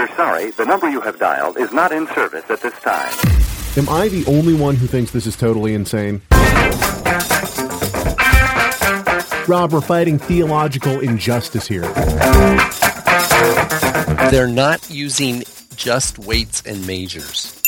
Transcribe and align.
We're 0.00 0.16
sorry, 0.16 0.50
the 0.52 0.64
number 0.64 0.88
you 0.88 1.02
have 1.02 1.18
dialed 1.18 1.58
is 1.58 1.74
not 1.74 1.92
in 1.92 2.06
service 2.14 2.48
at 2.48 2.62
this 2.62 2.72
time. 2.80 3.12
Am 3.76 3.86
I 3.90 4.08
the 4.08 4.24
only 4.26 4.54
one 4.54 4.74
who 4.74 4.86
thinks 4.86 5.10
this 5.10 5.26
is 5.26 5.36
totally 5.36 5.74
insane? 5.74 6.22
Rob, 9.46 9.74
we're 9.74 9.82
fighting 9.82 10.18
theological 10.18 11.00
injustice 11.00 11.68
here. 11.68 11.82
They're 14.30 14.48
not 14.48 14.88
using 14.88 15.42
just 15.76 16.18
weights 16.18 16.62
and 16.64 16.86
measures. 16.86 17.60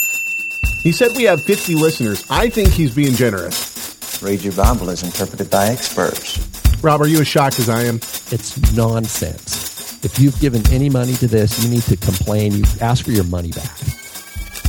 He 0.85 0.93
said 0.93 1.11
we 1.15 1.25
have 1.25 1.43
50 1.43 1.75
listeners. 1.75 2.25
I 2.31 2.49
think 2.49 2.71
he's 2.71 2.95
being 2.95 3.13
generous. 3.13 4.23
Read 4.23 4.41
your 4.41 4.55
Bible 4.55 4.89
as 4.89 5.03
interpreted 5.03 5.51
by 5.51 5.67
experts. 5.67 6.39
Rob, 6.83 7.03
are 7.03 7.07
you 7.07 7.21
as 7.21 7.29
shocked 7.29 7.59
as 7.59 7.69
I 7.69 7.83
am? 7.83 7.97
It's 7.97 8.75
nonsense. 8.75 9.62
If 10.05 10.19
you've 10.19 10.39
given 10.41 10.69
any 10.73 10.91
money 10.91 11.13
to 11.15 11.29
this, 11.29 11.63
you 11.63 11.71
need 11.71 11.85
to 11.85 11.97
complain. 11.97 12.55
You 12.55 12.65
ask 12.81 13.05
for 13.05 13.13
your 13.13 13.23
money 13.23 13.53
back. 13.53 13.71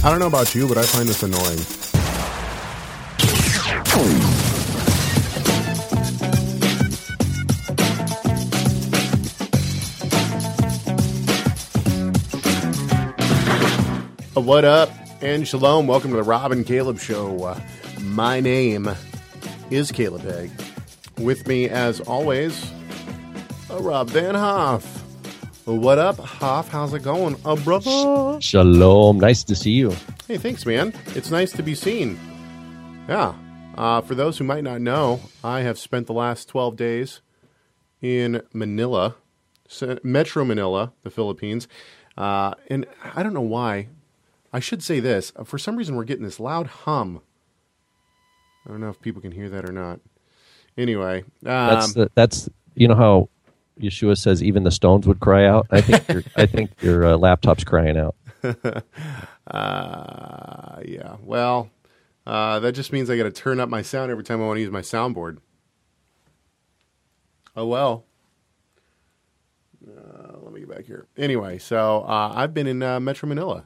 I 0.03 0.11
don't 0.11 0.19
know 0.19 0.27
about 0.27 0.53
you, 0.53 0.67
but 0.67 0.77
I 0.77 0.83
find 0.83 1.09
this 1.09 1.23
annoying. 1.23 1.57
What 14.35 14.65
up, 14.65 14.91
and 15.23 15.47
shalom. 15.47 15.87
Welcome 15.87 16.11
to 16.11 16.17
the 16.17 16.23
Rob 16.23 16.51
and 16.51 16.63
Caleb 16.63 16.99
Show. 16.99 17.43
Uh, 17.43 17.59
my 18.01 18.39
name 18.39 18.87
is 19.71 19.91
Caleb 19.91 20.21
Hegg. 20.21 20.51
With 21.17 21.47
me, 21.47 21.69
as 21.69 22.01
always, 22.01 22.71
uh, 23.71 23.79
Rob 23.79 24.11
Vanhoff. 24.11 25.02
What 25.65 25.97
up, 25.97 26.17
Hoff? 26.19 26.67
How's 26.67 26.93
it 26.93 27.03
going, 27.03 27.37
uh, 27.45 27.55
brother? 27.55 28.41
Shalom. 28.41 29.17
Nice 29.17 29.45
to 29.45 29.55
see 29.55 29.71
you. 29.71 29.95
Hey, 30.27 30.37
thanks, 30.37 30.65
man. 30.65 30.93
It's 31.15 31.31
nice 31.31 31.53
to 31.53 31.63
be 31.63 31.73
seen. 31.73 32.19
Yeah. 33.07 33.33
Uh, 33.77 34.01
for 34.01 34.13
those 34.13 34.37
who 34.37 34.43
might 34.43 34.65
not 34.65 34.81
know, 34.81 35.21
I 35.41 35.61
have 35.61 35.79
spent 35.79 36.07
the 36.07 36.13
last 36.13 36.49
12 36.49 36.75
days 36.75 37.21
in 38.01 38.41
Manila, 38.51 39.15
Metro 40.03 40.43
Manila, 40.43 40.91
the 41.03 41.09
Philippines. 41.09 41.69
Uh, 42.17 42.55
and 42.69 42.85
I 43.15 43.23
don't 43.23 43.33
know 43.33 43.39
why. 43.41 43.87
I 44.51 44.59
should 44.59 44.83
say 44.83 44.99
this. 44.99 45.31
Uh, 45.35 45.45
For 45.45 45.57
some 45.57 45.77
reason, 45.77 45.95
we're 45.95 46.03
getting 46.03 46.25
this 46.25 46.41
loud 46.41 46.67
hum. 46.67 47.21
I 48.65 48.69
don't 48.69 48.81
know 48.81 48.89
if 48.89 48.99
people 49.01 49.21
can 49.21 49.31
hear 49.31 49.49
that 49.49 49.67
or 49.67 49.71
not. 49.71 50.01
Anyway, 50.77 51.23
That's 51.41 51.95
um, 51.95 52.03
the, 52.03 52.11
that's 52.15 52.49
you 52.75 52.87
know 52.87 52.95
how 52.95 53.29
Yeshua 53.79 54.17
says 54.17 54.43
even 54.43 54.63
the 54.63 54.71
stones 54.71 55.07
would 55.07 55.19
cry 55.19 55.45
out. 55.45 55.67
I 55.71 55.81
think 55.81 56.07
your, 56.07 56.23
I 56.35 56.45
think 56.45 56.71
your 56.81 57.05
uh, 57.05 57.17
laptop's 57.17 57.63
crying 57.63 57.97
out. 57.97 58.15
Uh, 59.45 60.79
yeah. 60.85 61.17
Well, 61.21 61.69
uh, 62.25 62.59
that 62.59 62.71
just 62.71 62.93
means 62.93 63.09
I 63.09 63.17
got 63.17 63.23
to 63.23 63.31
turn 63.31 63.59
up 63.59 63.67
my 63.67 63.81
sound 63.81 64.09
every 64.09 64.23
time 64.23 64.41
I 64.41 64.45
want 64.45 64.57
to 64.57 64.61
use 64.61 64.71
my 64.71 64.81
soundboard. 64.81 65.39
Oh 67.55 67.67
well. 67.67 68.05
Uh, 69.85 70.37
let 70.41 70.53
me 70.53 70.61
get 70.61 70.69
back 70.69 70.85
here. 70.85 71.07
Anyway, 71.17 71.57
so 71.57 72.03
uh, 72.07 72.31
I've 72.33 72.53
been 72.53 72.67
in 72.67 72.81
uh, 72.81 72.99
Metro 73.01 73.27
Manila 73.27 73.65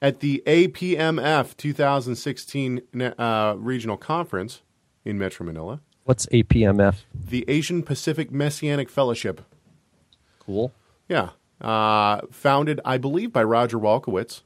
at 0.00 0.20
the 0.20 0.42
APMF 0.46 1.56
2016 1.56 2.80
uh, 3.18 3.54
regional 3.58 3.96
conference 3.98 4.62
in 5.04 5.18
Metro 5.18 5.44
Manila, 5.44 5.80
What's 6.08 6.24
APMF? 6.32 7.02
the 7.12 7.44
Asian 7.48 7.82
Pacific 7.82 8.30
Messianic 8.32 8.88
Fellowship. 8.88 9.42
Cool. 10.38 10.72
Yeah. 11.06 11.30
Uh, 11.60 12.22
founded, 12.30 12.80
I 12.82 12.96
believe, 12.96 13.30
by 13.30 13.44
Roger 13.44 13.78
Walkowitz. 13.78 14.40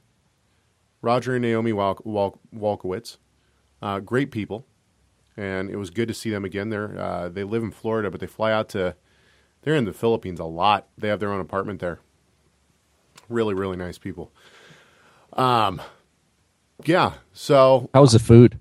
Roger 1.01 1.35
and 1.35 1.41
Naomi 1.41 1.71
Walk- 1.71 2.05
Walk- 2.05 2.37
Walkowitz. 2.53 3.15
Uh, 3.81 4.01
great 4.01 4.29
people. 4.29 4.65
And 5.37 5.69
it 5.69 5.77
was 5.77 5.89
good 5.89 6.09
to 6.09 6.13
see 6.13 6.29
them 6.29 6.43
again. 6.43 6.67
They're, 6.67 6.99
uh, 6.99 7.29
they 7.29 7.45
live 7.45 7.63
in 7.63 7.71
Florida, 7.71 8.11
but 8.11 8.19
they 8.19 8.27
fly 8.27 8.51
out 8.51 8.67
to, 8.69 8.97
they're 9.61 9.75
in 9.75 9.85
the 9.85 9.93
Philippines 9.93 10.41
a 10.41 10.43
lot. 10.45 10.89
They 10.97 11.07
have 11.07 11.21
their 11.21 11.31
own 11.31 11.39
apartment 11.39 11.79
there. 11.79 11.99
Really, 13.29 13.53
really 13.53 13.77
nice 13.77 13.97
people. 13.97 14.33
Um, 15.31 15.81
yeah. 16.83 17.13
So 17.31 17.89
how 17.93 18.01
was 18.01 18.11
the 18.11 18.19
food? 18.19 18.59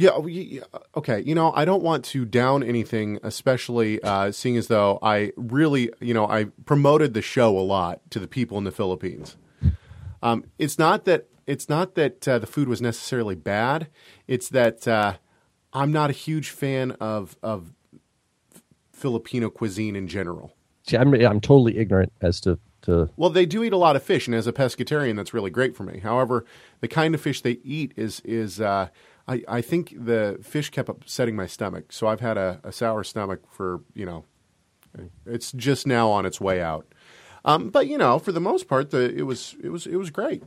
Yeah, 0.00 0.16
y- 0.16 0.60
okay. 0.94 1.20
You 1.20 1.34
know, 1.34 1.52
I 1.56 1.64
don't 1.64 1.82
want 1.82 2.04
to 2.06 2.24
down 2.24 2.62
anything, 2.62 3.18
especially 3.24 4.00
uh, 4.02 4.30
seeing 4.30 4.56
as 4.56 4.68
though 4.68 5.00
I 5.02 5.32
really, 5.36 5.90
you 6.00 6.14
know, 6.14 6.24
I 6.28 6.44
promoted 6.66 7.14
the 7.14 7.22
show 7.22 7.58
a 7.58 7.60
lot 7.60 8.00
to 8.10 8.20
the 8.20 8.28
people 8.28 8.58
in 8.58 8.64
the 8.64 8.70
Philippines. 8.70 9.36
Um, 10.22 10.44
it's 10.56 10.78
not 10.78 11.04
that 11.06 11.26
it's 11.46 11.68
not 11.68 11.96
that 11.96 12.28
uh, 12.28 12.38
the 12.38 12.46
food 12.46 12.68
was 12.68 12.80
necessarily 12.80 13.34
bad. 13.34 13.88
It's 14.28 14.48
that 14.50 14.86
uh, 14.86 15.14
I'm 15.72 15.90
not 15.90 16.10
a 16.10 16.12
huge 16.12 16.50
fan 16.50 16.92
of 16.92 17.36
of 17.42 17.72
Filipino 18.92 19.50
cuisine 19.50 19.96
in 19.96 20.06
general. 20.06 20.54
See, 20.86 20.96
I'm 20.96 21.12
I'm 21.14 21.40
totally 21.40 21.76
ignorant 21.76 22.12
as 22.20 22.40
to 22.42 22.60
to 22.82 23.10
Well, 23.16 23.30
they 23.30 23.46
do 23.46 23.64
eat 23.64 23.72
a 23.72 23.76
lot 23.76 23.96
of 23.96 24.02
fish, 24.04 24.28
and 24.28 24.34
as 24.36 24.46
a 24.46 24.52
pescatarian, 24.52 25.16
that's 25.16 25.34
really 25.34 25.50
great 25.50 25.76
for 25.76 25.82
me. 25.82 25.98
However, 25.98 26.44
the 26.80 26.88
kind 26.88 27.16
of 27.16 27.20
fish 27.20 27.40
they 27.40 27.58
eat 27.64 27.92
is 27.96 28.20
is 28.24 28.60
uh, 28.60 28.88
I 29.28 29.42
I 29.46 29.60
think 29.60 29.94
the 29.96 30.38
fish 30.42 30.70
kept 30.70 30.88
upsetting 30.88 31.36
my 31.36 31.46
stomach, 31.46 31.92
so 31.92 32.06
I've 32.06 32.20
had 32.20 32.38
a, 32.38 32.60
a 32.64 32.72
sour 32.72 33.04
stomach 33.04 33.42
for 33.50 33.82
you 33.94 34.06
know, 34.06 34.24
it's 35.26 35.52
just 35.52 35.86
now 35.86 36.10
on 36.10 36.26
its 36.26 36.40
way 36.40 36.60
out. 36.60 36.86
Um, 37.44 37.70
but 37.70 37.86
you 37.86 37.98
know, 37.98 38.18
for 38.18 38.32
the 38.32 38.40
most 38.40 38.66
part, 38.66 38.90
the 38.90 39.14
it 39.14 39.22
was 39.22 39.54
it 39.62 39.68
was 39.68 39.86
it 39.86 39.96
was 39.96 40.10
great. 40.10 40.42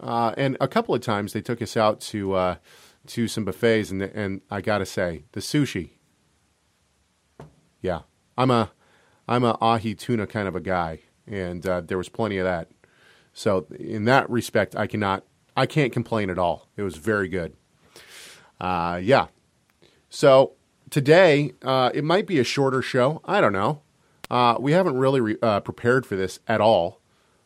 Uh, 0.00 0.34
and 0.36 0.56
a 0.60 0.68
couple 0.68 0.94
of 0.94 1.00
times 1.00 1.32
they 1.32 1.40
took 1.40 1.62
us 1.62 1.76
out 1.76 2.00
to 2.00 2.34
uh, 2.34 2.56
to 3.06 3.28
some 3.28 3.44
buffets, 3.44 3.90
and 3.90 4.02
and 4.02 4.40
I 4.50 4.60
gotta 4.60 4.86
say, 4.86 5.24
the 5.32 5.40
sushi. 5.40 5.90
Yeah, 7.80 8.00
I'm 8.36 8.50
a 8.50 8.72
I'm 9.28 9.44
a 9.44 9.56
ahi 9.60 9.94
tuna 9.94 10.26
kind 10.26 10.48
of 10.48 10.56
a 10.56 10.60
guy, 10.60 11.00
and 11.26 11.66
uh, 11.66 11.80
there 11.80 11.98
was 11.98 12.08
plenty 12.08 12.38
of 12.38 12.44
that. 12.44 12.70
So 13.32 13.66
in 13.78 14.04
that 14.04 14.28
respect, 14.30 14.76
I 14.76 14.86
cannot 14.86 15.24
I 15.56 15.66
can't 15.66 15.92
complain 15.92 16.30
at 16.30 16.38
all. 16.38 16.68
It 16.76 16.82
was 16.82 16.96
very 16.96 17.28
good. 17.28 17.56
Uh, 18.60 19.00
yeah. 19.02 19.26
So 20.10 20.52
today 20.90 21.52
uh, 21.62 21.90
it 21.94 22.04
might 22.04 22.26
be 22.26 22.38
a 22.38 22.44
shorter 22.44 22.82
show. 22.82 23.20
I 23.24 23.40
don't 23.40 23.52
know. 23.52 23.82
Uh, 24.30 24.56
we 24.58 24.72
haven't 24.72 24.96
really 24.96 25.20
re- 25.20 25.36
uh, 25.42 25.60
prepared 25.60 26.06
for 26.06 26.16
this 26.16 26.40
at 26.48 26.60
all. 26.60 27.00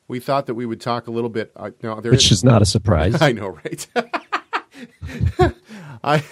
We 0.07 0.21
thought 0.21 0.47
that 0.47 0.55
we 0.55 0.65
would 0.65 0.81
talk 0.81 1.07
a 1.07 1.11
little 1.11 1.29
bit. 1.29 1.53
Uh, 1.55 1.71
no, 1.83 2.01
there 2.01 2.13
which 2.13 2.33
is 2.33 2.43
not 2.45 2.63
a 2.63 2.67
surprise. 2.67 3.21
I 3.23 3.33
know, 3.33 3.49
right? 3.49 3.87
I 6.03 6.23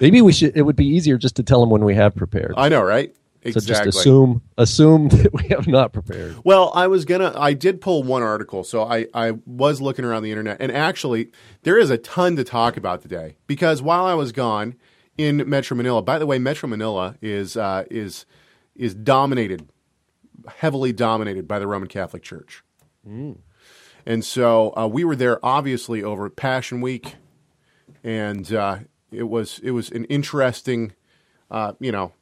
Maybe 0.00 0.22
we 0.22 0.32
should. 0.32 0.56
It 0.56 0.62
would 0.62 0.76
be 0.76 0.86
easier 0.86 1.18
just 1.18 1.36
to 1.36 1.42
tell 1.42 1.60
them 1.60 1.70
when 1.70 1.84
we 1.84 1.94
have 1.94 2.14
prepared. 2.14 2.54
I 2.56 2.68
know, 2.68 2.82
right? 2.82 3.14
So 3.52 3.60
just 3.60 3.86
assume 3.86 4.42
assume 4.58 5.08
that 5.10 5.32
we 5.32 5.48
have 5.48 5.66
not 5.66 5.92
prepared. 5.92 6.36
Well, 6.44 6.72
I 6.74 6.86
was 6.86 7.04
gonna. 7.04 7.32
I 7.36 7.52
did 7.52 7.80
pull 7.80 8.02
one 8.02 8.22
article, 8.22 8.64
so 8.64 8.84
I 8.84 9.06
I 9.14 9.32
was 9.46 9.80
looking 9.80 10.04
around 10.04 10.22
the 10.22 10.30
internet, 10.30 10.58
and 10.60 10.72
actually, 10.72 11.30
there 11.62 11.78
is 11.78 11.90
a 11.90 11.98
ton 11.98 12.36
to 12.36 12.44
talk 12.44 12.76
about 12.76 13.02
today 13.02 13.36
because 13.46 13.82
while 13.82 14.04
I 14.04 14.14
was 14.14 14.32
gone 14.32 14.74
in 15.18 15.48
Metro 15.48 15.76
Manila, 15.76 16.02
by 16.02 16.18
the 16.18 16.26
way, 16.26 16.38
Metro 16.38 16.68
Manila 16.68 17.16
is 17.22 17.56
uh, 17.56 17.84
is 17.90 18.26
is 18.74 18.94
dominated, 18.94 19.68
heavily 20.58 20.92
dominated 20.92 21.48
by 21.48 21.58
the 21.58 21.66
Roman 21.66 21.88
Catholic 21.88 22.22
Church, 22.22 22.62
and 24.06 24.24
so 24.24 24.72
uh, 24.76 24.86
we 24.86 25.04
were 25.04 25.16
there 25.16 25.44
obviously 25.44 26.02
over 26.02 26.28
Passion 26.30 26.80
Week, 26.80 27.16
and 28.04 28.52
uh, 28.52 28.78
it 29.10 29.24
was 29.24 29.60
it 29.62 29.70
was 29.70 29.90
an 29.90 30.04
interesting, 30.06 30.92
uh, 31.50 31.72
you 31.80 31.92
know, 31.92 32.12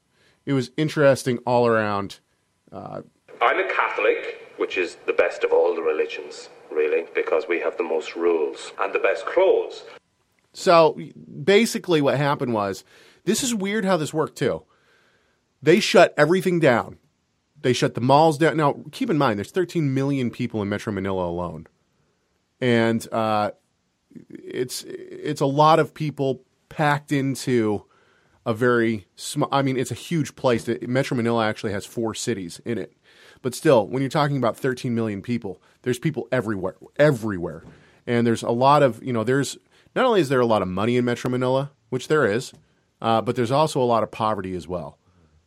it 0.47 0.53
was 0.53 0.71
interesting 0.77 1.39
all 1.39 1.67
around. 1.67 2.21
I'm 2.73 3.59
a 3.59 3.69
Catholic, 3.69 4.53
which 4.57 4.77
is 4.77 4.97
the 5.07 5.13
best 5.13 5.45
of 5.45 5.53
all 5.53 5.75
the 5.75 5.83
religions, 5.83 6.49
really, 6.71 7.07
because 7.15 7.45
we 7.49 7.61
have 7.61 7.77
the 7.77 7.83
most 7.83 8.17
rules 8.17 8.73
and 8.81 8.93
the 8.93 8.99
best 8.99 9.27
clothes. 9.27 9.85
So 10.53 10.99
basically, 11.43 12.01
what 12.01 12.17
happened 12.17 12.55
was 12.55 12.85
this 13.25 13.43
is 13.43 13.55
weird 13.55 13.85
how 13.85 13.97
this 13.97 14.15
worked 14.15 14.39
too. 14.39 14.65
They 15.63 15.81
shut 15.81 16.15
everything 16.17 16.61
down. 16.61 16.99
They 17.61 17.73
shut 17.73 17.95
the 17.95 18.01
malls 18.01 18.39
down. 18.39 18.57
Now, 18.57 18.77
keep 18.93 19.09
in 19.09 19.17
mind, 19.17 19.39
there's 19.39 19.51
13 19.51 19.95
million 19.95 20.31
people 20.31 20.61
in 20.61 20.69
Metro 20.69 20.93
Manila 20.93 21.27
alone, 21.27 21.67
and 22.61 23.07
uh, 23.11 23.53
it's 24.31 24.85
it's 24.87 25.41
a 25.41 25.47
lot 25.47 25.79
of 25.79 25.95
people 25.95 26.43
packed 26.69 27.11
into 27.11 27.87
a 28.47 28.55
very 28.55 29.07
small. 29.17 29.49
I 29.53 29.63
mean, 29.63 29.77
it's 29.77 29.91
a 29.91 29.95
huge 29.95 30.37
place. 30.37 30.69
Metro 30.83 31.17
Manila 31.17 31.47
actually 31.47 31.73
has 31.73 31.87
four 31.87 32.15
cities 32.15 32.61
in 32.65 32.79
it, 32.79 32.97
but 33.43 33.55
still, 33.55 33.87
when 33.87 34.03
you're 34.03 34.11
talking 34.11 34.37
about 34.37 34.57
13 34.57 34.95
million 34.95 35.23
people, 35.23 35.61
there's 35.83 35.99
people 35.99 36.29
everywhere, 36.31 36.77
everywhere, 36.97 37.63
and 38.07 38.27
there's 38.27 38.43
a 38.43 38.51
lot 38.51 38.83
of 38.83 39.03
you 39.03 39.13
know. 39.13 39.25
There's 39.25 39.57
not 39.95 40.05
only 40.05 40.21
is 40.21 40.29
there 40.29 40.41
a 40.41 40.47
lot 40.47 40.63
of 40.63 40.69
money 40.69 40.97
in 40.97 41.05
Metro 41.05 41.31
Manila, 41.31 41.71
which 41.91 42.09
there 42.09 42.27
is, 42.27 42.53
uh, 43.01 43.21
but 43.21 43.37
there's 43.37 43.51
also 43.51 43.81
a 43.81 43.85
lot 43.85 44.03
of 44.03 44.11
poverty 44.11 44.55
as 44.55 44.69
well. 44.69 44.99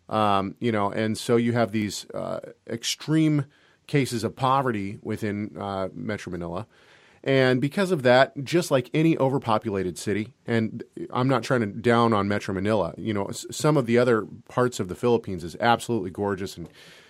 Um, 0.09 0.55
you 0.59 0.71
know, 0.71 0.89
and 0.89 1.17
so 1.17 1.35
you 1.35 1.53
have 1.53 1.71
these 1.71 2.09
uh, 2.11 2.39
extreme 2.67 3.45
cases 3.87 4.23
of 4.23 4.35
poverty 4.35 4.99
within 5.01 5.57
uh, 5.57 5.89
Metro 5.93 6.31
Manila. 6.31 6.67
And 7.27 7.59
because 7.59 7.91
of 7.91 8.03
that, 8.03 8.41
just 8.45 8.71
like 8.71 8.89
any 8.93 9.17
overpopulated 9.17 9.97
city, 9.97 10.33
and 10.47 10.81
I'm 11.11 11.27
not 11.27 11.43
trying 11.43 11.59
to 11.59 11.67
down 11.67 12.13
on 12.13 12.29
Metro 12.29 12.53
Manila, 12.53 12.93
you 12.97 13.13
know, 13.13 13.29
some 13.31 13.75
of 13.75 13.85
the 13.85 13.97
other 13.97 14.25
parts 14.47 14.79
of 14.79 14.87
the 14.87 14.95
Philippines 14.95 15.43
is 15.43 15.57
absolutely 15.59 16.09
gorgeous 16.09 16.55
and 16.55 16.69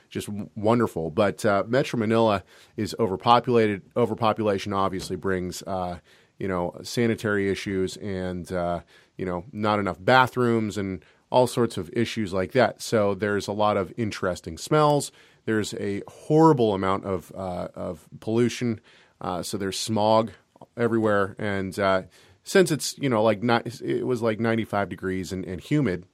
just 0.10 0.28
wonderful. 0.56 1.12
But 1.12 1.46
uh, 1.46 1.66
Metro 1.68 2.00
Manila 2.00 2.44
is 2.76 2.96
overpopulated. 2.98 3.84
Overpopulation 3.96 4.74
obviously 4.74 5.16
brings, 5.16 5.62
uh, 5.68 6.00
you 6.40 6.48
know, 6.48 6.76
sanitary 6.82 7.52
issues 7.52 7.96
and, 7.98 8.52
uh, 8.52 8.80
you 9.18 9.26
know, 9.26 9.46
not 9.52 9.78
enough 9.78 9.98
bathrooms 10.00 10.80
and 10.80 11.06
all 11.30 11.46
sorts 11.46 11.78
of 11.78 11.92
issues 11.94 12.34
like 12.34 12.54
that. 12.54 12.82
So 12.82 13.14
there's 13.14 13.48
a 13.48 13.52
lot 13.52 13.78
of 13.78 13.94
interesting 13.98 14.58
smells. 14.58 15.12
There's 15.46 15.76
a 15.76 16.02
horrible 16.08 16.74
amount 16.74 17.06
of, 17.06 17.32
uh, 17.36 17.68
of 17.76 18.08
pollution. 18.20 18.82
Uh, 19.20 19.42
so 19.44 19.58
there's 19.58 19.80
smog 19.80 20.32
everywhere. 20.76 21.36
And 21.40 21.78
uh, 21.80 22.04
since 22.44 22.72
it's, 22.72 22.98
you 22.98 23.10
know, 23.10 23.24
like 23.24 23.44
not, 23.44 23.82
it 23.82 24.06
was 24.06 24.22
like 24.22 24.40
95 24.40 24.90
degrees 24.90 25.32
and, 25.32 25.46
and 25.46 25.62
humid, 25.62 26.06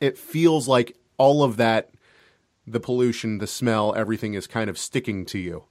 it 0.00 0.18
feels 0.18 0.68
like 0.68 0.96
all 1.18 1.42
of 1.42 1.56
that 1.56 1.90
the 2.66 2.80
pollution, 2.80 3.38
the 3.38 3.46
smell, 3.46 3.94
everything 3.96 4.34
is 4.34 4.46
kind 4.46 4.70
of 4.70 4.78
sticking 4.78 5.24
to 5.26 5.38
you. 5.38 5.64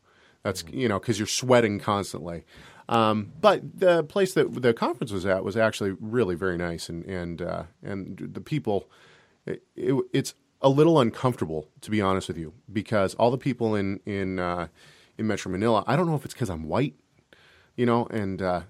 That's 0.43 0.63
you 0.71 0.87
know 0.87 0.99
because 0.99 1.19
you're 1.19 1.27
sweating 1.27 1.79
constantly. 1.79 2.45
Um, 2.89 3.31
but 3.39 3.79
the 3.79 4.03
place 4.03 4.33
that 4.33 4.61
the 4.61 4.73
conference 4.73 5.11
was 5.11 5.25
at 5.25 5.43
was 5.43 5.55
actually 5.55 5.95
really 5.99 6.35
very 6.35 6.57
nice, 6.57 6.89
and 6.89 7.05
and 7.05 7.41
uh, 7.41 7.63
and 7.83 8.29
the 8.33 8.41
people. 8.41 8.89
It, 9.45 9.63
it, 9.75 9.95
it's 10.13 10.35
a 10.61 10.69
little 10.69 10.99
uncomfortable 10.99 11.67
to 11.81 11.89
be 11.89 11.99
honest 11.99 12.27
with 12.27 12.37
you 12.37 12.53
because 12.71 13.15
all 13.15 13.31
the 13.31 13.37
people 13.37 13.75
in 13.75 13.99
in 14.05 14.37
uh, 14.37 14.67
in 15.21 15.27
Metro 15.27 15.51
Manila. 15.51 15.83
I 15.87 15.95
don't 15.95 16.07
know 16.07 16.15
if 16.15 16.25
it's 16.25 16.33
because 16.33 16.49
I'm 16.49 16.67
white, 16.67 16.95
you 17.77 17.85
know, 17.85 18.05
and 18.07 18.41
uh, 18.41 18.61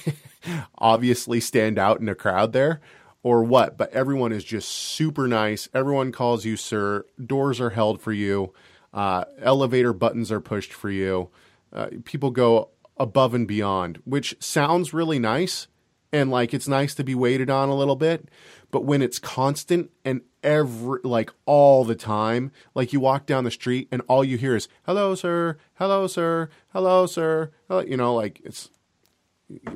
obviously 0.78 1.40
stand 1.40 1.78
out 1.78 2.00
in 2.00 2.08
a 2.08 2.14
crowd 2.14 2.54
there 2.54 2.80
or 3.22 3.44
what, 3.44 3.76
but 3.76 3.92
everyone 3.92 4.32
is 4.32 4.44
just 4.44 4.68
super 4.68 5.28
nice. 5.28 5.68
Everyone 5.74 6.10
calls 6.10 6.44
you 6.44 6.56
sir. 6.56 7.04
Doors 7.24 7.60
are 7.60 7.70
held 7.70 8.00
for 8.00 8.12
you. 8.12 8.52
Uh, 8.92 9.24
elevator 9.40 9.92
buttons 9.92 10.32
are 10.32 10.40
pushed 10.40 10.72
for 10.72 10.90
you. 10.90 11.30
Uh, 11.72 11.88
people 12.04 12.30
go 12.30 12.70
above 12.96 13.34
and 13.34 13.46
beyond, 13.46 14.00
which 14.04 14.36
sounds 14.40 14.92
really 14.92 15.18
nice 15.18 15.68
and 16.12 16.30
like 16.30 16.52
it's 16.54 16.68
nice 16.68 16.94
to 16.96 17.04
be 17.04 17.14
waited 17.14 17.50
on 17.50 17.68
a 17.68 17.74
little 17.74 17.96
bit. 17.96 18.28
But 18.70 18.84
when 18.84 19.02
it's 19.02 19.18
constant 19.18 19.90
and 20.04 20.22
every 20.42 21.00
like 21.04 21.30
all 21.46 21.84
the 21.84 21.94
time, 21.94 22.52
like 22.74 22.92
you 22.92 23.00
walk 23.00 23.26
down 23.26 23.44
the 23.44 23.50
street 23.50 23.88
and 23.92 24.02
all 24.08 24.24
you 24.24 24.36
hear 24.38 24.56
is 24.56 24.68
"Hello, 24.84 25.14
sir. 25.14 25.58
Hello, 25.74 26.06
sir. 26.06 26.48
Hello, 26.72 27.06
sir." 27.06 27.50
Hello, 27.68 27.80
you 27.80 27.96
know, 27.96 28.14
like 28.14 28.40
it's 28.44 28.70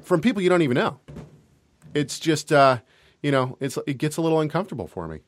from 0.02 0.20
people 0.20 0.42
you 0.42 0.48
don't 0.48 0.62
even 0.62 0.76
know. 0.76 1.00
It's 1.94 2.18
just, 2.18 2.52
uh, 2.52 2.78
you 3.22 3.30
know, 3.30 3.56
it's 3.60 3.78
it 3.86 3.98
gets 3.98 4.16
a 4.16 4.22
little 4.22 4.40
uncomfortable 4.40 4.86
for 4.86 5.08
me. 5.08 5.20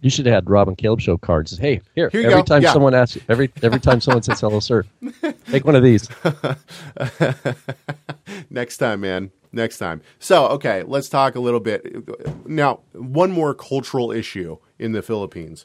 You 0.00 0.10
should 0.10 0.26
have 0.26 0.34
had 0.34 0.50
Robin 0.50 0.76
Caleb 0.76 1.00
show 1.00 1.16
cards. 1.16 1.56
Hey, 1.56 1.80
here, 1.94 2.10
Here 2.10 2.20
every 2.22 2.34
go. 2.34 2.42
time 2.42 2.62
Yeah. 2.62 2.72
someone 2.74 2.92
asks, 2.94 3.16
you, 3.16 3.22
every 3.28 3.50
every 3.62 3.80
time 3.80 4.00
someone 4.02 4.22
says 4.22 4.40
hello, 4.40 4.60
sir, 4.60 4.84
take 5.50 5.64
one 5.64 5.76
of 5.76 5.82
these. 5.82 6.08
Next 8.50 8.76
time, 8.78 9.00
man. 9.00 9.30
Next 9.54 9.78
time. 9.78 10.02
So, 10.18 10.48
okay, 10.48 10.82
let's 10.82 11.08
talk 11.08 11.36
a 11.36 11.40
little 11.40 11.60
bit. 11.60 12.46
Now, 12.46 12.80
one 12.92 13.30
more 13.30 13.54
cultural 13.54 14.10
issue 14.10 14.58
in 14.78 14.92
the 14.92 15.02
Philippines. 15.02 15.64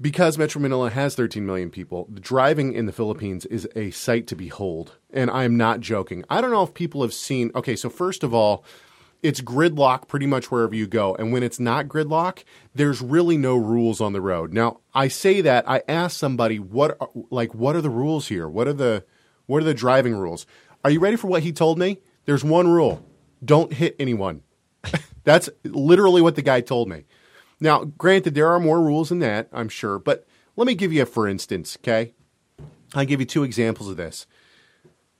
Because 0.00 0.36
Metro 0.36 0.60
Manila 0.60 0.90
has 0.90 1.14
13 1.14 1.44
million 1.44 1.70
people, 1.70 2.08
driving 2.12 2.72
in 2.74 2.86
the 2.86 2.92
Philippines 2.92 3.46
is 3.46 3.66
a 3.74 3.90
sight 3.90 4.26
to 4.28 4.36
behold. 4.36 4.96
And 5.10 5.30
I 5.30 5.44
am 5.44 5.56
not 5.56 5.80
joking. 5.80 6.24
I 6.28 6.40
don't 6.40 6.50
know 6.50 6.62
if 6.62 6.74
people 6.74 7.02
have 7.02 7.14
seen. 7.14 7.50
Okay, 7.54 7.74
so 7.76 7.88
first 7.88 8.22
of 8.22 8.34
all, 8.34 8.62
it's 9.22 9.40
gridlock 9.40 10.06
pretty 10.06 10.26
much 10.26 10.50
wherever 10.50 10.74
you 10.74 10.86
go. 10.86 11.14
And 11.16 11.32
when 11.32 11.42
it's 11.42 11.58
not 11.58 11.88
gridlock, 11.88 12.44
there's 12.74 13.00
really 13.00 13.36
no 13.36 13.56
rules 13.56 14.00
on 14.00 14.12
the 14.12 14.20
road. 14.20 14.52
Now, 14.52 14.80
I 14.94 15.08
say 15.08 15.40
that 15.40 15.68
I 15.68 15.82
asked 15.88 16.18
somebody 16.18 16.58
what 16.58 16.96
are, 17.00 17.08
like 17.30 17.54
what 17.54 17.74
are 17.74 17.80
the 17.80 17.90
rules 17.90 18.28
here? 18.28 18.48
What 18.48 18.68
are 18.68 18.72
the 18.72 19.04
what 19.46 19.62
are 19.62 19.66
the 19.66 19.74
driving 19.74 20.14
rules? 20.14 20.46
Are 20.84 20.90
you 20.90 21.00
ready 21.00 21.16
for 21.16 21.28
what 21.28 21.42
he 21.42 21.52
told 21.52 21.78
me? 21.78 21.98
There's 22.26 22.44
one 22.44 22.68
rule. 22.68 23.04
Don't 23.44 23.72
hit 23.72 23.96
anyone. 23.98 24.42
That's 25.24 25.48
literally 25.64 26.22
what 26.22 26.36
the 26.36 26.42
guy 26.42 26.60
told 26.60 26.88
me. 26.88 27.04
Now, 27.58 27.84
granted 27.84 28.34
there 28.34 28.48
are 28.48 28.60
more 28.60 28.82
rules 28.82 29.08
than 29.08 29.20
that, 29.20 29.48
I'm 29.52 29.68
sure, 29.68 29.98
but 29.98 30.26
let 30.56 30.66
me 30.66 30.74
give 30.74 30.92
you 30.92 31.02
a 31.02 31.06
for 31.06 31.26
instance, 31.26 31.78
okay? 31.80 32.12
I'll 32.94 33.06
give 33.06 33.20
you 33.20 33.26
two 33.26 33.42
examples 33.42 33.88
of 33.88 33.96
this 33.96 34.26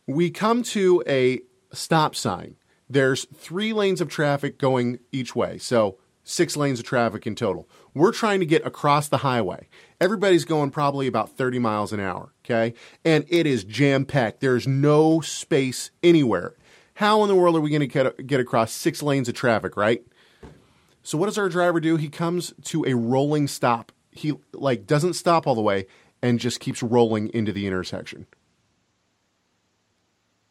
we 0.06 0.30
come 0.30 0.62
to 0.62 1.02
a 1.06 1.40
stop 1.72 2.14
sign. 2.14 2.56
There's 2.88 3.24
three 3.34 3.72
lanes 3.72 4.00
of 4.00 4.08
traffic 4.08 4.58
going 4.58 5.00
each 5.10 5.34
way, 5.34 5.58
so 5.58 5.98
six 6.22 6.56
lanes 6.56 6.78
of 6.78 6.86
traffic 6.86 7.26
in 7.26 7.34
total. 7.34 7.68
We're 7.94 8.12
trying 8.12 8.40
to 8.40 8.46
get 8.46 8.64
across 8.64 9.08
the 9.08 9.18
highway. 9.18 9.68
Everybody's 10.00 10.44
going 10.44 10.70
probably 10.70 11.06
about 11.06 11.30
30 11.30 11.58
miles 11.58 11.92
an 11.92 12.00
hour, 12.00 12.32
okay? 12.44 12.74
And 13.04 13.24
it 13.28 13.46
is 13.46 13.64
jam 13.64 14.04
packed. 14.04 14.40
There's 14.40 14.66
no 14.66 15.20
space 15.20 15.90
anywhere. 16.02 16.54
How 16.96 17.22
in 17.22 17.28
the 17.28 17.34
world 17.34 17.54
are 17.56 17.60
we 17.60 17.68
going 17.68 17.86
to 17.86 18.22
get, 18.22 18.40
across 18.40 18.72
six 18.72 19.02
lanes 19.02 19.28
of 19.28 19.34
traffic, 19.34 19.76
right? 19.76 20.02
So 21.02 21.18
what 21.18 21.26
does 21.26 21.36
our 21.36 21.50
driver 21.50 21.78
do? 21.78 21.96
He 21.96 22.08
comes 22.08 22.54
to 22.64 22.86
a 22.86 22.94
rolling 22.94 23.48
stop. 23.48 23.92
He 24.10 24.32
like 24.54 24.86
doesn't 24.86 25.12
stop 25.12 25.46
all 25.46 25.54
the 25.54 25.60
way 25.60 25.86
and 26.22 26.40
just 26.40 26.58
keeps 26.58 26.82
rolling 26.82 27.28
into 27.34 27.52
the 27.52 27.66
intersection. 27.66 28.26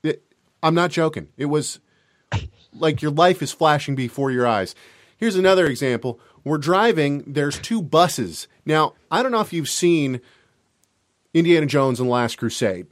It, 0.04 0.22
I'm 0.62 0.76
not 0.76 0.92
joking. 0.92 1.30
It 1.36 1.46
was 1.46 1.80
like 2.72 3.02
your 3.02 3.12
life 3.12 3.42
is 3.42 3.52
flashing 3.52 3.96
before 3.96 4.30
your 4.30 4.46
eyes. 4.46 4.76
Here's 5.18 5.36
another 5.36 5.66
example. 5.66 6.20
We're 6.44 6.60
driving, 6.60 7.24
there's 7.26 7.58
two 7.58 7.82
buses. 7.82 8.48
Now, 8.68 8.94
I 9.10 9.24
don't 9.24 9.32
know 9.32 9.42
if 9.42 9.52
you've 9.52 9.68
seen 9.68 10.22
Indiana 11.34 11.66
Jones 11.66 12.00
and 12.00 12.08
the 12.08 12.14
Last 12.14 12.38
Crusade. 12.38 12.86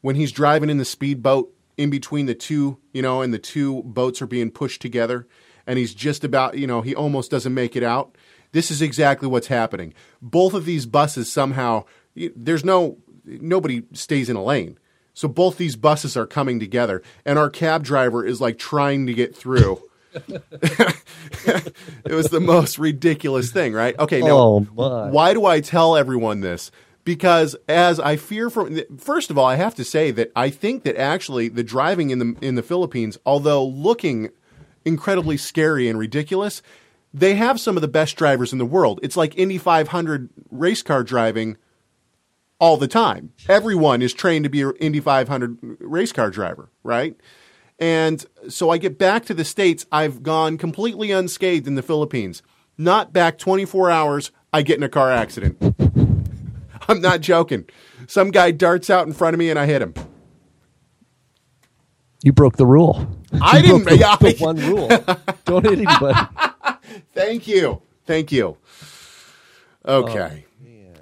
When 0.00 0.16
he's 0.16 0.32
driving 0.32 0.70
in 0.70 0.78
the 0.78 0.86
speedboat 0.86 1.53
in 1.76 1.90
between 1.90 2.26
the 2.26 2.34
two, 2.34 2.78
you 2.92 3.02
know, 3.02 3.22
and 3.22 3.32
the 3.34 3.38
two 3.38 3.82
boats 3.82 4.22
are 4.22 4.26
being 4.26 4.50
pushed 4.50 4.80
together, 4.82 5.26
and 5.66 5.78
he's 5.78 5.94
just 5.94 6.24
about, 6.24 6.56
you 6.58 6.66
know, 6.66 6.80
he 6.82 6.94
almost 6.94 7.30
doesn't 7.30 7.54
make 7.54 7.76
it 7.76 7.82
out. 7.82 8.16
This 8.52 8.70
is 8.70 8.80
exactly 8.80 9.26
what's 9.28 9.48
happening. 9.48 9.94
Both 10.22 10.54
of 10.54 10.64
these 10.64 10.86
buses 10.86 11.30
somehow, 11.32 11.84
there's 12.14 12.64
no, 12.64 12.98
nobody 13.24 13.82
stays 13.92 14.30
in 14.30 14.36
a 14.36 14.42
lane. 14.42 14.78
So 15.12 15.28
both 15.28 15.58
these 15.58 15.76
buses 15.76 16.16
are 16.16 16.26
coming 16.26 16.60
together, 16.60 17.02
and 17.24 17.38
our 17.38 17.50
cab 17.50 17.84
driver 17.84 18.24
is 18.24 18.40
like 18.40 18.58
trying 18.58 19.06
to 19.06 19.14
get 19.14 19.36
through. 19.36 19.80
it 20.14 21.02
was 22.06 22.28
the 22.28 22.40
most 22.40 22.78
ridiculous 22.78 23.50
thing, 23.50 23.72
right? 23.72 23.98
Okay, 23.98 24.20
now 24.20 24.36
Oh, 24.36 25.08
why 25.10 25.34
do 25.34 25.46
I 25.46 25.60
tell 25.60 25.96
everyone 25.96 26.40
this? 26.40 26.70
Because 27.04 27.54
as 27.68 28.00
I 28.00 28.16
fear 28.16 28.48
from 28.48 28.80
first 28.96 29.30
of 29.30 29.36
all, 29.36 29.46
I 29.46 29.56
have 29.56 29.74
to 29.74 29.84
say 29.84 30.10
that 30.12 30.32
I 30.34 30.48
think 30.50 30.84
that 30.84 30.96
actually 30.96 31.48
the 31.48 31.62
driving 31.62 32.10
in 32.10 32.18
the 32.18 32.36
in 32.40 32.54
the 32.54 32.62
Philippines, 32.62 33.18
although 33.26 33.64
looking 33.64 34.30
incredibly 34.84 35.36
scary 35.36 35.88
and 35.88 35.98
ridiculous, 35.98 36.62
they 37.12 37.34
have 37.34 37.60
some 37.60 37.76
of 37.76 37.82
the 37.82 37.88
best 37.88 38.16
drivers 38.16 38.52
in 38.52 38.58
the 38.58 38.66
world. 38.66 39.00
It's 39.02 39.16
like 39.16 39.36
Indy 39.38 39.58
500 39.58 40.30
race 40.50 40.82
car 40.82 41.04
driving 41.04 41.56
all 42.58 42.76
the 42.76 42.88
time. 42.88 43.32
Everyone 43.48 44.02
is 44.02 44.12
trained 44.12 44.44
to 44.44 44.50
be 44.50 44.62
an 44.62 44.72
Indy 44.80 45.00
500 45.00 45.58
race 45.80 46.12
car 46.12 46.30
driver, 46.30 46.70
right? 46.82 47.16
And 47.78 48.24
so 48.48 48.70
I 48.70 48.78
get 48.78 48.98
back 48.98 49.24
to 49.26 49.34
the 49.34 49.44
States. 49.44 49.86
I've 49.92 50.22
gone 50.22 50.58
completely 50.58 51.10
unscathed 51.10 51.66
in 51.66 51.74
the 51.74 51.82
Philippines. 51.82 52.42
Not 52.78 53.12
back 53.12 53.38
24 53.38 53.90
hours, 53.90 54.32
I 54.52 54.62
get 54.62 54.78
in 54.78 54.82
a 54.82 54.88
car 54.88 55.10
accident. 55.10 55.58
I'm 56.88 57.00
not 57.00 57.20
joking. 57.20 57.66
Some 58.06 58.30
guy 58.30 58.50
darts 58.50 58.90
out 58.90 59.06
in 59.06 59.12
front 59.12 59.34
of 59.34 59.38
me 59.38 59.50
and 59.50 59.58
I 59.58 59.66
hit 59.66 59.82
him. 59.82 59.94
You 62.22 62.32
broke 62.32 62.56
the 62.56 62.66
rule. 62.66 63.06
I 63.40 63.58
You 63.58 63.68
broke 63.68 63.84
didn't- 63.84 63.84
the, 63.84 63.96
yeah, 63.98 64.16
the 64.16 64.28
I- 64.28 64.44
one 64.44 64.56
rule. 64.56 64.88
Don't 65.44 65.64
hit 65.64 65.78
anybody. 65.78 66.18
Thank 67.12 67.46
you. 67.46 67.82
Thank 68.06 68.32
you. 68.32 68.56
Okay. 69.86 70.46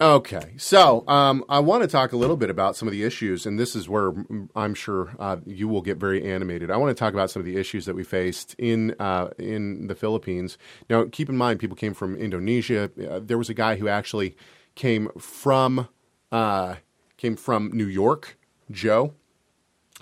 okay. 0.00 0.54
So 0.56 1.04
um, 1.06 1.44
I 1.48 1.60
want 1.60 1.82
to 1.82 1.88
talk 1.88 2.12
a 2.12 2.16
little 2.16 2.36
bit 2.36 2.50
about 2.50 2.74
some 2.76 2.88
of 2.88 2.92
the 2.92 3.04
issues, 3.04 3.46
and 3.46 3.58
this 3.58 3.76
is 3.76 3.88
where 3.88 4.12
I'm 4.56 4.74
sure 4.74 5.14
uh, 5.20 5.36
you 5.46 5.68
will 5.68 5.82
get 5.82 5.98
very 5.98 6.28
animated. 6.28 6.70
I 6.72 6.76
want 6.76 6.90
to 6.96 6.98
talk 6.98 7.14
about 7.14 7.30
some 7.30 7.38
of 7.40 7.46
the 7.46 7.56
issues 7.56 7.86
that 7.86 7.94
we 7.94 8.02
faced 8.02 8.56
in 8.58 8.96
uh, 8.98 9.28
in 9.38 9.86
the 9.86 9.94
Philippines. 9.94 10.58
Now, 10.90 11.04
keep 11.10 11.28
in 11.28 11.36
mind, 11.36 11.60
people 11.60 11.76
came 11.76 11.94
from 11.94 12.16
Indonesia. 12.16 12.90
Uh, 13.08 13.20
there 13.22 13.38
was 13.38 13.48
a 13.48 13.54
guy 13.54 13.76
who 13.76 13.86
actually 13.86 14.34
came 14.74 15.08
from 15.18 15.88
uh, 16.30 16.76
came 17.16 17.36
from 17.36 17.70
New 17.72 17.86
York, 17.86 18.38
Joe. 18.70 19.14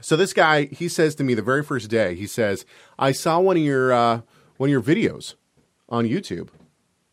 So 0.00 0.16
this 0.16 0.32
guy, 0.32 0.66
he 0.66 0.88
says 0.88 1.14
to 1.16 1.24
me 1.24 1.34
the 1.34 1.42
very 1.42 1.62
first 1.62 1.90
day, 1.90 2.14
he 2.14 2.26
says, 2.26 2.64
"I 2.98 3.12
saw 3.12 3.40
one 3.40 3.56
of 3.56 3.62
your 3.62 3.92
uh, 3.92 4.20
one 4.56 4.68
of 4.68 4.72
your 4.72 4.82
videos 4.82 5.34
on 5.88 6.06
YouTube," 6.06 6.48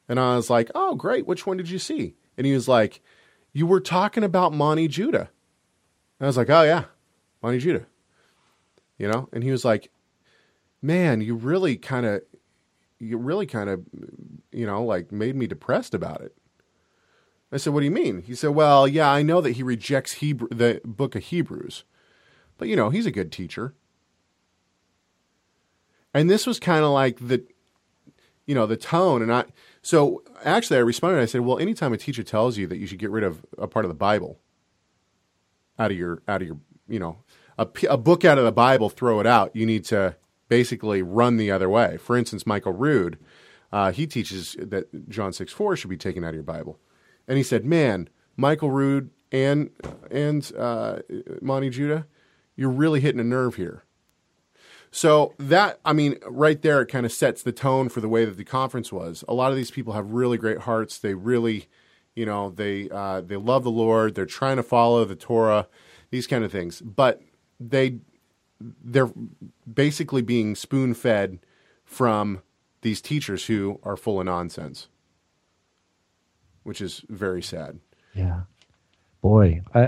and 0.08 0.20
I 0.20 0.36
was 0.36 0.50
like, 0.50 0.70
"Oh, 0.76 0.96
great! 0.96 1.26
Which 1.28 1.46
one 1.46 1.58
did 1.58 1.70
you 1.70 1.80
see?" 1.80 2.16
And 2.38 2.46
he 2.46 2.54
was 2.54 2.68
like, 2.68 3.02
you 3.58 3.66
were 3.66 3.80
talking 3.80 4.24
about 4.24 4.54
Monte 4.54 4.88
Judah. 4.88 5.32
And 6.20 6.26
I 6.26 6.28
was 6.28 6.38
like, 6.38 6.52
oh, 6.52 6.62
yeah, 6.62 6.84
Monte 7.42 7.58
Judah. 7.58 7.88
You 9.00 9.08
know? 9.08 9.30
And 9.34 9.44
he 9.44 9.50
was 9.50 9.66
like, 9.66 9.92
man, 10.80 11.22
you 11.22 11.34
really 11.34 11.76
kind 11.76 12.06
of, 12.06 12.22
you 13.00 13.18
really 13.18 13.48
kind 13.48 13.68
of, 13.68 13.82
you 14.52 14.68
know, 14.68 14.84
like 14.84 15.12
made 15.12 15.36
me 15.36 15.48
depressed 15.48 15.96
about 15.96 16.22
it. 16.22 16.37
I 17.52 17.58
said, 17.58 17.74
what 17.74 17.80
do 17.80 17.86
you 17.86 17.92
mean? 17.92 18.24
He 18.24 18.36
said, 18.36 18.50
well, 18.50 18.88
yeah, 18.88 19.10
I 19.10 19.22
know 19.22 19.40
that 19.42 19.52
he 19.52 19.64
rejects 19.64 20.14
Hebrew, 20.14 20.50
the 20.50 20.82
book 20.84 21.16
of 21.16 21.24
Hebrews, 21.24 21.86
but, 22.58 22.68
you 22.68 22.76
know, 22.76 22.90
he's 22.90 23.06
a 23.06 23.12
good 23.12 23.32
teacher. 23.32 23.74
And 26.14 26.30
this 26.30 26.46
was 26.46 26.60
kind 26.60 26.84
of 26.84 26.92
like 26.92 27.28
the, 27.28 27.46
you 28.46 28.56
know, 28.56 28.66
the 28.66 28.76
tone. 28.76 29.22
And 29.22 29.32
I, 29.32 29.46
so 29.82 30.24
actually 30.44 30.78
I 30.78 30.82
responded, 30.82 31.22
I 31.22 31.26
said, 31.26 31.42
well, 31.42 31.60
anytime 31.60 31.94
a 31.94 31.98
teacher 31.98 32.24
tells 32.24 32.58
you 32.58 32.68
that 32.68 32.78
you 32.78 32.88
should 32.88 33.00
get 33.00 33.12
rid 33.12 33.24
of 33.24 33.46
a 33.58 33.68
part 33.68 33.86
of 33.86 33.90
the 33.90 33.96
Bible 33.96 34.40
out 35.78 35.92
of 35.92 35.98
your, 35.98 36.24
out 36.28 36.42
of 36.42 36.48
your, 36.48 36.58
you 36.90 37.00
know, 37.00 37.20
a, 37.58 37.68
a 37.90 37.98
book 37.98 38.26
out 38.26 38.38
of 38.38 38.46
the 38.46 38.52
Bible, 38.52 38.90
throw 38.90 39.20
it 39.20 39.28
out. 39.28 39.56
You 39.56 39.66
need 39.66 39.86
to 39.86 40.16
basically 40.50 41.02
run 41.02 41.38
the 41.38 41.52
other 41.52 41.70
way. 41.70 41.98
For 41.98 42.18
instance, 42.18 42.46
Michael 42.46 42.74
Rood, 42.74 43.18
uh, 43.72 43.92
he 43.92 44.08
teaches 44.08 44.56
that 44.60 45.10
John 45.10 45.34
6 45.34 45.52
4 45.52 45.76
should 45.76 45.90
be 45.90 45.98
taken 45.98 46.24
out 46.24 46.30
of 46.30 46.36
your 46.36 46.44
Bible. 46.44 46.80
And 47.28 47.38
he 47.38 47.44
said, 47.44 47.66
man, 47.66 48.10
Michael 48.36 48.72
Rood 48.72 49.10
and, 49.32 49.70
and 50.10 50.52
uh, 50.58 51.00
Monte 51.42 51.70
Judah, 51.72 52.06
you're 52.56 52.70
really 52.70 53.00
hitting 53.00 53.20
a 53.20 53.24
nerve 53.24 53.56
here. 53.56 53.84
So 54.90 55.34
that, 55.38 55.80
I 55.84 55.94
mean, 55.94 56.16
right 56.26 56.62
there, 56.62 56.82
it 56.82 56.88
kind 56.88 57.06
of 57.06 57.12
sets 57.12 57.44
the 57.44 57.52
tone 57.52 57.90
for 57.90 58.02
the 58.02 58.10
way 58.10 58.26
that 58.26 58.38
the 58.38 58.46
conference 58.46 58.92
was. 58.92 59.24
A 59.28 59.34
lot 59.34 59.52
of 59.52 59.58
these 59.58 59.72
people 59.72 59.94
have 59.94 60.12
really 60.12 60.38
great 60.38 60.60
hearts. 60.60 60.98
They 60.98 61.14
really, 61.14 61.68
you 62.16 62.26
know, 62.26 62.50
they 62.50 62.90
uh, 62.90 63.22
they 63.22 63.36
love 63.36 63.64
the 63.64 63.70
Lord. 63.70 64.16
They're 64.16 64.26
trying 64.26 64.56
to 64.58 64.64
follow 64.64 65.04
the 65.06 65.16
Torah, 65.16 65.68
these 66.10 66.26
kind 66.26 66.44
of 66.44 66.52
things. 66.52 66.82
But 66.82 67.22
they 67.60 67.98
they're 68.60 69.12
basically 69.72 70.22
being 70.22 70.56
spoon 70.56 70.94
fed 70.94 71.40
from 71.84 72.42
these 72.82 73.02
teachers 73.02 73.46
who 73.46 73.80
are 73.84 73.98
full 73.98 74.20
of 74.20 74.26
nonsense, 74.26 74.88
which 76.68 76.82
is 76.82 77.02
very 77.08 77.42
sad. 77.42 77.80
Yeah. 78.14 78.42
Boy, 79.22 79.62
I 79.74 79.88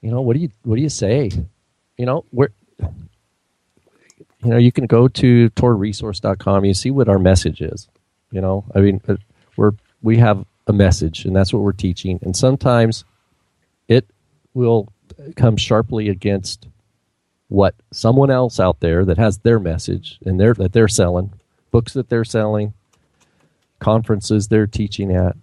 you 0.00 0.10
know, 0.10 0.20
what 0.20 0.34
do 0.34 0.42
you 0.42 0.50
what 0.64 0.74
do 0.74 0.82
you 0.82 0.88
say? 0.88 1.30
You 1.96 2.06
know, 2.06 2.24
we're 2.32 2.48
you 2.80 4.50
know, 4.50 4.56
you 4.56 4.72
can 4.72 4.86
go 4.86 5.06
to 5.06 5.50
torahresource.com, 5.50 6.64
you 6.64 6.74
see 6.74 6.90
what 6.90 7.08
our 7.08 7.20
message 7.20 7.60
is. 7.60 7.86
You 8.32 8.40
know, 8.40 8.64
I 8.74 8.80
mean, 8.80 9.00
uh, 9.06 9.14
we're 9.56 9.74
we 10.02 10.16
have 10.16 10.44
a 10.66 10.72
message 10.72 11.24
and 11.24 11.34
that's 11.36 11.52
what 11.52 11.62
we're 11.62 11.70
teaching 11.70 12.18
and 12.22 12.36
sometimes 12.36 13.04
it 13.86 14.08
will 14.54 14.92
come 15.36 15.56
sharply 15.56 16.08
against 16.08 16.66
what 17.46 17.76
someone 17.92 18.32
else 18.32 18.58
out 18.58 18.80
there 18.80 19.04
that 19.04 19.18
has 19.18 19.38
their 19.38 19.60
message 19.60 20.18
and 20.26 20.40
their 20.40 20.52
that 20.54 20.72
they're 20.72 20.88
selling, 20.88 21.32
books 21.70 21.92
that 21.92 22.08
they're 22.08 22.24
selling, 22.24 22.74
conferences 23.78 24.48
they're 24.48 24.66
teaching 24.66 25.14
at. 25.14 25.36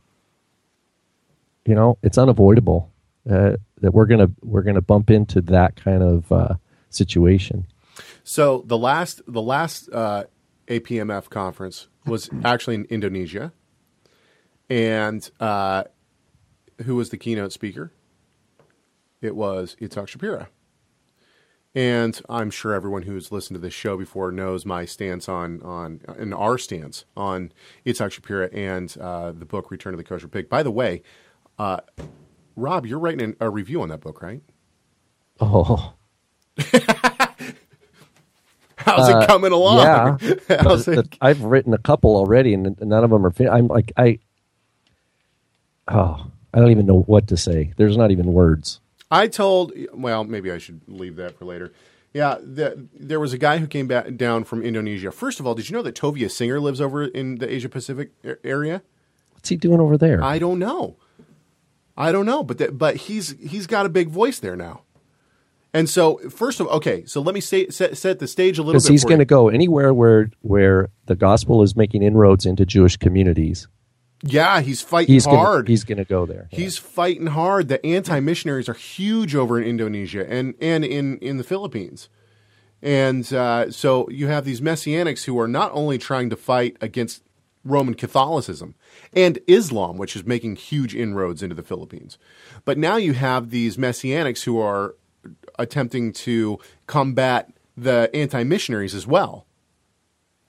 You 1.66 1.76
know, 1.76 1.98
it's 2.04 2.18
unavoidable 2.18 2.92
uh, 3.30 3.58
that 3.82 3.94
we're 3.94 4.06
gonna 4.06 4.30
we're 4.42 4.64
gonna 4.64 4.82
bump 4.82 5.10
into 5.10 5.42
that 5.42 5.76
kind 5.76 6.04
of 6.04 6.32
uh, 6.32 6.56
situation. 6.90 7.68
So 8.24 8.64
the 8.66 8.78
last 8.78 9.22
the 9.28 9.42
last 9.42 9.90
uh, 9.92 10.26
APMF 10.68 11.30
conference 11.30 11.88
was 12.06 12.30
actually 12.44 12.76
in 12.76 12.86
Indonesia, 12.86 13.54
and 14.70 15.30
uh, 15.40 15.86
who 16.84 16.96
was 16.96 17.10
the 17.10 17.18
keynote 17.18 17.54
speaker? 17.54 17.92
It 19.22 19.36
was 19.36 19.78
Itzhak 19.80 20.08
Shapira. 20.08 20.48
And 21.76 22.22
I'm 22.30 22.52
sure 22.52 22.74
everyone 22.74 23.02
who's 23.04 23.32
listened 23.32 23.56
to 23.56 23.60
this 23.62 23.74
show 23.74 23.98
before 23.98 24.32
knows 24.32 24.64
my 24.66 24.86
stance 24.86 25.28
on 25.28 25.60
on 25.64 26.02
and 26.20 26.32
our 26.34 26.58
stance 26.60 27.06
on 27.18 27.52
Itzhak 27.86 28.20
Shapira 28.20 28.50
and 28.56 28.96
uh, 29.02 29.32
the 29.32 29.46
book 29.46 29.72
Return 29.72 29.94
of 29.94 29.98
the 29.98 30.04
Kosher 30.04 30.28
Pig. 30.28 30.50
By 30.50 30.62
the 30.62 30.70
way, 30.70 31.02
uh, 31.58 31.80
Rob, 32.56 32.86
you're 32.86 33.00
writing 33.00 33.36
a 33.40 33.50
review 33.50 33.82
on 33.82 33.90
that 33.90 34.02
book, 34.02 34.22
right? 34.22 34.42
Oh, 35.40 35.94
How's 38.76 39.08
it 39.10 39.28
coming 39.28 39.52
along? 39.52 39.80
Uh, 39.80 40.18
yeah. 40.22 40.38
How's 40.62 40.88
it? 40.88 41.10
the- 41.10 41.18
I've 41.22 41.42
written 41.42 41.74
a 41.74 41.78
couple 41.80 42.16
already, 42.16 42.54
and 42.54 42.78
none 42.82 43.04
of 43.04 43.10
them 43.10 43.26
are. 43.26 43.32
Fin- 43.32 43.50
I'm 43.50 43.68
like 43.68 43.92
I. 43.98 44.20
Oh, 45.88 46.28
I 46.54 46.60
don't 46.60 46.70
even 46.72 46.86
know 46.86 47.02
what 47.02 47.28
to 47.30 47.38
say. 47.38 47.74
There's 47.78 47.98
not 47.98 48.12
even 48.12 48.28
words. 48.34 48.80
I 49.14 49.28
told, 49.28 49.74
well, 49.94 50.24
maybe 50.24 50.52
I 50.52 50.58
should 50.58 50.82
leave 50.88 51.18
that 51.18 51.38
for 51.38 51.46
later. 51.46 51.72
Yeah, 52.14 52.38
the, 52.42 52.88
there 52.94 53.20
was 53.20 53.32
a 53.32 53.38
guy 53.38 53.60
who 53.60 53.68
came 53.68 53.88
back 53.88 54.16
down 54.16 54.44
from 54.44 54.64
Indonesia. 54.64 55.12
First 55.12 55.40
of 55.40 55.46
all, 55.46 55.54
did 55.56 55.70
you 55.70 55.76
know 55.76 55.84
that 55.84 55.96
Tovia 55.96 56.30
Singer 56.30 56.60
lives 56.60 56.82
over 56.82 57.06
in 57.06 57.38
the 57.38 57.52
Asia 57.52 57.70
Pacific 57.70 58.12
area? 58.44 58.82
What's 59.34 59.50
he 59.50 59.56
doing 59.56 59.80
over 59.80 59.98
there? 59.98 60.24
I 60.24 60.40
don't 60.40 60.58
know. 60.58 60.96
I 61.96 62.12
don't 62.12 62.26
know, 62.26 62.44
but 62.44 62.58
that, 62.58 62.78
but 62.78 62.96
he's 62.96 63.36
he's 63.40 63.68
got 63.68 63.86
a 63.86 63.90
big 63.90 64.10
voice 64.10 64.40
there 64.40 64.56
now. 64.56 64.82
And 65.76 65.90
so, 65.90 66.18
first 66.30 66.60
of 66.60 66.68
all, 66.68 66.78
okay, 66.78 67.04
so 67.06 67.22
let 67.22 67.36
me 67.36 67.42
say, 67.42 67.68
set 67.70 67.98
set 67.98 68.20
the 68.20 68.28
stage 68.28 68.58
a 68.58 68.62
little 68.62 68.74
Because 68.74 68.88
bit. 68.88 68.94
he's 68.94 69.04
for 69.04 69.10
going 69.10 69.20
to 69.20 69.26
go 69.26 69.50
anywhere 69.50 69.94
where 69.94 70.32
where 70.42 70.90
the 71.06 71.16
gospel 71.16 71.62
is 71.62 71.76
making 71.76 72.02
inroads 72.02 72.46
into 72.46 72.66
Jewish 72.66 72.98
communities. 72.98 73.68
Yeah, 74.24 74.62
he's 74.62 74.82
fighting 74.82 75.14
He's 75.14 75.26
hard. 75.26 75.66
Gonna, 75.66 75.72
he's 75.72 75.84
going 75.84 75.98
to 75.98 76.06
go 76.06 76.26
there. 76.26 76.48
He's 76.50 76.78
fighting 76.78 77.28
hard. 77.28 77.68
The 77.68 77.86
anti 77.86 78.20
missionaries 78.22 78.70
are 78.70 78.74
huge 78.74 79.36
over 79.36 79.60
in 79.60 79.68
Indonesia 79.68 80.26
and, 80.30 80.56
and 80.62 80.86
in, 80.86 81.18
in 81.18 81.38
the 81.38 81.44
Philippines. 81.44 82.08
And 82.82 83.32
uh, 83.34 83.72
so 83.72 84.10
you 84.10 84.28
have 84.28 84.46
these 84.46 84.62
messianics 84.62 85.26
who 85.26 85.40
are 85.40 85.48
not 85.48 85.72
only 85.74 85.98
trying 85.98 86.30
to 86.30 86.36
fight 86.36 86.78
against 86.82 87.24
Roman 87.66 87.94
Catholicism 87.94 88.76
and 89.14 89.40
Islam, 89.48 89.98
which 89.98 90.16
is 90.16 90.26
making 90.26 90.58
huge 90.58 90.96
inroads 90.96 91.42
into 91.42 91.56
the 91.56 91.64
Philippines, 91.64 92.18
but 92.66 92.78
now 92.78 92.98
you 92.98 93.14
have 93.14 93.50
these 93.50 93.78
messianics 93.78 94.44
who 94.44 94.60
are 94.60 94.96
attempting 95.58 96.12
to 96.12 96.60
combat 96.88 97.54
the 97.78 98.10
anti 98.14 98.44
missionaries 98.44 98.94
as 98.94 99.08
well. 99.08 99.46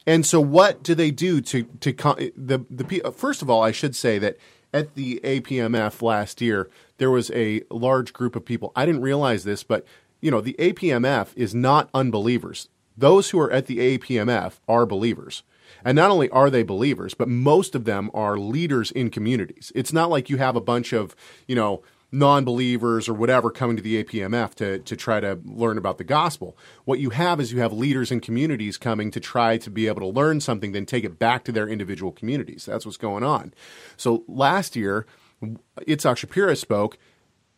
And 0.07 0.27
so, 0.27 0.41
what 0.41 0.83
do 0.83 0.95
they 0.95 1.11
do 1.11 1.41
to 1.41 1.65
to 1.65 1.93
the 2.37 2.65
the 2.71 3.13
first 3.17 3.43
of 3.43 3.49
all, 3.49 3.63
I 3.63 3.73
should 3.73 3.97
say 3.97 4.19
that 4.19 4.37
at 4.73 4.95
the 4.95 5.21
APMF 5.25 6.03
last 6.03 6.41
year 6.41 6.69
there 6.99 7.11
was 7.11 7.31
a 7.31 7.63
large 7.71 8.13
group 8.13 8.37
of 8.37 8.45
people. 8.45 8.73
I 8.77 8.85
didn't 8.87 9.03
realize 9.03 9.45
this, 9.45 9.63
but 9.63 9.87
you 10.21 10.31
know 10.31 10.41
the 10.41 10.57
APMF 10.59 11.29
is 11.37 11.55
not 11.55 11.89
unbelievers. 11.95 12.69
Those 12.97 13.31
who 13.31 13.41
are 13.41 13.51
at 13.51 13.67
the 13.67 13.99
APMF 13.99 14.61
are 14.69 14.87
believers. 14.87 15.43
And 15.85 15.97
not 15.97 16.11
only 16.11 16.31
are 16.31 16.51
they 16.51 16.63
believers, 16.63 17.15
but 17.15 17.29
most 17.29 17.75
of 17.75 17.85
them 17.85 18.11
are 18.15 18.39
leaders 18.39 18.91
in 18.91 19.11
communities. 19.11 19.73
It's 19.75 19.93
not 19.93 20.11
like 20.11 20.31
you 20.31 20.37
have 20.37 20.57
a 20.57 20.61
bunch 20.61 20.93
of, 20.93 21.17
you 21.47 21.55
know, 21.55 21.83
non-believers 22.15 23.09
or 23.09 23.15
whatever 23.15 23.51
coming 23.51 23.77
to 23.77 23.83
the 23.83 24.03
APMF 24.03 24.55
to, 24.55 24.79
to 24.79 24.97
try 24.97 25.19
to 25.19 25.41
learn 25.45 25.77
about 25.77 25.99
the 25.99 26.05
gospel. 26.05 26.57
What 26.85 27.01
you 27.01 27.11
have 27.11 27.41
is 27.41 27.53
you 27.53 27.59
have 27.59 27.73
leaders 27.73 28.13
and 28.13 28.23
communities 28.23 28.79
coming 28.79 29.11
to 29.11 29.21
try 29.21 29.59
to 29.59 29.71
be 29.71 29.89
able 29.89 30.01
to 30.01 30.07
learn 30.07 30.41
something, 30.41 30.73
then 30.73 30.87
take 30.87 31.05
it 31.05 31.19
back 31.19 31.45
to 31.45 31.53
their 31.53 31.69
individual 31.69 32.13
communities. 32.13 32.67
That's 32.67 32.87
what's 32.87 32.97
going 32.97 33.25
on. 33.25 33.53
So 33.97 34.25
last 34.29 34.77
year, 34.77 35.07
Itzhak 35.43 36.25
Shapira 36.25 36.57
spoke. 36.57 36.99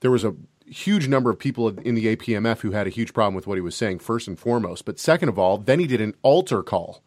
There 0.01 0.11
was 0.11 0.25
a 0.25 0.35
huge 0.67 1.07
number 1.07 1.31
of 1.31 1.39
people 1.39 1.69
in 1.79 1.95
the 1.95 2.17
APMF 2.17 2.61
who 2.61 2.71
had 2.71 2.87
a 2.87 2.91
huge 2.91 3.13
problem 3.13 3.35
with 3.35 3.47
what 3.47 3.57
he 3.57 3.61
was 3.61 3.77
saying, 3.77 3.99
first 3.99 4.27
and 4.27 4.39
foremost. 4.39 4.87
But 4.87 4.99
second 4.99 5.29
of 5.29 5.39
all, 5.39 5.59
then 5.59 5.81
he 5.81 5.87
did 5.87 6.01
an 6.01 6.15
altar 6.23 6.63
call 6.63 7.03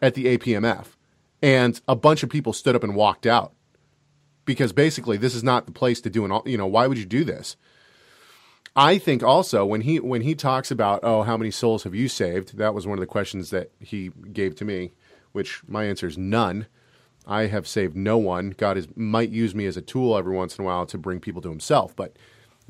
at 0.00 0.14
the 0.14 0.38
APMF. 0.38 0.86
And 1.42 1.80
a 1.86 1.96
bunch 1.96 2.22
of 2.22 2.30
people 2.30 2.52
stood 2.52 2.74
up 2.74 2.82
and 2.82 2.94
walked 2.94 3.26
out 3.26 3.52
because 4.50 4.72
basically 4.72 5.16
this 5.16 5.36
is 5.36 5.44
not 5.44 5.66
the 5.66 5.70
place 5.70 6.00
to 6.00 6.10
do 6.10 6.24
an, 6.24 6.40
you 6.44 6.58
know, 6.58 6.66
why 6.66 6.88
would 6.88 6.98
you 6.98 7.04
do 7.04 7.22
this? 7.22 7.54
I 8.74 8.98
think 8.98 9.22
also 9.22 9.64
when 9.64 9.82
he 9.82 10.00
when 10.00 10.22
he 10.22 10.34
talks 10.34 10.72
about 10.72 10.98
oh 11.04 11.22
how 11.22 11.36
many 11.36 11.52
souls 11.52 11.84
have 11.84 11.94
you 11.94 12.08
saved? 12.08 12.58
That 12.58 12.74
was 12.74 12.84
one 12.84 12.98
of 12.98 13.00
the 13.00 13.06
questions 13.06 13.50
that 13.50 13.70
he 13.78 14.10
gave 14.32 14.56
to 14.56 14.64
me 14.64 14.90
which 15.30 15.62
my 15.68 15.84
answer 15.84 16.08
is 16.08 16.18
none. 16.18 16.66
I 17.28 17.46
have 17.46 17.68
saved 17.68 17.94
no 17.94 18.18
one. 18.18 18.50
God 18.50 18.76
is 18.76 18.88
might 18.96 19.30
use 19.30 19.54
me 19.54 19.66
as 19.66 19.76
a 19.76 19.82
tool 19.82 20.18
every 20.18 20.34
once 20.34 20.58
in 20.58 20.64
a 20.64 20.66
while 20.66 20.84
to 20.86 20.98
bring 20.98 21.20
people 21.20 21.42
to 21.42 21.48
himself 21.48 21.94
but 21.94 22.16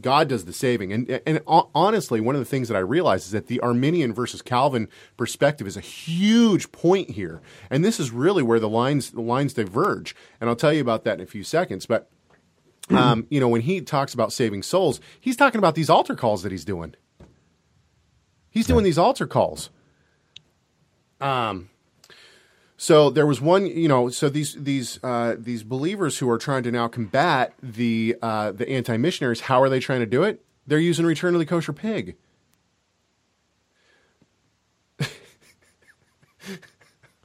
God 0.02 0.28
does 0.28 0.44
the 0.44 0.52
saving. 0.52 0.92
And 0.92 1.20
and 1.26 1.40
honestly 1.46 2.20
one 2.20 2.34
of 2.34 2.40
the 2.40 2.44
things 2.44 2.68
that 2.68 2.76
I 2.76 2.80
realize 2.80 3.26
is 3.26 3.32
that 3.32 3.46
the 3.46 3.60
Arminian 3.60 4.12
versus 4.12 4.42
Calvin 4.42 4.88
perspective 5.16 5.66
is 5.66 5.76
a 5.76 5.80
huge 5.80 6.72
point 6.72 7.10
here. 7.10 7.40
And 7.70 7.84
this 7.84 8.00
is 8.00 8.10
really 8.10 8.42
where 8.42 8.60
the 8.60 8.68
lines 8.68 9.10
the 9.10 9.20
lines 9.20 9.54
diverge. 9.54 10.14
And 10.40 10.48
I'll 10.48 10.56
tell 10.56 10.72
you 10.72 10.80
about 10.80 11.04
that 11.04 11.14
in 11.14 11.20
a 11.20 11.26
few 11.26 11.44
seconds. 11.44 11.86
But 11.86 12.10
um, 12.90 13.26
you 13.30 13.40
know, 13.40 13.48
when 13.48 13.60
he 13.60 13.80
talks 13.80 14.14
about 14.14 14.32
saving 14.32 14.62
souls, 14.62 15.00
he's 15.20 15.36
talking 15.36 15.58
about 15.58 15.74
these 15.74 15.90
altar 15.90 16.14
calls 16.14 16.42
that 16.42 16.52
he's 16.52 16.64
doing. 16.64 16.94
He's 18.50 18.66
doing 18.66 18.84
these 18.84 18.98
altar 18.98 19.26
calls. 19.26 19.70
Um, 21.20 21.70
So 22.82 23.10
there 23.10 23.26
was 23.26 23.42
one, 23.42 23.66
you 23.66 23.88
know, 23.88 24.08
so 24.08 24.30
these 24.30 24.54
these 24.54 24.98
uh, 25.04 25.36
these 25.38 25.62
believers 25.62 26.16
who 26.16 26.30
are 26.30 26.38
trying 26.38 26.62
to 26.62 26.72
now 26.72 26.88
combat 26.88 27.52
the 27.62 28.16
uh, 28.22 28.52
the 28.52 28.66
anti 28.70 28.96
missionaries. 28.96 29.40
How 29.40 29.60
are 29.60 29.68
they 29.68 29.80
trying 29.80 30.00
to 30.00 30.06
do 30.06 30.22
it? 30.22 30.42
They're 30.66 30.78
using 30.78 31.04
Return 31.04 31.34
of 31.34 31.40
the 31.40 31.44
Kosher 31.44 31.74
Pig. 31.74 32.16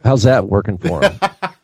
How's 0.04 0.24
that 0.24 0.50
working 0.50 0.78
for 0.78 1.02
him? 1.02 1.18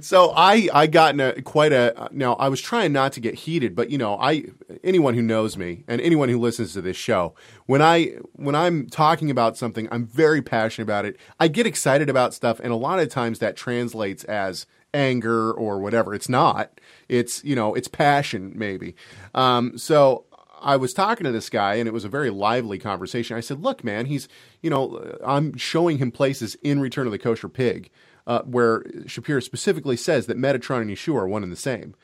So 0.00 0.32
I 0.36 0.68
I 0.72 0.86
got 0.86 1.14
in 1.14 1.20
a 1.20 1.40
quite 1.42 1.72
a 1.72 2.08
now 2.12 2.34
I 2.34 2.48
was 2.48 2.60
trying 2.60 2.92
not 2.92 3.12
to 3.12 3.20
get 3.20 3.34
heated, 3.34 3.74
but 3.74 3.90
you 3.90 3.98
know 3.98 4.18
I 4.18 4.44
anyone 4.82 5.14
who 5.14 5.22
knows 5.22 5.56
me 5.56 5.84
and 5.88 6.00
anyone 6.00 6.28
who 6.28 6.38
listens 6.38 6.72
to 6.74 6.82
this 6.82 6.96
show 6.96 7.34
when 7.66 7.82
I 7.82 8.16
when 8.32 8.54
I'm 8.54 8.88
talking 8.88 9.30
about 9.30 9.56
something 9.56 9.88
I'm 9.90 10.06
very 10.06 10.42
passionate 10.42 10.84
about 10.84 11.04
it. 11.04 11.16
I 11.38 11.48
get 11.48 11.66
excited 11.66 12.08
about 12.08 12.34
stuff, 12.34 12.60
and 12.60 12.72
a 12.72 12.76
lot 12.76 12.98
of 12.98 13.08
times 13.08 13.38
that 13.38 13.56
translates 13.56 14.24
as 14.24 14.66
anger 14.94 15.52
or 15.52 15.78
whatever. 15.78 16.14
It's 16.14 16.28
not. 16.28 16.80
It's 17.08 17.44
you 17.44 17.56
know 17.56 17.74
it's 17.74 17.88
passion 17.88 18.52
maybe. 18.54 18.94
Um, 19.34 19.78
so 19.78 20.24
I 20.60 20.76
was 20.76 20.94
talking 20.94 21.24
to 21.24 21.32
this 21.32 21.50
guy, 21.50 21.74
and 21.74 21.88
it 21.88 21.92
was 21.92 22.04
a 22.04 22.08
very 22.08 22.30
lively 22.30 22.78
conversation. 22.78 23.36
I 23.36 23.40
said, 23.40 23.62
"Look, 23.62 23.82
man, 23.84 24.06
he's 24.06 24.28
you 24.60 24.70
know 24.70 25.18
I'm 25.24 25.56
showing 25.56 25.98
him 25.98 26.10
places 26.10 26.56
in 26.62 26.80
Return 26.80 27.06
of 27.06 27.12
the 27.12 27.18
Kosher 27.18 27.48
Pig." 27.48 27.90
Uh, 28.26 28.42
where 28.42 28.84
Shapiro 29.06 29.40
specifically 29.40 29.96
says 29.96 30.26
that 30.26 30.38
Metatron 30.38 30.82
and 30.82 30.90
Yeshua 30.90 31.22
are 31.22 31.28
one 31.28 31.42
and 31.42 31.52
the 31.52 31.56
same. 31.56 31.94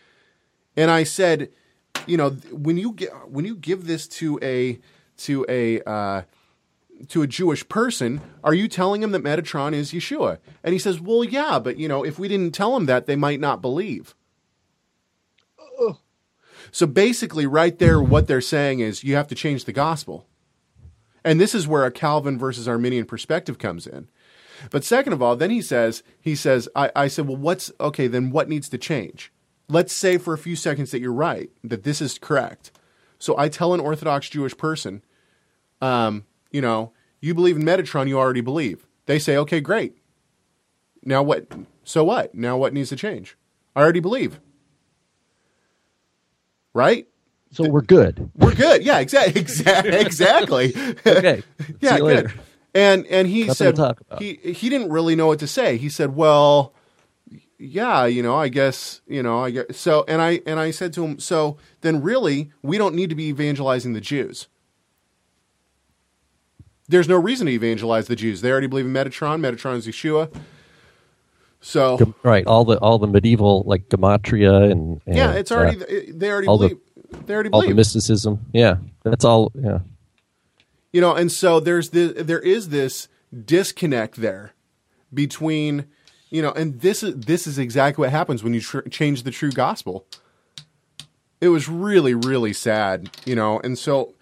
And 0.77 0.91
I 0.91 1.05
said, 1.05 1.51
you 2.07 2.17
know, 2.17 2.31
when 2.51 2.77
you 2.77 2.93
get 2.93 3.11
when 3.31 3.45
you 3.45 3.57
give 3.57 3.87
this 3.87 4.07
to 4.09 4.39
a 4.43 4.79
to 5.19 5.45
a 5.49 5.81
uh, 5.83 6.23
to 7.09 7.23
a 7.23 7.27
Jewish 7.27 7.69
person, 7.69 8.21
are 8.43 8.55
you 8.55 8.69
telling 8.69 9.03
him 9.03 9.13
that 9.13 9.23
Metatron 9.23 9.73
is 9.73 9.93
Yeshua? 9.93 10.39
And 10.63 10.73
he 10.73 10.79
says, 10.79 11.01
well, 11.01 11.25
yeah, 11.25 11.59
but 11.59 11.79
you 11.79 11.89
know, 11.89 12.05
if 12.05 12.19
we 12.19 12.29
didn't 12.29 12.55
tell 12.55 12.77
him 12.77 12.87
that, 12.87 13.07
they 13.07 13.17
might 13.17 13.41
not 13.41 13.63
believe. 13.63 14.15
So 16.71 16.87
basically, 16.87 17.47
right 17.47 17.79
there, 17.79 18.01
what 18.01 18.27
they're 18.27 18.41
saying 18.41 18.81
is 18.81 19.05
you 19.05 19.15
have 19.15 19.29
to 19.29 19.35
change 19.35 19.65
the 19.65 19.73
gospel. 19.73 20.27
And 21.25 21.41
this 21.41 21.55
is 21.55 21.67
where 21.67 21.85
a 21.85 21.91
Calvin 21.91 22.39
versus 22.39 22.69
Arminian 22.69 23.05
perspective 23.05 23.59
comes 23.59 23.87
in. 23.87 24.09
But 24.71 24.85
second 24.85 25.13
of 25.13 25.23
all, 25.23 25.37
then 25.37 25.51
he 25.51 25.63
says, 25.63 26.03
he 26.21 26.35
says, 26.35 26.69
I, 26.75 26.91
I 26.95 27.09
said, 27.09 27.27
well, 27.27 27.37
what's 27.37 27.73
okay? 27.81 28.07
Then 28.07 28.31
what 28.31 28.49
needs 28.49 28.69
to 28.71 28.79
change? 28.79 29.33
Let's 29.69 29.93
say 29.93 30.19
for 30.19 30.33
a 30.35 30.39
few 30.39 30.57
seconds 30.57 30.91
that 30.91 31.01
you're 31.01 31.13
right, 31.13 31.51
that 31.63 31.83
this 31.85 32.01
is 32.01 32.19
correct. 32.19 32.71
So 33.19 33.37
I 33.37 33.49
tell 33.49 33.75
an 33.75 33.81
Orthodox 33.81 34.29
Jewish 34.29 34.57
person, 34.57 35.03
um, 35.83 36.25
you 36.51 36.61
know, 36.61 36.93
you 37.21 37.35
believe 37.35 37.57
in 37.57 37.63
Metatron, 37.63 38.09
you 38.09 38.19
already 38.19 38.41
believe. 38.41 38.87
They 39.07 39.19
say, 39.19 39.37
okay, 39.37 39.61
great. 39.61 39.99
Now 41.05 41.23
what? 41.23 41.47
So 41.85 42.05
what? 42.05 42.35
Now 42.35 42.57
what 42.57 42.73
needs 42.73 42.91
to 42.91 42.97
change? 42.97 43.37
I 43.75 43.81
already 43.83 44.01
believe. 44.01 44.41
Right? 46.75 47.09
so 47.51 47.69
we're 47.69 47.81
good. 47.81 48.31
We're 48.37 48.55
good. 48.55 48.85
Yeah, 48.85 48.99
exactly. 48.99 49.41
Exactly. 49.41 49.95
exactly. 50.01 50.75
Okay. 51.07 51.43
yeah, 51.81 51.91
See 51.91 51.97
you 51.97 52.05
later. 52.05 52.23
good. 52.29 52.41
And 52.75 53.07
and 53.07 53.27
he 53.29 53.45
Nothing 53.45 53.77
said 53.77 53.97
he 54.19 54.35
he 54.53 54.69
didn't 54.69 54.91
really 54.91 55.17
know 55.17 55.27
what 55.27 55.39
to 55.41 55.47
say. 55.47 55.77
He 55.79 55.89
said, 55.89 56.15
"Well, 56.15 56.75
yeah, 57.59 58.05
you 58.05 58.23
know, 58.23 58.37
I 58.37 58.49
guess, 58.49 59.01
you 59.09 59.23
know, 59.23 59.41
I 59.43 59.51
guess 59.51 59.65
so." 59.77 60.05
And 60.07 60.21
I 60.21 60.41
and 60.47 60.61
I 60.61 60.71
said 60.71 60.93
to 60.95 61.05
him, 61.05 61.19
"So 61.19 61.57
then, 61.81 62.03
really, 62.03 62.53
we 62.63 62.77
don't 62.79 62.95
need 62.95 63.09
to 63.11 63.17
be 63.17 63.25
evangelizing 63.29 63.95
the 63.95 64.01
Jews. 64.01 64.49
There's 66.89 67.09
no 67.09 67.17
reason 67.17 67.47
to 67.47 67.53
evangelize 67.53 68.07
the 68.07 68.17
Jews. 68.17 68.41
They 68.41 68.51
already 68.51 68.67
believe 68.67 68.87
in 68.87 68.93
Metatron. 68.93 69.41
Metatron 69.41 69.77
is 69.77 69.87
Yeshua. 69.87 70.33
So 71.61 72.15
Right. 72.23 72.47
All 72.47 72.65
the 72.65 72.79
all 72.79 72.99
the 72.99 73.07
medieval 73.09 73.63
like 73.67 73.89
gematria 73.89 74.71
and, 74.71 75.01
and 75.07 75.17
yeah, 75.17 75.33
it's 75.33 75.51
uh, 75.51 75.57
already 75.57 76.13
they 76.13 76.31
already 76.31 76.47
all 76.47 76.57
the- 76.59 76.69
believe. 76.69 77.27
they 77.27 77.35
already 77.35 77.51
all 77.51 77.61
the 77.61 77.67
believe. 77.67 77.77
mysticism. 77.77 78.47
Yeah, 78.53 78.77
that's 79.03 79.25
all. 79.25 79.51
Yeah. 79.55 79.81
You 80.93 81.01
know 81.01 81.15
and 81.15 81.31
so 81.31 81.61
there's 81.61 81.91
the 81.91 82.13
there 82.13 82.41
is 82.41 82.71
this 82.71 83.09
disconnect 83.45 84.17
there 84.17 84.53
between 85.13 85.87
you 86.31 86.43
know 86.43 86.53
and 86.53 86.81
this 86.81 87.03
is 87.03 87.15
this 87.17 87.47
is 87.47 87.59
exactly 87.59 88.03
what 88.03 88.11
happens 88.11 88.43
when 88.43 88.55
you 88.55 88.61
tr- 88.61 88.81
change 88.89 89.23
the 89.23 89.31
true 89.31 89.53
gospel. 89.53 90.07
It 91.41 91.49
was 91.49 91.69
really 91.69 92.15
really 92.15 92.53
sad 92.53 93.11
you 93.25 93.35
know 93.35 93.61
and 93.61 93.79
so 93.79 94.15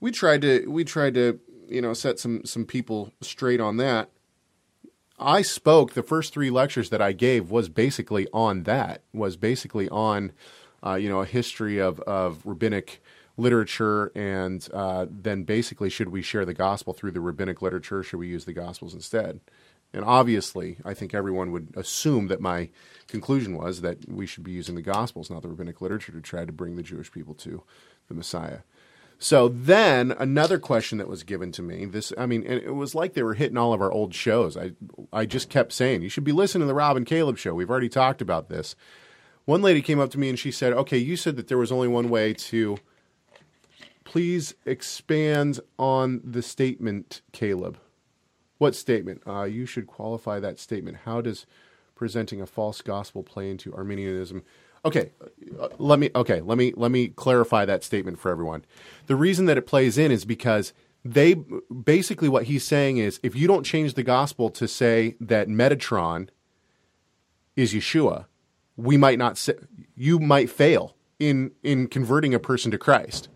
we 0.00 0.10
tried 0.10 0.42
to 0.42 0.66
we 0.68 0.84
tried 0.84 1.14
to 1.14 1.40
you 1.68 1.82
know 1.82 1.94
set 1.94 2.18
some 2.18 2.44
some 2.44 2.64
people 2.64 3.12
straight 3.20 3.60
on 3.60 3.76
that. 3.78 4.10
I 5.20 5.42
spoke 5.42 5.94
the 5.94 6.04
first 6.04 6.32
three 6.32 6.50
lectures 6.50 6.90
that 6.90 7.02
i 7.02 7.10
gave 7.10 7.50
was 7.50 7.68
basically 7.68 8.28
on 8.32 8.62
that 8.64 9.02
was 9.12 9.36
basically 9.36 9.88
on 9.88 10.32
uh, 10.84 10.94
you 10.94 11.08
know 11.08 11.20
a 11.20 11.26
history 11.26 11.78
of 11.78 12.00
of 12.00 12.44
rabbinic 12.46 13.02
literature 13.38 14.12
and 14.14 14.68
uh, 14.72 15.06
then 15.10 15.44
basically 15.44 15.88
should 15.88 16.08
we 16.08 16.22
share 16.22 16.44
the 16.44 16.54
gospel 16.54 16.92
through 16.92 17.12
the 17.12 17.20
rabbinic 17.20 17.62
literature 17.62 18.02
should 18.02 18.18
we 18.18 18.28
use 18.28 18.44
the 18.44 18.52
gospels 18.52 18.94
instead 18.94 19.40
and 19.92 20.04
obviously 20.04 20.78
i 20.84 20.92
think 20.92 21.14
everyone 21.14 21.52
would 21.52 21.72
assume 21.76 22.26
that 22.28 22.40
my 22.40 22.68
conclusion 23.06 23.56
was 23.56 23.80
that 23.80 24.08
we 24.08 24.26
should 24.26 24.44
be 24.44 24.52
using 24.52 24.74
the 24.74 24.82
gospels 24.82 25.30
not 25.30 25.42
the 25.42 25.48
rabbinic 25.48 25.80
literature 25.80 26.12
to 26.12 26.20
try 26.20 26.44
to 26.44 26.52
bring 26.52 26.76
the 26.76 26.82
jewish 26.82 27.12
people 27.12 27.34
to 27.34 27.62
the 28.08 28.14
messiah 28.14 28.58
so 29.20 29.48
then 29.48 30.12
another 30.12 30.60
question 30.60 30.98
that 30.98 31.08
was 31.08 31.24
given 31.24 31.50
to 31.52 31.62
me, 31.62 31.84
this 31.86 32.12
I 32.16 32.26
mean, 32.26 32.44
it 32.44 32.74
was 32.74 32.94
like 32.94 33.14
they 33.14 33.24
were 33.24 33.34
hitting 33.34 33.56
all 33.56 33.72
of 33.72 33.80
our 33.82 33.90
old 33.90 34.14
shows. 34.14 34.56
I 34.56 34.72
I 35.12 35.26
just 35.26 35.50
kept 35.50 35.72
saying, 35.72 36.02
you 36.02 36.08
should 36.08 36.22
be 36.22 36.30
listening 36.30 36.62
to 36.62 36.66
the 36.66 36.74
Rob 36.74 36.96
and 36.96 37.04
Caleb 37.04 37.36
show. 37.36 37.52
We've 37.52 37.70
already 37.70 37.88
talked 37.88 38.22
about 38.22 38.48
this. 38.48 38.76
One 39.44 39.60
lady 39.60 39.82
came 39.82 39.98
up 39.98 40.10
to 40.10 40.18
me 40.18 40.28
and 40.28 40.38
she 40.38 40.52
said, 40.52 40.72
"Okay, 40.72 40.98
you 40.98 41.16
said 41.16 41.34
that 41.36 41.48
there 41.48 41.58
was 41.58 41.72
only 41.72 41.88
one 41.88 42.10
way 42.10 42.32
to 42.32 42.78
please 44.08 44.54
expand 44.64 45.60
on 45.78 46.22
the 46.24 46.40
statement, 46.40 47.20
Caleb. 47.30 47.78
What 48.56 48.74
statement? 48.74 49.22
Uh, 49.26 49.42
you 49.42 49.66
should 49.66 49.86
qualify 49.86 50.40
that 50.40 50.58
statement. 50.58 51.00
How 51.04 51.20
does 51.20 51.44
presenting 51.94 52.40
a 52.40 52.46
false 52.46 52.80
gospel 52.80 53.22
play 53.22 53.50
into 53.50 53.74
Arminianism? 53.74 54.42
Okay, 54.82 55.12
uh, 55.60 55.68
let 55.78 55.98
me 55.98 56.08
okay, 56.14 56.40
let 56.40 56.56
me 56.56 56.72
let 56.74 56.90
me 56.90 57.08
clarify 57.08 57.66
that 57.66 57.84
statement 57.84 58.18
for 58.18 58.30
everyone. 58.30 58.64
The 59.08 59.14
reason 59.14 59.44
that 59.44 59.58
it 59.58 59.66
plays 59.66 59.98
in 59.98 60.10
is 60.10 60.24
because 60.24 60.72
they 61.04 61.34
basically 61.84 62.30
what 62.30 62.44
he's 62.44 62.64
saying 62.64 62.96
is 62.96 63.20
if 63.22 63.36
you 63.36 63.46
don't 63.46 63.64
change 63.64 63.92
the 63.92 64.02
gospel 64.02 64.48
to 64.50 64.66
say 64.66 65.16
that 65.20 65.48
Metatron 65.48 66.30
is 67.56 67.74
Yeshua, 67.74 68.24
we 68.74 68.96
might 68.96 69.18
not 69.18 69.46
you 69.94 70.18
might 70.18 70.48
fail 70.48 70.96
in 71.18 71.50
in 71.62 71.88
converting 71.88 72.32
a 72.32 72.38
person 72.38 72.70
to 72.70 72.78
Christ. 72.78 73.28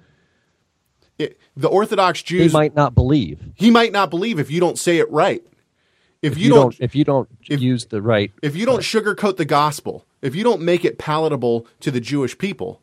It, 1.18 1.38
the 1.56 1.68
Orthodox 1.68 2.20
He 2.20 2.26
Jews 2.26 2.52
might 2.52 2.74
not 2.74 2.94
believe 2.94 3.40
he 3.54 3.70
might 3.70 3.92
not 3.92 4.10
believe 4.10 4.38
if 4.38 4.50
you 4.50 4.60
don't 4.60 4.78
say 4.78 4.98
it 4.98 5.10
right. 5.10 5.42
If, 6.22 6.32
if 6.32 6.38
you, 6.38 6.50
don't, 6.50 6.76
if 6.80 6.94
you 6.94 7.04
don't 7.04 7.28
if- 7.48 7.60
use 7.60 7.86
the 7.86 8.00
right. 8.00 8.30
if 8.42 8.54
you 8.54 8.64
don't 8.64 8.80
sugarcoat 8.80 9.36
the 9.36 9.44
gospel, 9.44 10.04
if 10.22 10.34
you 10.36 10.44
don't 10.44 10.62
make 10.62 10.84
it 10.84 10.96
palatable 10.96 11.66
to 11.80 11.90
the 11.90 12.00
Jewish 12.00 12.38
people, 12.38 12.80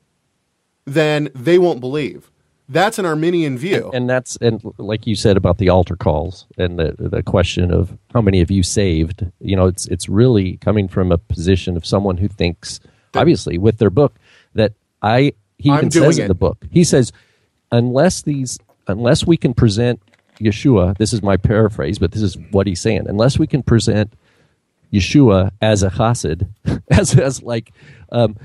then 0.86 1.30
they 1.34 1.58
won't 1.58 1.80
believe. 1.80 2.30
That's 2.68 3.00
an 3.00 3.06
Arminian 3.06 3.58
view. 3.58 3.90
and 3.94 4.08
that's 4.08 4.36
and 4.42 4.62
like 4.78 5.08
you 5.08 5.16
said 5.16 5.38
about 5.38 5.58
the 5.58 5.70
altar 5.70 5.96
calls 5.96 6.46
and 6.58 6.78
the 6.78 6.96
the 7.00 7.24
question 7.24 7.74
of 7.74 7.98
how 8.14 8.22
many 8.22 8.42
of 8.42 8.52
you 8.52 8.62
saved 8.62 9.26
you 9.40 9.56
know 9.56 9.66
it's 9.66 9.88
it's 9.88 10.08
really 10.08 10.58
coming 10.58 10.88
from 10.88 11.12
a 11.12 11.18
position 11.18 11.76
of 11.76 11.84
someone 11.84 12.18
who 12.18 12.28
thinks 12.28 12.80
obviously 13.16 13.58
with 13.58 13.80
their 13.80 13.90
book 13.90 14.14
that 14.54 14.74
i 15.02 15.34
he 15.58 15.72
I'm 15.72 15.78
even 15.80 15.92
says 15.92 16.20
in 16.20 16.28
the 16.28 16.36
book 16.36 16.64
he 16.70 16.84
says 16.84 17.12
unless 17.72 18.22
these 18.22 18.60
unless 18.88 19.26
we 19.26 19.38
can 19.38 19.54
present 19.54 20.02
yeshua 20.40 20.98
this 20.98 21.14
is 21.14 21.22
my 21.22 21.38
paraphrase 21.38 22.00
but 22.00 22.12
this 22.12 22.22
is 22.22 22.38
what 22.52 22.66
he's 22.66 22.82
saying 22.82 23.06
unless 23.08 23.38
we 23.38 23.46
can 23.48 23.62
present 23.62 24.14
Yeshua 24.92 25.52
as 25.62 25.84
a 25.84 25.90
chassid, 25.90 26.50
as 26.90 27.18
as 27.18 27.44
like 27.44 27.72
um, 28.12 28.36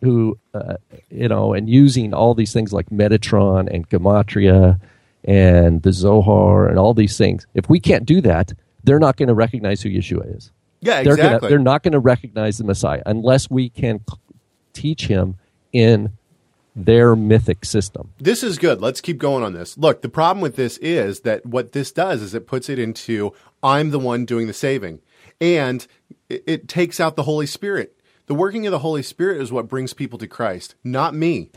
who 0.00 0.38
uh, 0.54 0.76
you 1.10 1.28
know, 1.28 1.52
and 1.52 1.68
using 1.68 2.14
all 2.14 2.34
these 2.34 2.52
things 2.52 2.72
like 2.72 2.88
Metatron 2.90 3.72
and 3.72 3.88
gematria 3.88 4.80
and 5.24 5.82
the 5.82 5.92
Zohar 5.92 6.68
and 6.68 6.78
all 6.78 6.94
these 6.94 7.18
things. 7.18 7.46
If 7.54 7.68
we 7.68 7.80
can't 7.80 8.06
do 8.06 8.20
that, 8.22 8.52
they're 8.84 8.98
not 8.98 9.16
going 9.16 9.28
to 9.28 9.34
recognize 9.34 9.82
who 9.82 9.90
Yeshua 9.90 10.36
is. 10.36 10.50
yeah, 10.80 11.02
They're 11.02 11.14
exactly. 11.14 11.40
gonna, 11.40 11.50
they're 11.50 11.58
not 11.58 11.82
going 11.82 11.92
to 11.92 12.00
recognize 12.00 12.56
the 12.58 12.64
Messiah 12.64 13.02
unless 13.04 13.50
we 13.50 13.68
can 13.68 14.00
teach 14.72 15.06
him 15.06 15.36
in 15.72 16.12
their 16.74 17.16
mythic 17.16 17.64
system. 17.64 18.12
This 18.18 18.42
is 18.42 18.58
good. 18.58 18.80
Let's 18.80 19.00
keep 19.00 19.18
going 19.18 19.44
on 19.44 19.52
this. 19.52 19.76
Look, 19.76 20.02
the 20.02 20.08
problem 20.08 20.40
with 20.40 20.56
this 20.56 20.78
is 20.78 21.20
that 21.20 21.44
what 21.46 21.72
this 21.72 21.92
does 21.92 22.22
is 22.22 22.34
it 22.34 22.46
puts 22.46 22.68
it 22.68 22.78
into 22.78 23.32
I'm 23.62 23.90
the 23.90 23.98
one 23.98 24.24
doing 24.24 24.46
the 24.46 24.52
saving. 24.52 25.00
And 25.40 25.86
it, 26.28 26.44
it 26.46 26.68
takes 26.68 27.00
out 27.00 27.16
the 27.16 27.24
Holy 27.24 27.46
Spirit. 27.46 27.96
The 28.26 28.34
working 28.34 28.66
of 28.66 28.70
the 28.70 28.78
Holy 28.80 29.02
Spirit 29.02 29.40
is 29.40 29.50
what 29.50 29.68
brings 29.68 29.92
people 29.92 30.18
to 30.18 30.28
Christ, 30.28 30.74
not 30.84 31.14
me. 31.14 31.50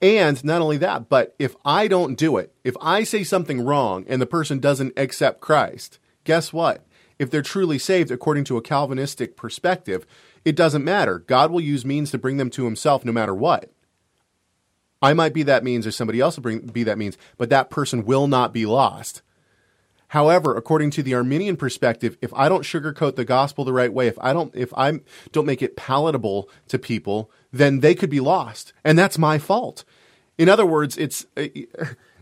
And 0.00 0.42
not 0.44 0.62
only 0.62 0.78
that, 0.78 1.08
but 1.08 1.34
if 1.38 1.54
I 1.64 1.86
don't 1.86 2.16
do 2.16 2.36
it, 2.36 2.52
if 2.64 2.76
I 2.80 3.04
say 3.04 3.24
something 3.24 3.64
wrong 3.64 4.04
and 4.08 4.20
the 4.20 4.26
person 4.26 4.58
doesn't 4.58 4.98
accept 4.98 5.40
Christ, 5.40 5.98
guess 6.24 6.52
what? 6.52 6.84
if 7.18 7.30
they're 7.30 7.42
truly 7.42 7.78
saved 7.78 8.10
according 8.10 8.44
to 8.44 8.56
a 8.56 8.62
Calvinistic 8.62 9.36
perspective, 9.36 10.06
it 10.44 10.56
doesn't 10.56 10.84
matter. 10.84 11.20
God 11.20 11.50
will 11.50 11.60
use 11.60 11.84
means 11.84 12.10
to 12.10 12.18
bring 12.18 12.36
them 12.36 12.50
to 12.50 12.64
himself 12.64 13.04
no 13.04 13.12
matter 13.12 13.34
what. 13.34 13.70
I 15.04 15.12
might 15.12 15.34
be 15.34 15.42
that 15.44 15.62
means 15.64 15.86
or 15.86 15.90
somebody 15.92 16.20
else 16.20 16.36
will 16.36 16.42
bring, 16.42 16.60
be 16.60 16.82
that 16.84 16.98
means, 16.98 17.18
but 17.36 17.50
that 17.50 17.70
person 17.70 18.04
will 18.04 18.26
not 18.26 18.52
be 18.52 18.64
lost. 18.66 19.22
However, 20.08 20.56
according 20.56 20.90
to 20.92 21.02
the 21.02 21.14
Arminian 21.14 21.56
perspective, 21.56 22.16
if 22.22 22.32
I 22.34 22.48
don't 22.48 22.62
sugarcoat 22.62 23.16
the 23.16 23.24
gospel 23.24 23.64
the 23.64 23.72
right 23.72 23.92
way, 23.92 24.06
if 24.06 24.16
I 24.20 24.32
don't 24.32 24.54
if 24.54 24.72
I 24.76 25.00
don't 25.32 25.46
make 25.46 25.60
it 25.62 25.76
palatable 25.76 26.48
to 26.68 26.78
people, 26.78 27.30
then 27.52 27.80
they 27.80 27.94
could 27.94 28.10
be 28.10 28.20
lost, 28.20 28.72
and 28.84 28.96
that's 28.98 29.18
my 29.18 29.38
fault. 29.38 29.84
In 30.38 30.48
other 30.48 30.64
words, 30.66 30.96
it's 30.96 31.26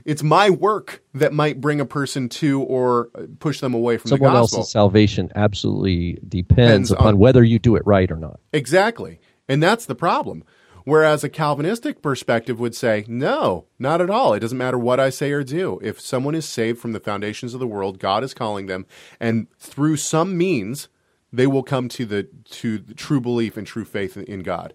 it's 0.04 0.22
my 0.22 0.48
work 0.48 1.02
that 1.14 1.32
might 1.34 1.60
bring 1.60 1.80
a 1.80 1.86
person 1.86 2.28
to 2.30 2.62
or 2.62 3.10
push 3.40 3.60
them 3.60 3.74
away 3.74 3.98
from 3.98 4.08
Someone 4.08 4.32
the 4.32 4.40
gospel. 4.40 4.58
else's 4.60 4.72
salvation 4.72 5.30
absolutely 5.34 6.14
depends, 6.26 6.46
Depends 6.56 6.90
upon 6.92 7.06
on- 7.08 7.18
whether 7.18 7.44
you 7.44 7.58
do 7.58 7.76
it 7.76 7.82
right 7.84 8.10
or 8.10 8.16
not. 8.16 8.40
Exactly. 8.54 9.20
And 9.48 9.62
that's 9.62 9.84
the 9.86 9.94
problem. 9.94 10.44
Whereas 10.84 11.22
a 11.24 11.28
Calvinistic 11.28 12.02
perspective 12.02 12.58
would 12.60 12.74
say, 12.74 13.04
no, 13.08 13.66
not 13.78 14.00
at 14.00 14.10
all. 14.10 14.34
It 14.34 14.40
doesn't 14.40 14.58
matter 14.58 14.78
what 14.78 14.98
I 15.00 15.10
say 15.10 15.30
or 15.32 15.44
do. 15.44 15.78
If 15.82 16.00
someone 16.00 16.34
is 16.34 16.46
saved 16.48 16.80
from 16.80 16.92
the 16.92 17.00
foundations 17.00 17.54
of 17.54 17.60
the 17.60 17.66
world, 17.66 17.98
God 17.98 18.24
is 18.24 18.34
calling 18.34 18.66
them, 18.66 18.86
and 19.20 19.46
through 19.58 19.96
some 19.98 20.36
means, 20.36 20.88
they 21.32 21.46
will 21.46 21.62
come 21.62 21.88
to 21.90 22.04
the 22.04 22.24
to 22.50 22.78
the 22.78 22.94
true 22.94 23.20
belief 23.20 23.56
and 23.56 23.66
true 23.66 23.84
faith 23.84 24.16
in- 24.16 24.40
God. 24.42 24.74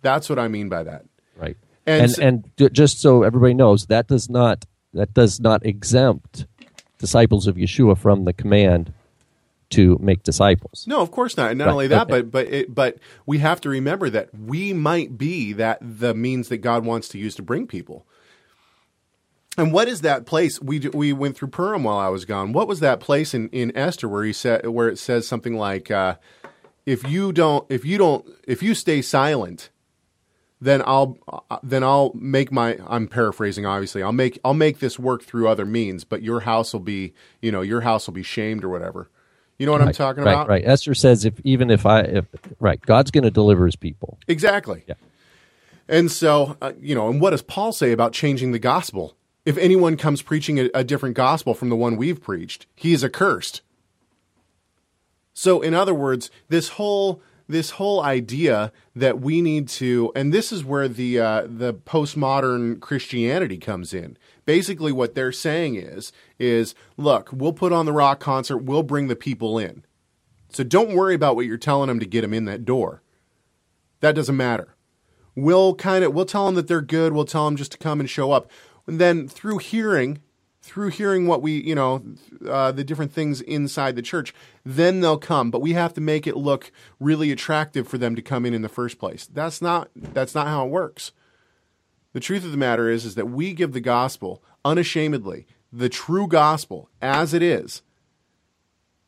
That's 0.00 0.28
what 0.28 0.38
I 0.38 0.48
mean 0.48 0.68
by 0.68 0.82
that. 0.82 1.04
Right. 1.36 1.56
And 1.86 2.02
And 2.02 2.10
s- 2.10 2.18
and, 2.18 2.50
just 2.72 3.00
so 3.00 3.22
everybody 3.22 3.54
knows, 3.54 3.86
that 3.86 4.08
does 4.08 4.28
not 4.28 4.64
that 4.94 5.14
does 5.14 5.40
not 5.40 5.64
exempt 5.64 6.46
disciples 6.98 7.46
of 7.46 7.56
Yeshua 7.56 7.96
from 7.96 8.24
the 8.24 8.32
command 8.32 8.92
to 9.72 9.98
make 10.00 10.22
disciples. 10.22 10.86
No, 10.86 11.00
of 11.00 11.10
course 11.10 11.36
not. 11.36 11.50
And 11.50 11.58
not 11.58 11.66
Right, 11.66 11.72
only 11.72 11.86
that, 11.88 12.02
okay. 12.02 12.22
but 12.22 12.30
but 12.30 12.46
it, 12.48 12.74
but 12.74 12.98
we 13.26 13.38
have 13.38 13.60
to 13.62 13.68
remember 13.68 14.10
that 14.10 14.30
we 14.34 14.72
might 14.72 15.18
be 15.18 15.52
that 15.54 15.78
the 15.82 16.14
means 16.14 16.48
that 16.48 16.58
God 16.58 16.84
wants 16.84 17.08
to 17.10 17.18
use 17.18 17.34
to 17.36 17.42
bring 17.42 17.66
people. 17.66 18.06
And 19.58 19.72
what 19.72 19.88
is 19.88 20.00
that 20.02 20.26
place? 20.26 20.60
We 20.62 20.78
we 20.80 21.12
went 21.12 21.36
through 21.36 21.48
Purim 21.48 21.84
while 21.84 21.98
I 21.98 22.08
was 22.08 22.24
gone. 22.24 22.52
What 22.52 22.68
was 22.68 22.80
that 22.80 23.00
place 23.00 23.34
in, 23.34 23.48
in 23.50 23.76
Esther 23.76 24.08
where 24.08 24.24
he 24.24 24.32
said 24.32 24.66
where 24.66 24.88
it 24.88 24.98
says 24.98 25.28
something 25.28 25.56
like, 25.56 25.90
uh, 25.90 26.16
"If 26.86 27.08
you 27.08 27.32
don't, 27.32 27.66
if 27.70 27.84
you 27.84 27.98
don't, 27.98 28.26
if 28.46 28.62
you 28.62 28.74
stay 28.74 29.02
silent, 29.02 29.68
then 30.60 30.82
I'll 30.86 31.18
uh, 31.50 31.58
then 31.62 31.84
I'll 31.84 32.12
make 32.14 32.50
my 32.50 32.78
I'm 32.86 33.08
paraphrasing 33.08 33.66
obviously. 33.66 34.02
I'll 34.02 34.12
make 34.12 34.38
I'll 34.44 34.54
make 34.54 34.78
this 34.78 34.98
work 34.98 35.22
through 35.22 35.48
other 35.48 35.66
means, 35.66 36.04
but 36.04 36.22
your 36.22 36.40
house 36.40 36.72
will 36.72 36.80
be, 36.80 37.12
you 37.42 37.52
know, 37.52 37.60
your 37.60 37.82
house 37.82 38.06
will 38.06 38.14
be 38.14 38.22
shamed 38.22 38.64
or 38.64 38.70
whatever." 38.70 39.10
You 39.58 39.66
know 39.66 39.72
what 39.72 39.82
I'm 39.82 39.92
talking 39.92 40.24
right, 40.24 40.32
about? 40.32 40.48
Right. 40.48 40.62
Esther 40.66 40.94
says 40.94 41.24
if 41.24 41.34
even 41.44 41.70
if 41.70 41.86
I 41.86 42.00
if 42.00 42.26
right, 42.58 42.80
God's 42.80 43.10
going 43.10 43.24
to 43.24 43.30
deliver 43.30 43.66
his 43.66 43.76
people. 43.76 44.18
Exactly. 44.26 44.82
Yeah. 44.86 44.94
And 45.88 46.10
so, 46.10 46.56
uh, 46.62 46.72
you 46.80 46.94
know, 46.94 47.08
and 47.08 47.20
what 47.20 47.30
does 47.30 47.42
Paul 47.42 47.72
say 47.72 47.92
about 47.92 48.12
changing 48.12 48.52
the 48.52 48.58
gospel? 48.58 49.14
If 49.44 49.58
anyone 49.58 49.96
comes 49.96 50.22
preaching 50.22 50.58
a, 50.58 50.70
a 50.72 50.84
different 50.84 51.16
gospel 51.16 51.54
from 51.54 51.68
the 51.68 51.76
one 51.76 51.96
we've 51.96 52.22
preached, 52.22 52.66
he 52.74 52.92
is 52.92 53.04
accursed. 53.04 53.60
So, 55.34 55.60
in 55.60 55.74
other 55.74 55.94
words, 55.94 56.30
this 56.48 56.70
whole 56.70 57.20
this 57.48 57.70
whole 57.70 58.02
idea 58.02 58.72
that 58.94 59.20
we 59.20 59.40
need 59.40 59.68
to, 59.68 60.12
and 60.14 60.32
this 60.32 60.52
is 60.52 60.64
where 60.64 60.88
the 60.88 61.20
uh, 61.20 61.46
the 61.46 61.74
postmodern 61.74 62.80
Christianity 62.80 63.58
comes 63.58 63.92
in. 63.92 64.16
Basically, 64.44 64.92
what 64.92 65.14
they're 65.14 65.32
saying 65.32 65.76
is 65.76 66.12
is 66.38 66.74
look, 66.96 67.30
we'll 67.32 67.52
put 67.52 67.72
on 67.72 67.86
the 67.86 67.92
rock 67.92 68.20
concert, 68.20 68.58
we'll 68.58 68.82
bring 68.82 69.08
the 69.08 69.16
people 69.16 69.58
in. 69.58 69.84
So 70.50 70.64
don't 70.64 70.94
worry 70.94 71.14
about 71.14 71.36
what 71.36 71.46
you're 71.46 71.56
telling 71.56 71.88
them 71.88 72.00
to 72.00 72.06
get 72.06 72.20
them 72.22 72.34
in 72.34 72.44
that 72.44 72.64
door. 72.64 73.02
That 74.00 74.14
doesn't 74.14 74.36
matter. 74.36 74.74
We'll 75.34 75.74
kind 75.74 76.04
of 76.04 76.12
we'll 76.12 76.26
tell 76.26 76.46
them 76.46 76.56
that 76.56 76.68
they're 76.68 76.82
good. 76.82 77.12
We'll 77.12 77.24
tell 77.24 77.46
them 77.46 77.56
just 77.56 77.72
to 77.72 77.78
come 77.78 78.00
and 78.00 78.10
show 78.10 78.32
up. 78.32 78.50
And 78.86 79.00
then 79.00 79.28
through 79.28 79.58
hearing, 79.58 80.20
through 80.60 80.88
hearing 80.88 81.26
what 81.26 81.40
we 81.40 81.62
you 81.62 81.74
know 81.74 82.04
uh, 82.46 82.72
the 82.72 82.84
different 82.84 83.12
things 83.12 83.40
inside 83.40 83.96
the 83.96 84.02
church, 84.02 84.34
then 84.64 85.00
they'll 85.00 85.18
come. 85.18 85.50
But 85.50 85.62
we 85.62 85.72
have 85.72 85.94
to 85.94 86.00
make 86.00 86.26
it 86.26 86.36
look 86.36 86.70
really 87.00 87.30
attractive 87.30 87.88
for 87.88 87.96
them 87.96 88.14
to 88.16 88.22
come 88.22 88.44
in 88.44 88.52
in 88.52 88.62
the 88.62 88.68
first 88.68 88.98
place. 88.98 89.26
That's 89.26 89.62
not 89.62 89.88
that's 89.94 90.34
not 90.34 90.48
how 90.48 90.66
it 90.66 90.70
works. 90.70 91.12
The 92.12 92.20
truth 92.20 92.44
of 92.44 92.50
the 92.50 92.56
matter 92.56 92.88
is 92.88 93.04
is 93.04 93.14
that 93.14 93.30
we 93.30 93.52
give 93.54 93.72
the 93.72 93.80
gospel 93.80 94.42
unashamedly, 94.64 95.46
the 95.72 95.88
true 95.88 96.26
gospel 96.26 96.88
as 97.00 97.32
it 97.32 97.42
is, 97.42 97.82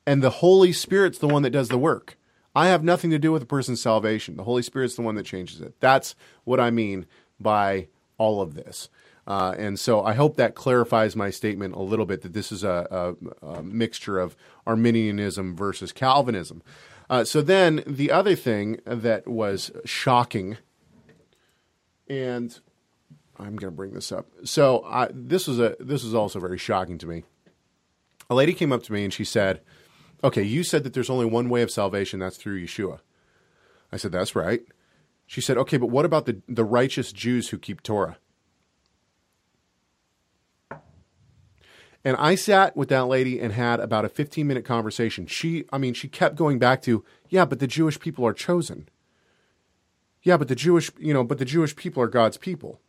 and 0.07 0.23
the 0.23 0.31
Holy 0.31 0.73
Spirit's 0.73 1.19
the 1.19 1.29
one 1.29 1.43
that 1.43 1.51
does 1.51 1.69
the 1.69 1.79
work. 1.79 2.19
I 2.55 2.69
have 2.69 2.85
nothing 2.85 3.11
to 3.11 3.19
do 3.19 3.33
with 3.33 3.43
a 3.43 3.47
person's 3.47 3.83
salvation. 3.83 4.37
The 4.37 4.45
Holy 4.45 4.63
Spirit's 4.63 4.95
the 4.95 5.03
one 5.03 5.17
that 5.17 5.27
changes 5.27 5.61
it. 5.61 5.75
That's 5.81 6.15
what 6.45 6.61
I 6.61 6.71
mean 6.71 7.07
by 7.41 7.89
all 8.17 8.41
of 8.41 8.55
this. 8.55 8.89
Uh, 9.27 9.55
and 9.59 9.79
so 9.81 10.05
I 10.05 10.13
hope 10.15 10.37
that 10.37 10.55
clarifies 10.55 11.17
my 11.17 11.31
statement 11.31 11.75
a 11.75 11.83
little 11.83 12.07
bit 12.07 12.23
that 12.23 12.35
this 12.35 12.53
is 12.53 12.63
a, 12.63 13.15
a, 13.43 13.47
a 13.47 13.63
mixture 13.63 14.19
of 14.19 14.37
Arminianism 14.67 15.57
versus 15.57 15.93
Calvinism. 15.93 16.63
Uh, 17.09 17.25
so 17.25 17.41
then 17.41 17.83
the 17.87 18.11
other 18.11 18.37
thing 18.37 18.81
that 18.85 19.27
was 19.27 19.73
shocking, 19.85 20.59
and 22.09 22.61
I'm 23.37 23.57
going 23.57 23.73
to 23.73 23.77
bring 23.77 23.93
this 23.93 24.13
up. 24.13 24.27
So 24.45 24.87
this 25.13 25.47
was 25.47 25.59
a 25.59 25.77
this 25.81 26.05
was 26.05 26.15
also 26.15 26.41
very 26.41 26.59
shocking 26.59 26.99
to 26.99 27.07
me. 27.07 27.25
A 28.31 28.35
lady 28.35 28.55
came 28.55 28.73
up 28.73 28.83
to 28.85 28.93
me 28.93 29.05
and 29.05 29.13
she 29.13 29.25
said, 29.25 29.61
"Okay, 30.23 30.43
you 30.43 30.63
said 30.63 30.85
that 30.85 30.93
there's 30.93 31.11
only 31.11 31.27
one 31.27 31.49
way 31.49 31.63
of 31.63 31.71
salvation. 31.71 32.21
That's 32.21 32.37
through 32.37 32.65
Yeshua." 32.65 33.01
I 33.93 33.97
said, 33.97 34.13
"That's 34.13 34.37
right." 34.37 34.63
She 35.27 35.41
said, 35.41 35.59
"Okay, 35.59 35.77
but 35.77 35.91
what 35.91 36.05
about 36.05 36.27
the 36.27 36.43
the 36.49 36.65
righteous 36.65 37.13
Jews 37.13 37.49
who 37.49 37.59
keep 37.59 37.83
Torah?" 37.83 38.19
And 42.05 42.17
I 42.19 42.35
sat 42.35 42.77
with 42.77 42.91
that 42.91 43.09
lady 43.09 43.41
and 43.41 43.53
had 43.53 43.81
about 43.81 44.05
a 44.05 44.11
15 44.11 44.47
minute 44.47 44.65
conversation. 44.65 45.27
She, 45.27 45.65
I 45.73 45.79
mean, 45.79 45.95
she 45.95 46.07
kept 46.07 46.37
going 46.37 46.59
back 46.59 46.83
to, 46.83 47.03
yeah, 47.31 47.47
but 47.47 47.61
the 47.61 47.67
Jewish 47.67 47.99
people 47.99 48.27
are 48.27 48.35
chosen. 48.35 48.89
Yeah, 50.23 50.37
but 50.37 50.49
the 50.49 50.55
Jewish, 50.55 50.91
you 50.99 51.15
know, 51.15 51.25
but 51.25 51.39
the 51.39 51.47
Jewish 51.47 51.75
people 51.75 52.03
are 52.03 52.09
God's 52.09 52.37
people. 52.37 52.81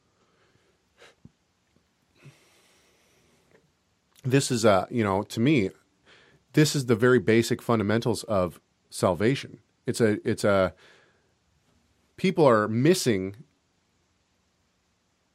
This 4.26 4.52
is 4.52 4.66
a, 4.66 4.88
you 4.90 5.04
know, 5.04 5.24
to 5.24 5.40
me, 5.40 5.70
this 6.54 6.76
is 6.76 6.88
the 6.88 6.96
very 6.96 7.20
basic 7.20 7.62
fundamentals 7.62 8.24
of 8.24 8.60
salvation. 8.90 9.60
It's 9.86 10.02
a, 10.02 10.18
it's 10.28 10.44
a, 10.44 10.74
people 12.18 12.48
are 12.48 12.68
missing 12.68 13.36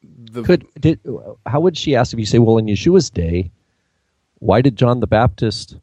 the 0.03 0.42
Could 0.42 0.66
did 0.79 1.00
how 1.46 1.61
would 1.61 1.76
she 1.76 1.94
ask 1.94 2.12
if 2.12 2.18
you 2.18 2.26
say, 2.26 2.38
well, 2.38 2.59
in 2.59 2.66
Yeshua's 2.66 3.11
day, 3.11 3.50
why 4.38 4.62
did 4.62 4.76
John 4.76 5.00
the 5.00 5.07
Baptist, 5.07 5.76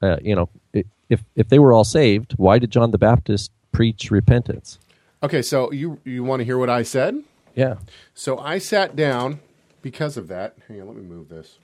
uh, 0.00 0.16
you 0.22 0.34
know, 0.34 0.48
if 0.72 1.22
if 1.36 1.48
they 1.48 1.58
were 1.58 1.72
all 1.72 1.84
saved, 1.84 2.32
why 2.36 2.58
did 2.58 2.70
John 2.70 2.90
the 2.90 2.98
Baptist 2.98 3.50
preach 3.72 4.10
repentance? 4.10 4.78
Okay, 5.22 5.42
so 5.42 5.70
you 5.72 6.00
you 6.04 6.24
want 6.24 6.40
to 6.40 6.44
hear 6.44 6.56
what 6.56 6.70
I 6.70 6.82
said? 6.82 7.22
Yeah. 7.54 7.76
So 8.14 8.38
I 8.38 8.58
sat 8.58 8.96
down 8.96 9.40
because 9.82 10.16
of 10.16 10.28
that. 10.28 10.56
Hang 10.68 10.80
on, 10.80 10.86
let 10.86 10.96
me 10.96 11.02
move 11.02 11.28
this. 11.28 11.58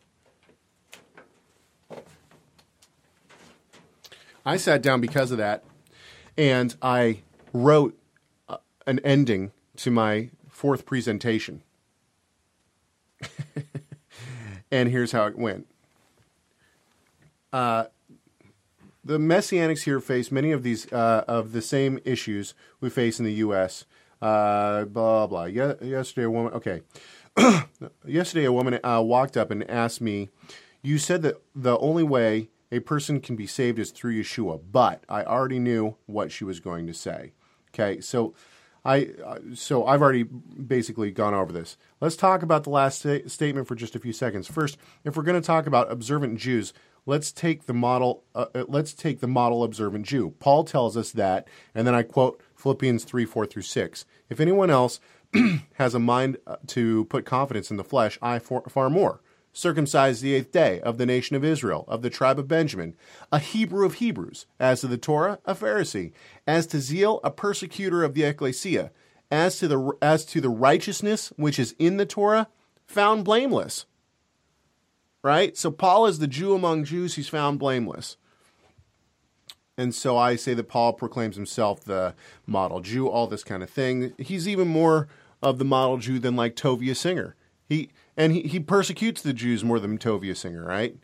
I 4.46 4.56
sat 4.56 4.80
down 4.80 5.00
because 5.00 5.32
of 5.32 5.38
that, 5.38 5.64
and 6.38 6.76
I 6.80 7.22
wrote 7.52 7.98
uh, 8.48 8.58
an 8.86 9.00
ending 9.00 9.50
to 9.78 9.90
my 9.90 10.30
fourth 10.48 10.86
presentation. 10.86 11.64
and 14.70 14.88
here's 14.88 15.10
how 15.10 15.26
it 15.26 15.36
went. 15.36 15.66
Uh, 17.52 17.86
the 19.04 19.18
Messianics 19.18 19.82
here 19.82 19.98
face 19.98 20.30
many 20.30 20.52
of 20.52 20.62
these 20.62 20.92
uh, 20.92 21.24
of 21.26 21.50
the 21.50 21.62
same 21.62 21.98
issues 22.04 22.54
we 22.80 22.88
face 22.88 23.18
in 23.18 23.24
the 23.24 23.34
U.S. 23.34 23.84
Uh, 24.22 24.84
blah 24.84 25.26
blah. 25.26 25.46
Ye- 25.46 25.74
yesterday, 25.80 26.24
a 26.26 26.30
woman. 26.30 26.52
Okay, 26.52 26.82
yesterday 28.06 28.44
a 28.44 28.52
woman 28.52 28.78
uh, 28.84 29.02
walked 29.04 29.36
up 29.36 29.50
and 29.50 29.68
asked 29.68 30.00
me, 30.00 30.28
"You 30.82 30.98
said 30.98 31.22
that 31.22 31.42
the 31.52 31.76
only 31.78 32.04
way 32.04 32.48
a 32.70 32.80
person 32.80 33.20
can 33.20 33.36
be 33.36 33.46
saved 33.46 33.78
is 33.78 33.90
through 33.90 34.20
Yeshua," 34.20 34.60
but 34.70 35.04
I 35.08 35.24
already 35.24 35.58
knew 35.58 35.96
what 36.06 36.32
she 36.32 36.44
was 36.44 36.60
going 36.60 36.86
to 36.86 36.94
say. 36.94 37.32
Okay, 37.72 38.00
so 38.00 38.34
I 38.86 39.10
uh, 39.24 39.38
so 39.54 39.84
I've 39.84 40.00
already 40.00 40.22
basically 40.22 41.10
gone 41.10 41.34
over 41.34 41.52
this. 41.52 41.76
Let's 42.00 42.16
talk 42.16 42.42
about 42.42 42.62
the 42.62 42.70
last 42.70 43.00
sta- 43.00 43.28
statement 43.28 43.66
for 43.66 43.74
just 43.74 43.96
a 43.96 43.98
few 43.98 44.12
seconds. 44.12 44.46
First, 44.46 44.78
if 45.04 45.16
we're 45.16 45.24
going 45.24 45.40
to 45.40 45.46
talk 45.46 45.66
about 45.66 45.90
observant 45.90 46.38
Jews, 46.38 46.72
let's 47.04 47.32
take 47.32 47.66
the 47.66 47.74
model. 47.74 48.22
Uh, 48.32 48.46
uh, 48.54 48.64
let's 48.68 48.94
take 48.94 49.18
the 49.18 49.26
model 49.26 49.64
observant 49.64 50.06
Jew. 50.06 50.34
Paul 50.38 50.62
tells 50.62 50.96
us 50.96 51.10
that, 51.12 51.48
and 51.74 51.84
then 51.84 51.96
I 51.96 52.04
quote 52.04 52.40
Philippians 52.54 53.02
three 53.02 53.24
four 53.24 53.44
through 53.44 53.62
six. 53.62 54.04
If 54.30 54.38
anyone 54.38 54.70
else 54.70 55.00
has 55.74 55.94
a 55.94 55.98
mind 55.98 56.38
uh, 56.46 56.56
to 56.68 57.06
put 57.06 57.24
confidence 57.24 57.72
in 57.72 57.76
the 57.76 57.84
flesh, 57.84 58.18
I 58.22 58.38
for, 58.38 58.62
far 58.68 58.88
more. 58.88 59.20
Circumcised 59.56 60.22
the 60.22 60.34
eighth 60.34 60.52
day, 60.52 60.80
of 60.80 60.98
the 60.98 61.06
nation 61.06 61.34
of 61.34 61.42
Israel, 61.42 61.86
of 61.88 62.02
the 62.02 62.10
tribe 62.10 62.38
of 62.38 62.46
Benjamin, 62.46 62.94
a 63.32 63.38
Hebrew 63.38 63.86
of 63.86 63.94
Hebrews, 63.94 64.44
as 64.60 64.82
to 64.82 64.86
the 64.86 64.98
Torah, 64.98 65.38
a 65.46 65.54
Pharisee, 65.54 66.12
as 66.46 66.66
to 66.68 66.80
zeal, 66.80 67.20
a 67.24 67.30
persecutor 67.30 68.04
of 68.04 68.12
the 68.12 68.24
ecclesia, 68.24 68.90
as 69.30 69.58
to 69.58 69.66
the 69.66 69.92
as 70.02 70.26
to 70.26 70.42
the 70.42 70.50
righteousness 70.50 71.32
which 71.36 71.58
is 71.58 71.74
in 71.78 71.96
the 71.96 72.04
Torah, 72.04 72.48
found 72.86 73.24
blameless. 73.24 73.86
Right? 75.22 75.56
So 75.56 75.70
Paul 75.70 76.06
is 76.06 76.18
the 76.18 76.28
Jew 76.28 76.54
among 76.54 76.84
Jews, 76.84 77.14
he's 77.14 77.28
found 77.28 77.58
blameless. 77.58 78.18
And 79.78 79.94
so 79.94 80.18
I 80.18 80.36
say 80.36 80.52
that 80.54 80.68
Paul 80.68 80.92
proclaims 80.92 81.36
himself 81.36 81.82
the 81.82 82.14
model 82.46 82.80
Jew, 82.80 83.08
all 83.08 83.26
this 83.26 83.44
kind 83.44 83.62
of 83.62 83.70
thing. 83.70 84.12
He's 84.18 84.46
even 84.46 84.68
more 84.68 85.08
of 85.42 85.58
the 85.58 85.64
model 85.64 85.96
Jew 85.96 86.18
than 86.18 86.36
like 86.36 86.56
Tovia 86.56 86.94
Singer. 86.94 87.34
He 87.68 87.90
and 88.16 88.32
he, 88.32 88.42
he 88.42 88.60
persecutes 88.60 89.22
the 89.22 89.32
Jews 89.32 89.64
more 89.64 89.78
than 89.78 89.98
Tovia 89.98 90.36
Singer, 90.36 90.64
right? 90.64 90.96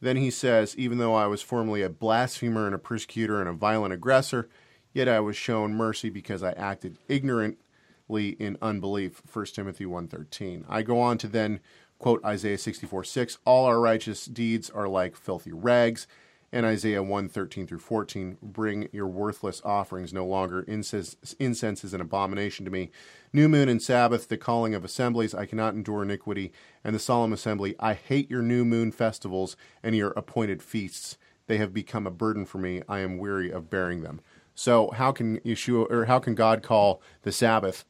Then 0.00 0.16
he 0.16 0.30
says, 0.30 0.76
even 0.76 0.98
though 0.98 1.14
I 1.14 1.26
was 1.26 1.42
formerly 1.42 1.82
a 1.82 1.88
blasphemer 1.88 2.66
and 2.66 2.74
a 2.74 2.78
persecutor 2.78 3.40
and 3.40 3.48
a 3.48 3.52
violent 3.52 3.94
aggressor, 3.94 4.48
yet 4.92 5.08
I 5.08 5.20
was 5.20 5.36
shown 5.36 5.74
mercy 5.74 6.10
because 6.10 6.42
I 6.42 6.52
acted 6.52 6.98
ignorantly 7.08 8.30
in 8.30 8.58
unbelief. 8.60 9.22
1 9.32 9.46
Timothy 9.46 9.84
1.13. 9.84 10.64
I 10.68 10.82
go 10.82 11.00
on 11.00 11.18
to 11.18 11.28
then 11.28 11.60
quote 11.98 12.24
Isaiah 12.24 12.58
64, 12.58 13.04
6. 13.04 13.38
All 13.44 13.64
our 13.64 13.78
righteous 13.78 14.26
deeds 14.26 14.68
are 14.70 14.88
like 14.88 15.14
filthy 15.14 15.52
rags 15.52 16.08
and 16.52 16.66
Isaiah 16.66 17.02
1 17.02 17.28
13 17.30 17.66
through 17.66 17.78
14. 17.78 18.36
Bring 18.42 18.88
your 18.92 19.06
worthless 19.06 19.62
offerings 19.64 20.12
no 20.12 20.26
longer. 20.26 20.60
Incense, 20.62 21.16
incense 21.38 21.82
is 21.82 21.94
an 21.94 22.00
abomination 22.00 22.64
to 22.66 22.70
me. 22.70 22.90
New 23.32 23.48
moon 23.48 23.68
and 23.68 23.82
Sabbath, 23.82 24.28
the 24.28 24.36
calling 24.36 24.74
of 24.74 24.84
assemblies, 24.84 25.34
I 25.34 25.46
cannot 25.46 25.74
endure 25.74 26.02
iniquity. 26.02 26.52
And 26.84 26.94
the 26.94 27.00
solemn 27.00 27.32
assembly, 27.32 27.74
I 27.80 27.94
hate 27.94 28.30
your 28.30 28.42
new 28.42 28.64
moon 28.64 28.92
festivals 28.92 29.56
and 29.82 29.96
your 29.96 30.10
appointed 30.10 30.62
feasts. 30.62 31.16
They 31.46 31.56
have 31.56 31.72
become 31.72 32.06
a 32.06 32.10
burden 32.10 32.44
for 32.44 32.58
me. 32.58 32.82
I 32.88 33.00
am 33.00 33.18
weary 33.18 33.50
of 33.50 33.70
bearing 33.70 34.02
them. 34.02 34.20
So 34.54 34.90
how 34.90 35.12
can 35.12 35.40
Yeshua 35.40 35.90
or 35.90 36.04
how 36.04 36.18
can 36.18 36.34
God 36.34 36.62
call 36.62 37.00
the 37.22 37.32
Sabbath? 37.32 37.84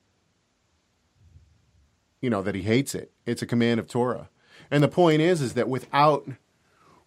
You 2.20 2.31
know 2.31 2.42
that 2.42 2.55
He 2.55 2.62
hates 2.62 2.94
it. 2.94 3.11
It's 3.27 3.42
a 3.42 3.46
command 3.46 3.81
of 3.81 3.88
Torah, 3.88 4.29
and 4.70 4.83
the 4.83 4.88
point 4.88 5.22
is, 5.22 5.40
is 5.40 5.55
that 5.55 5.68
without 5.68 6.29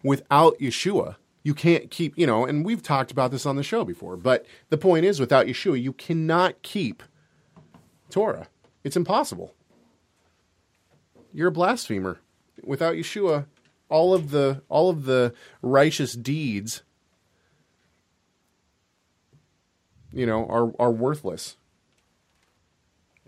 without 0.02 0.58
Yeshua, 0.58 1.16
you 1.46 1.54
can't 1.54 1.92
keep, 1.92 2.18
you 2.18 2.26
know, 2.26 2.44
and 2.44 2.64
we've 2.64 2.82
talked 2.82 3.12
about 3.12 3.30
this 3.30 3.46
on 3.46 3.54
the 3.54 3.62
show 3.62 3.84
before, 3.84 4.16
but 4.16 4.44
the 4.68 4.76
point 4.76 5.04
is 5.04 5.20
without 5.20 5.46
Yeshua, 5.46 5.80
you 5.80 5.92
cannot 5.92 6.60
keep 6.62 7.04
Torah. 8.10 8.48
It's 8.82 8.96
impossible. 8.96 9.54
You're 11.32 11.46
a 11.46 11.52
blasphemer. 11.52 12.18
Without 12.64 12.96
Yeshua, 12.96 13.46
all 13.88 14.12
of 14.12 14.32
the 14.32 14.60
all 14.68 14.90
of 14.90 15.04
the 15.04 15.32
righteous 15.62 16.14
deeds 16.14 16.82
you 20.12 20.26
know 20.26 20.48
are 20.48 20.72
are 20.80 20.90
worthless. 20.90 21.56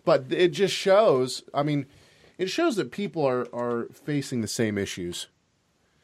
But 0.04 0.24
it 0.30 0.48
just 0.48 0.74
shows, 0.74 1.44
I 1.54 1.62
mean, 1.62 1.86
it 2.36 2.50
shows 2.50 2.74
that 2.74 2.90
people 2.90 3.24
are 3.24 3.46
are 3.52 3.86
facing 3.92 4.40
the 4.40 4.48
same 4.48 4.76
issues 4.76 5.28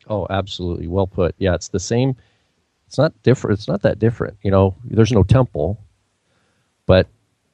Oh, 0.09 0.27
absolutely. 0.31 0.87
Well 0.87 1.07
put. 1.07 1.35
Yeah, 1.39 1.55
it's 1.55 1.69
the 1.69 1.81
same. 1.81 2.17
It's 2.87 2.99
not 2.99 3.13
different. 3.23 3.59
It's 3.59 3.69
not 3.69 3.83
that 3.83 3.99
different. 3.99 4.37
You 4.43 4.51
know, 4.51 4.77
there's 4.85 5.13
no 5.13 5.23
temple, 5.23 5.81
but 6.87 7.09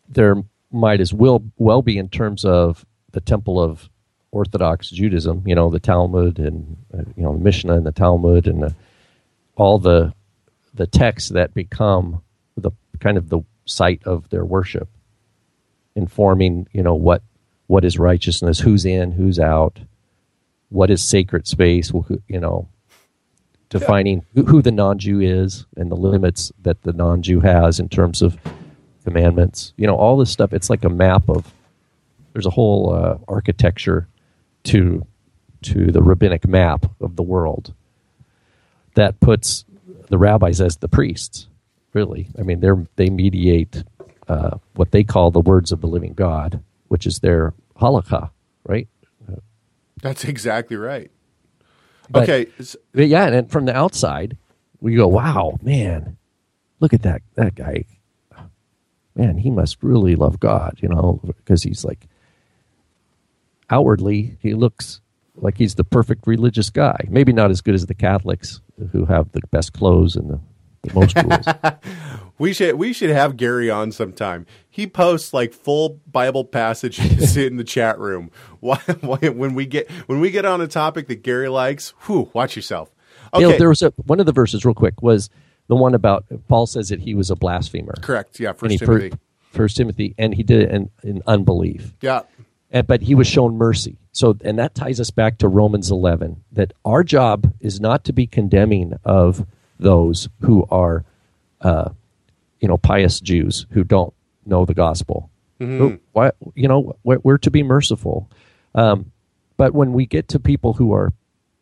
there 0.08 0.42
might 0.72 1.00
as 1.00 1.12
well 1.12 1.42
well 1.56 1.82
be 1.82 1.98
in 1.98 2.08
terms 2.08 2.44
of 2.44 2.84
the 3.12 3.20
temple 3.20 3.62
of 3.62 3.88
Orthodox 4.32 4.90
Judaism. 4.90 5.42
You 5.46 5.54
know, 5.54 5.70
the 5.70 5.80
Talmud 5.80 6.38
and 6.38 6.76
uh, 6.92 7.04
you 7.16 7.22
know 7.22 7.32
the 7.32 7.42
Mishnah 7.42 7.74
and 7.74 7.86
the 7.86 7.92
Talmud 7.92 8.46
and 8.46 8.62
the, 8.62 8.74
all 9.56 9.78
the 9.78 10.12
the 10.74 10.86
texts 10.86 11.30
that 11.30 11.54
become 11.54 12.22
the 12.56 12.70
kind 13.00 13.16
of 13.16 13.28
the 13.28 13.40
site 13.64 14.02
of 14.04 14.28
their 14.30 14.44
worship, 14.44 14.88
informing 15.94 16.66
you 16.72 16.82
know 16.82 16.94
what 16.94 17.22
what 17.66 17.84
is 17.84 17.98
righteousness, 17.98 18.58
who's 18.58 18.84
in, 18.84 19.12
who's 19.12 19.38
out 19.38 19.78
what 20.70 20.90
is 20.90 21.02
sacred 21.02 21.46
space, 21.46 21.92
you 22.28 22.40
know, 22.40 22.68
defining 23.68 24.24
yeah. 24.34 24.44
who 24.44 24.62
the 24.62 24.72
non-Jew 24.72 25.20
is 25.20 25.66
and 25.76 25.90
the 25.90 25.96
limits 25.96 26.52
that 26.62 26.82
the 26.82 26.92
non-Jew 26.92 27.40
has 27.40 27.78
in 27.78 27.88
terms 27.88 28.22
of 28.22 28.38
commandments. 29.04 29.72
You 29.76 29.86
know, 29.86 29.96
all 29.96 30.16
this 30.16 30.30
stuff. 30.30 30.52
It's 30.52 30.70
like 30.70 30.84
a 30.84 30.90
map 30.90 31.28
of. 31.28 31.52
There's 32.32 32.46
a 32.46 32.50
whole 32.50 32.94
uh, 32.94 33.18
architecture 33.26 34.06
to 34.64 35.04
to 35.62 35.90
the 35.90 36.02
rabbinic 36.02 36.46
map 36.46 36.86
of 37.00 37.16
the 37.16 37.22
world 37.22 37.74
that 38.94 39.20
puts 39.20 39.64
the 40.08 40.18
rabbis 40.18 40.60
as 40.60 40.76
the 40.76 40.88
priests. 40.88 41.48
Really, 41.92 42.28
I 42.38 42.42
mean, 42.42 42.60
they're 42.60 42.86
they 42.96 43.10
mediate 43.10 43.82
uh, 44.28 44.58
what 44.74 44.92
they 44.92 45.02
call 45.02 45.32
the 45.32 45.40
words 45.40 45.72
of 45.72 45.80
the 45.80 45.88
living 45.88 46.14
God, 46.14 46.62
which 46.86 47.04
is 47.04 47.18
their 47.18 47.52
halakha, 47.80 48.30
right? 48.64 48.86
That's 50.02 50.24
exactly 50.24 50.76
right. 50.76 51.10
But, 52.10 52.24
okay. 52.24 52.50
But 52.92 53.08
yeah, 53.08 53.26
and 53.26 53.50
from 53.50 53.66
the 53.66 53.76
outside, 53.76 54.36
we 54.80 54.94
go, 54.96 55.06
"Wow, 55.06 55.58
man, 55.62 56.16
look 56.80 56.92
at 56.92 57.02
that 57.02 57.22
that 57.34 57.54
guy. 57.54 57.84
Man, 59.14 59.38
he 59.38 59.50
must 59.50 59.82
really 59.82 60.16
love 60.16 60.40
God, 60.40 60.78
you 60.80 60.88
know, 60.88 61.20
because 61.24 61.62
he's 61.62 61.84
like 61.84 62.06
outwardly 63.68 64.36
he 64.40 64.54
looks 64.54 65.00
like 65.36 65.58
he's 65.58 65.74
the 65.76 65.84
perfect 65.84 66.26
religious 66.26 66.70
guy. 66.70 67.06
Maybe 67.08 67.32
not 67.32 67.50
as 67.50 67.60
good 67.60 67.74
as 67.74 67.86
the 67.86 67.94
Catholics 67.94 68.60
who 68.92 69.06
have 69.06 69.32
the 69.32 69.40
best 69.50 69.72
clothes 69.72 70.16
and 70.16 70.30
the, 70.30 70.34
the 70.36 70.40
most 70.94 71.16
rules. 71.16 71.46
we 72.38 72.52
should 72.52 72.76
we 72.76 72.92
should 72.92 73.10
have 73.10 73.36
Gary 73.36 73.70
on 73.70 73.92
sometime. 73.92 74.46
He 74.68 74.86
posts 74.86 75.34
like 75.34 75.52
full 75.52 76.00
Bible 76.10 76.44
passages 76.44 77.36
in 77.36 77.56
the 77.56 77.64
chat 77.64 77.98
room. 77.98 78.30
Why, 78.60 78.76
why, 79.00 79.16
when 79.16 79.54
we 79.54 79.64
get 79.64 79.90
when 80.06 80.20
we 80.20 80.30
get 80.30 80.44
on 80.44 80.60
a 80.60 80.66
topic 80.66 81.08
that 81.08 81.22
Gary 81.22 81.48
likes, 81.48 81.94
whew, 82.00 82.30
watch 82.34 82.56
yourself. 82.56 82.90
Okay, 83.32 83.56
there 83.56 83.70
was 83.70 83.80
a, 83.80 83.90
one 84.04 84.20
of 84.20 84.26
the 84.26 84.32
verses 84.32 84.66
real 84.66 84.74
quick 84.74 85.00
was 85.00 85.30
the 85.68 85.76
one 85.76 85.94
about 85.94 86.26
Paul 86.48 86.66
says 86.66 86.90
that 86.90 87.00
he 87.00 87.14
was 87.14 87.30
a 87.30 87.36
blasphemer. 87.36 87.94
Correct. 88.02 88.38
Yeah. 88.38 88.52
First 88.52 88.80
Timothy. 88.80 89.12
First 89.50 89.76
Timothy, 89.76 90.14
and 90.18 90.34
he 90.34 90.42
did 90.42 90.62
it 90.62 90.70
in, 90.70 90.90
in 91.02 91.22
unbelief. 91.26 91.94
Yeah. 92.02 92.22
And, 92.70 92.86
but 92.86 93.02
he 93.02 93.14
was 93.14 93.26
shown 93.26 93.56
mercy. 93.56 93.96
So, 94.12 94.36
and 94.42 94.58
that 94.58 94.74
ties 94.74 95.00
us 95.00 95.10
back 95.10 95.38
to 95.38 95.48
Romans 95.48 95.90
11 95.90 96.44
that 96.52 96.72
our 96.84 97.02
job 97.02 97.52
is 97.60 97.80
not 97.80 98.04
to 98.04 98.12
be 98.12 98.26
condemning 98.26 98.94
of 99.04 99.46
those 99.80 100.28
who 100.40 100.66
are, 100.70 101.04
uh, 101.60 101.90
you 102.60 102.68
know, 102.68 102.76
pious 102.76 103.20
Jews 103.20 103.66
who 103.70 103.84
don't 103.84 104.14
know 104.46 104.64
the 104.64 104.74
gospel. 104.74 105.30
Mm-hmm. 105.60 105.96
Why, 106.12 106.32
you 106.54 106.68
know, 106.68 106.96
we're, 107.04 107.18
we're, 107.22 107.38
to 107.38 107.50
be 107.50 107.62
merciful. 107.62 108.30
Um, 108.74 109.12
but 109.56 109.74
when 109.74 109.92
we 109.92 110.06
get 110.06 110.28
to 110.28 110.38
people 110.38 110.74
who 110.74 110.92
are 110.92 111.12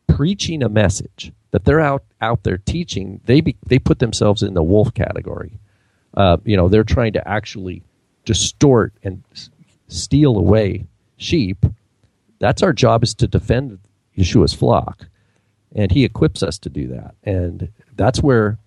preaching 0.07 0.63
a 0.63 0.69
message 0.69 1.33
that 1.51 1.65
they're 1.65 1.81
out 1.81 2.05
out 2.21 2.45
there 2.45 2.59
teaching, 2.59 3.21
they 3.25 3.41
be, 3.41 3.57
they 3.67 3.79
put 3.79 3.99
themselves 3.99 4.43
in 4.43 4.55
the 4.55 4.63
wolf 4.63 4.95
category. 4.95 5.59
Uh, 6.15 6.37
you 6.45 6.57
know, 6.57 6.69
they're 6.69 6.85
trying 6.85 7.13
to 7.15 7.29
actually 7.29 7.83
distort 8.25 8.93
and 9.03 9.23
steal 9.89 10.37
away 10.37 10.87
sheep. 11.17 11.65
That's 12.39 12.63
our 12.63 12.73
job 12.73 13.03
is 13.03 13.15
to 13.15 13.27
defend 13.27 13.79
Yeshua's 14.17 14.55
flock, 14.55 15.09
and 15.75 15.91
He 15.91 16.05
equips 16.05 16.43
us 16.43 16.59
to 16.59 16.69
do 16.69 16.89
that. 16.89 17.15
And 17.25 17.71
that's 17.99 18.23
where 18.23 18.59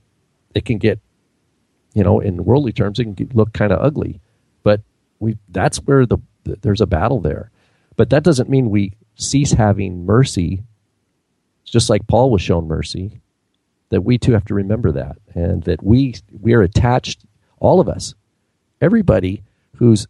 it 0.53 0.65
can 0.65 0.77
get, 0.77 0.99
you 1.95 2.03
know, 2.03 2.19
in 2.19 2.45
worldly 2.45 2.71
terms, 2.73 2.99
it 2.99 3.05
can 3.05 3.31
look 3.33 3.53
kind 3.53 3.71
of 3.71 3.81
ugly. 3.81 4.21
But 4.61 4.81
we 5.19 5.37
that's 5.49 5.77
where 5.79 6.05
the, 6.05 6.19
the 6.43 6.57
there's 6.61 6.81
a 6.81 6.85
battle 6.85 7.19
there. 7.19 7.49
But 7.95 8.11
that 8.11 8.23
doesn't 8.23 8.49
mean 8.49 8.69
we 8.69 8.93
cease 9.15 9.53
having 9.53 10.05
mercy. 10.05 10.61
It's 11.63 11.71
Just 11.71 11.89
like 11.89 12.07
Paul 12.07 12.29
was 12.29 12.41
shown 12.41 12.67
mercy, 12.67 13.21
that 13.89 14.01
we 14.01 14.17
too 14.17 14.33
have 14.33 14.45
to 14.45 14.53
remember 14.53 14.91
that, 14.91 15.17
and 15.33 15.63
that 15.63 15.81
we 15.81 16.15
we 16.39 16.53
are 16.53 16.61
attached, 16.61 17.25
all 17.59 17.79
of 17.79 17.89
us, 17.89 18.13
everybody 18.81 19.43
who's 19.77 20.07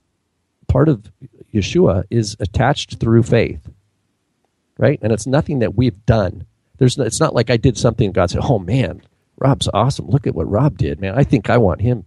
part 0.68 0.90
of 0.90 1.12
Yeshua 1.54 2.04
is 2.10 2.36
attached 2.40 3.00
through 3.00 3.24
faith, 3.24 3.70
right? 4.78 5.00
And 5.02 5.12
it's 5.12 5.28
nothing 5.28 5.60
that 5.60 5.76
we've 5.76 6.06
done. 6.06 6.46
There's 6.78 6.98
it's 6.98 7.20
not 7.20 7.36
like 7.36 7.50
I 7.50 7.58
did 7.58 7.78
something. 7.78 8.08
and 8.08 8.16
God 8.16 8.30
said, 8.32 8.42
"Oh 8.44 8.60
man, 8.60 9.02
Rob's 9.42 9.68
awesome. 9.74 10.08
Look 10.08 10.28
at 10.28 10.36
what 10.36 10.50
Rob 10.50 10.78
did, 10.78 11.02
man. 11.02 11.18
I 11.18 11.24
think 11.24 11.50
I 11.50 11.58
want 11.58 11.82
him 11.82 12.06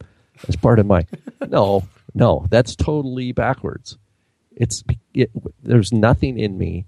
as 0.49 0.57
part 0.57 0.79
of 0.79 0.87
my." 0.87 1.07
no, 1.49 1.85
no, 2.15 2.47
that's 2.49 2.77
totally 2.77 3.33
backwards. 3.33 3.99
It's 4.57 4.85
it, 5.13 5.31
there's 5.63 5.93
nothing 5.93 6.39
in 6.39 6.57
me 6.57 6.87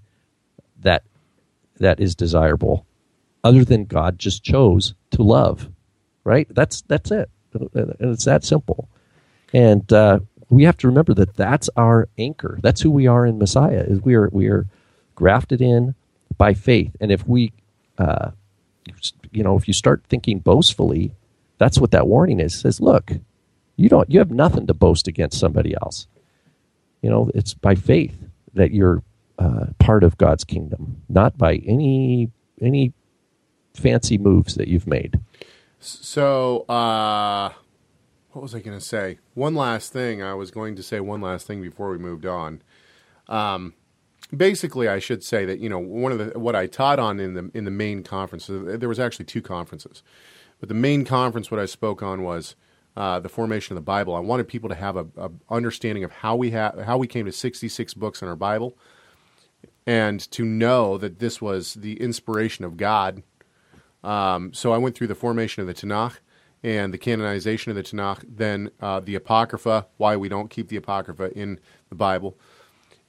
that 0.79 1.03
that 1.79 1.99
is 1.99 2.15
desirable, 2.15 2.85
other 3.43 3.65
than 3.65 3.85
God 3.85 4.17
just 4.17 4.43
chose 4.43 4.93
to 5.11 5.21
love. 5.21 5.69
Right? 6.23 6.47
That's 6.49 6.81
that's 6.83 7.11
it. 7.11 7.29
And 7.53 7.95
it's 7.99 8.25
that 8.25 8.43
simple. 8.43 8.87
And 9.53 9.91
uh, 9.91 10.19
we 10.49 10.63
have 10.63 10.77
to 10.77 10.87
remember 10.87 11.13
that 11.15 11.35
that's 11.35 11.69
our 11.75 12.07
anchor. 12.17 12.57
That's 12.61 12.81
who 12.81 12.91
we 12.91 13.07
are 13.07 13.25
in 13.25 13.37
Messiah. 13.37 13.83
Is 13.85 14.01
we 14.01 14.15
are 14.15 14.29
we 14.31 14.47
are 14.47 14.65
grafted 15.15 15.61
in, 15.61 15.95
by 16.37 16.53
faith. 16.53 16.95
And 17.01 17.11
if 17.11 17.27
we, 17.27 17.51
uh, 17.97 18.31
you 19.37 19.43
know, 19.43 19.55
if 19.55 19.67
you 19.67 19.73
start 19.73 20.03
thinking 20.09 20.39
boastfully, 20.39 21.11
that's 21.59 21.79
what 21.79 21.91
that 21.91 22.07
warning 22.07 22.39
is. 22.39 22.55
It 22.55 22.59
says, 22.59 22.81
look, 22.81 23.11
you 23.75 23.87
don't, 23.87 24.09
you 24.09 24.17
have 24.17 24.31
nothing 24.31 24.65
to 24.65 24.73
boast 24.73 25.07
against 25.07 25.39
somebody 25.39 25.75
else. 25.79 26.07
You 27.03 27.11
know, 27.11 27.29
it's 27.35 27.53
by 27.53 27.75
faith 27.75 28.17
that 28.55 28.71
you're 28.71 29.03
uh, 29.37 29.67
part 29.77 30.03
of 30.03 30.17
God's 30.17 30.43
kingdom, 30.43 31.03
not 31.07 31.37
by 31.37 31.57
any 31.57 32.31
any 32.59 32.93
fancy 33.75 34.17
moves 34.17 34.55
that 34.55 34.67
you've 34.67 34.87
made. 34.87 35.19
So, 35.79 36.61
uh, 36.61 37.53
what 38.31 38.41
was 38.41 38.55
I 38.55 38.59
going 38.59 38.77
to 38.77 38.83
say? 38.83 39.19
One 39.35 39.53
last 39.53 39.93
thing. 39.93 40.23
I 40.23 40.33
was 40.33 40.49
going 40.49 40.75
to 40.75 40.81
say 40.81 40.99
one 40.99 41.21
last 41.21 41.45
thing 41.45 41.61
before 41.61 41.91
we 41.91 41.99
moved 41.99 42.25
on. 42.25 42.63
Um, 43.27 43.75
basically, 44.35 44.87
I 44.87 44.99
should 44.99 45.23
say 45.23 45.45
that 45.45 45.59
you 45.59 45.69
know 45.69 45.79
one 45.79 46.11
of 46.11 46.17
the 46.17 46.39
what 46.39 46.55
I 46.55 46.67
taught 46.67 46.99
on 46.99 47.19
in 47.19 47.33
the 47.33 47.51
in 47.53 47.65
the 47.65 47.71
main 47.71 48.03
conference. 48.03 48.47
There 48.49 48.89
was 48.89 48.99
actually 48.99 49.25
two 49.25 49.41
conferences, 49.41 50.03
but 50.59 50.69
the 50.69 50.75
main 50.75 51.05
conference 51.05 51.51
what 51.51 51.59
I 51.59 51.65
spoke 51.65 52.01
on 52.03 52.23
was 52.23 52.55
uh, 52.95 53.19
the 53.19 53.29
formation 53.29 53.77
of 53.77 53.83
the 53.83 53.85
Bible. 53.85 54.15
I 54.15 54.19
wanted 54.19 54.47
people 54.47 54.69
to 54.69 54.75
have 54.75 54.97
a, 54.97 55.05
a 55.17 55.29
understanding 55.49 56.03
of 56.03 56.11
how 56.11 56.35
we 56.35 56.51
ha- 56.51 56.73
how 56.83 56.97
we 56.97 57.07
came 57.07 57.25
to 57.25 57.31
sixty 57.31 57.69
six 57.69 57.93
books 57.93 58.21
in 58.21 58.27
our 58.27 58.35
Bible, 58.35 58.77
and 59.85 60.19
to 60.31 60.43
know 60.43 60.97
that 60.97 61.19
this 61.19 61.41
was 61.41 61.75
the 61.75 62.01
inspiration 62.01 62.65
of 62.65 62.77
God. 62.77 63.23
Um, 64.03 64.53
so 64.53 64.71
I 64.71 64.77
went 64.77 64.95
through 64.95 65.07
the 65.07 65.15
formation 65.15 65.61
of 65.61 65.67
the 65.67 65.73
Tanakh 65.73 66.19
and 66.63 66.93
the 66.93 66.97
canonization 66.97 67.69
of 67.69 67.75
the 67.75 67.83
Tanakh, 67.83 68.23
then 68.27 68.71
uh, 68.81 68.99
the 68.99 69.15
Apocrypha, 69.15 69.87
why 69.97 70.15
we 70.15 70.29
don't 70.29 70.49
keep 70.49 70.69
the 70.69 70.75
Apocrypha 70.77 71.31
in 71.37 71.59
the 71.89 71.95
Bible. 71.95 72.37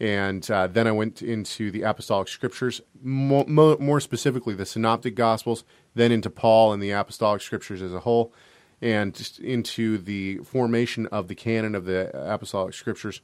And 0.00 0.48
uh, 0.50 0.68
then 0.68 0.86
I 0.86 0.92
went 0.92 1.22
into 1.22 1.70
the 1.72 1.82
Apostolic 1.82 2.28
Scriptures, 2.28 2.80
more, 3.02 3.44
more, 3.46 4.00
specifically 4.00 4.54
the 4.54 4.66
Synoptic 4.66 5.16
Gospels, 5.16 5.64
then 5.94 6.12
into 6.12 6.30
Paul 6.30 6.72
and 6.72 6.80
the 6.80 6.92
Apostolic 6.92 7.42
Scriptures 7.42 7.82
as 7.82 7.92
a 7.92 8.00
whole, 8.00 8.32
and 8.80 9.30
into 9.42 9.98
the 9.98 10.38
formation 10.38 11.06
of 11.06 11.26
the 11.26 11.34
canon 11.34 11.74
of 11.74 11.84
the 11.84 12.10
Apostolic 12.14 12.74
Scriptures, 12.74 13.20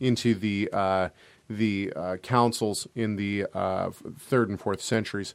into 0.00 0.34
the 0.34 0.68
uh, 0.72 1.10
the 1.48 1.92
uh, 1.94 2.16
councils 2.16 2.88
in 2.96 3.14
the 3.14 3.46
uh, 3.54 3.90
third 4.18 4.48
and 4.48 4.60
fourth 4.60 4.82
centuries. 4.82 5.34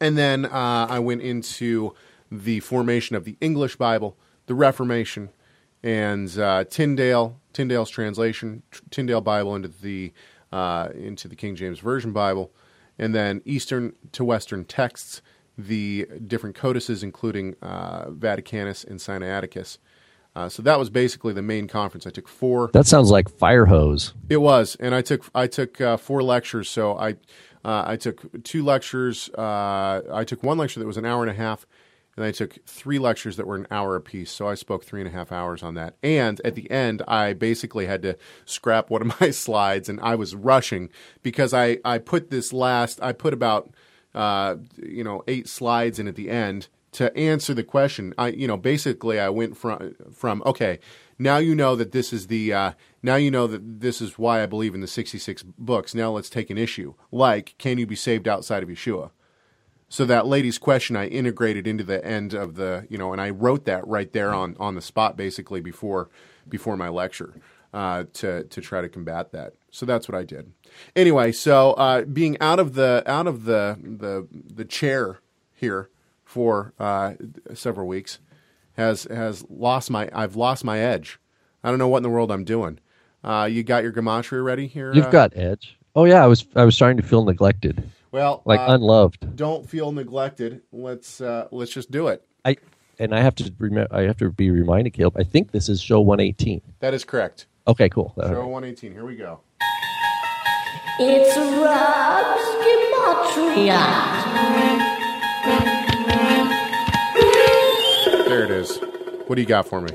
And 0.00 0.16
then 0.16 0.46
uh, 0.46 0.86
I 0.88 0.98
went 0.98 1.22
into 1.22 1.94
the 2.30 2.60
formation 2.60 3.14
of 3.14 3.24
the 3.24 3.36
English 3.40 3.76
Bible, 3.76 4.16
the 4.46 4.54
Reformation, 4.54 5.30
and 5.86 6.36
uh, 6.36 6.64
Tyndale, 6.64 7.40
Tyndale's 7.52 7.90
translation, 7.90 8.64
Tyndale 8.90 9.20
Bible 9.20 9.54
into 9.54 9.68
the 9.68 10.12
uh, 10.50 10.88
into 10.94 11.28
the 11.28 11.36
King 11.36 11.54
James 11.54 11.78
Version 11.78 12.12
Bible, 12.12 12.50
and 12.98 13.14
then 13.14 13.40
Eastern 13.44 13.94
to 14.10 14.24
Western 14.24 14.64
texts, 14.64 15.22
the 15.56 16.08
different 16.26 16.56
codices, 16.56 17.04
including 17.04 17.54
uh, 17.62 18.06
Vaticanus 18.06 18.84
and 18.84 18.98
Sinaiticus. 18.98 19.78
Uh, 20.34 20.48
so 20.48 20.60
that 20.62 20.78
was 20.78 20.90
basically 20.90 21.32
the 21.32 21.40
main 21.42 21.68
conference. 21.68 22.04
I 22.04 22.10
took 22.10 22.26
four. 22.26 22.68
That 22.72 22.86
sounds 22.86 23.10
like 23.10 23.28
fire 23.28 23.66
hose. 23.66 24.12
It 24.28 24.38
was, 24.38 24.76
and 24.80 24.92
I 24.92 25.02
took 25.02 25.30
I 25.36 25.46
took 25.46 25.80
uh, 25.80 25.96
four 25.96 26.20
lectures. 26.20 26.68
So 26.68 26.98
I 26.98 27.12
uh, 27.64 27.84
I 27.86 27.96
took 27.96 28.42
two 28.42 28.64
lectures. 28.64 29.30
Uh, 29.30 30.02
I 30.12 30.24
took 30.24 30.42
one 30.42 30.58
lecture 30.58 30.80
that 30.80 30.86
was 30.86 30.96
an 30.96 31.06
hour 31.06 31.22
and 31.22 31.30
a 31.30 31.34
half, 31.34 31.64
and 32.16 32.24
I 32.24 32.30
took 32.30 32.64
three 32.66 32.98
lectures 32.98 33.36
that 33.36 33.46
were 33.46 33.56
an 33.56 33.66
hour 33.70 33.94
apiece. 33.94 34.30
So 34.30 34.48
I 34.48 34.54
spoke 34.54 34.84
three 34.84 35.00
and 35.00 35.08
a 35.08 35.12
half 35.12 35.30
hours 35.30 35.62
on 35.62 35.74
that. 35.74 35.96
And 36.02 36.40
at 36.44 36.54
the 36.54 36.70
end, 36.70 37.02
I 37.06 37.34
basically 37.34 37.86
had 37.86 38.02
to 38.02 38.16
scrap 38.44 38.88
one 38.88 39.02
of 39.02 39.20
my 39.20 39.30
slides, 39.30 39.88
and 39.88 40.00
I 40.00 40.14
was 40.14 40.34
rushing 40.34 40.90
because 41.22 41.52
I 41.52 41.78
I 41.84 41.98
put 41.98 42.30
this 42.30 42.52
last 42.52 43.02
I 43.02 43.12
put 43.12 43.32
about 43.32 43.70
uh, 44.14 44.56
you 44.76 45.04
know 45.04 45.22
eight 45.28 45.48
slides 45.48 45.98
in 45.98 46.08
at 46.08 46.16
the 46.16 46.30
end 46.30 46.68
to 46.96 47.14
answer 47.14 47.52
the 47.52 47.62
question, 47.62 48.14
I 48.16 48.28
you 48.28 48.48
know 48.48 48.56
basically 48.56 49.20
I 49.20 49.28
went 49.28 49.54
from 49.58 49.94
from 50.14 50.42
okay, 50.46 50.78
now 51.18 51.36
you 51.36 51.54
know 51.54 51.76
that 51.76 51.92
this 51.92 52.10
is 52.10 52.28
the 52.28 52.54
uh, 52.54 52.72
now 53.02 53.16
you 53.16 53.30
know 53.30 53.46
that 53.46 53.80
this 53.80 54.00
is 54.00 54.18
why 54.18 54.42
I 54.42 54.46
believe 54.46 54.74
in 54.74 54.80
the 54.80 54.86
sixty 54.86 55.18
six 55.18 55.42
books. 55.42 55.94
Now 55.94 56.12
let's 56.12 56.30
take 56.30 56.48
an 56.48 56.56
issue 56.56 56.94
like 57.12 57.54
can 57.58 57.76
you 57.76 57.86
be 57.86 57.96
saved 57.96 58.26
outside 58.26 58.62
of 58.62 58.70
Yeshua? 58.70 59.10
So 59.88 60.04
that 60.04 60.26
lady's 60.26 60.58
question 60.58 60.96
I 60.96 61.06
integrated 61.06 61.66
into 61.66 61.84
the 61.84 62.04
end 62.04 62.34
of 62.34 62.56
the 62.56 62.86
you 62.90 62.98
know, 62.98 63.12
and 63.12 63.20
I 63.20 63.30
wrote 63.30 63.64
that 63.66 63.86
right 63.86 64.12
there 64.12 64.32
on 64.32 64.56
on 64.58 64.74
the 64.74 64.82
spot 64.82 65.16
basically 65.16 65.60
before 65.60 66.08
before 66.48 66.76
my 66.76 66.88
lecture. 66.88 67.34
Uh, 67.74 68.04
to 68.14 68.44
to 68.44 68.62
try 68.62 68.80
to 68.80 68.88
combat 68.88 69.32
that. 69.32 69.52
So 69.70 69.84
that's 69.84 70.08
what 70.08 70.16
I 70.16 70.24
did. 70.24 70.50
Anyway, 70.94 71.30
so 71.32 71.72
uh, 71.72 72.02
being 72.02 72.38
out 72.40 72.58
of 72.58 72.72
the 72.72 73.02
out 73.06 73.26
of 73.26 73.44
the 73.44 73.78
the 73.82 74.26
the 74.32 74.64
chair 74.64 75.18
here, 75.52 75.90
for 76.26 76.74
uh, 76.78 77.14
several 77.54 77.86
weeks 77.86 78.18
has 78.76 79.04
has 79.04 79.44
lost 79.48 79.90
my 79.90 80.10
I've 80.12 80.36
lost 80.36 80.64
my 80.64 80.78
edge. 80.78 81.18
I 81.64 81.70
don't 81.70 81.78
know 81.78 81.88
what 81.88 81.98
in 81.98 82.02
the 82.02 82.10
world 82.10 82.30
I'm 82.30 82.44
doing. 82.44 82.78
Uh, 83.24 83.48
you 83.50 83.62
got 83.62 83.82
your 83.82 83.92
gematria 83.92 84.44
ready 84.44 84.66
here? 84.66 84.92
You've 84.92 85.06
uh, 85.06 85.10
got 85.10 85.36
edge. 85.36 85.78
Oh 85.94 86.04
yeah, 86.04 86.22
I 86.22 86.26
was 86.26 86.44
I 86.54 86.64
was 86.64 86.74
starting 86.74 86.98
to 86.98 87.02
feel 87.02 87.24
neglected. 87.24 87.88
Well, 88.16 88.40
like 88.46 88.60
uh, 88.60 88.68
unloved. 88.68 89.36
Don't 89.36 89.68
feel 89.68 89.92
neglected. 89.92 90.62
Let's 90.72 91.20
uh, 91.20 91.48
let's 91.50 91.70
just 91.70 91.90
do 91.90 92.08
it. 92.08 92.24
I 92.46 92.56
and 92.98 93.14
I 93.14 93.20
have 93.20 93.34
to 93.34 93.52
rem- 93.58 93.88
I 93.90 94.04
have 94.04 94.16
to 94.16 94.30
be 94.30 94.50
reminded, 94.50 94.94
Caleb. 94.94 95.18
I 95.18 95.22
think 95.22 95.50
this 95.50 95.68
is 95.68 95.82
show 95.82 96.00
118. 96.00 96.62
That 96.80 96.94
is 96.94 97.04
correct. 97.04 97.44
Okay, 97.68 97.90
cool. 97.90 98.14
Show 98.18 98.28
right. 98.28 98.38
118. 98.38 98.92
Here 98.92 99.04
we 99.04 99.16
go. 99.16 99.40
It's 100.98 101.36
Rob's 101.36 102.40
gematria. 102.64 103.84
There 108.28 108.44
it 108.44 108.50
is. 108.50 108.78
What 109.26 109.34
do 109.34 109.42
you 109.42 109.46
got 109.46 109.68
for 109.68 109.82
me? 109.82 109.90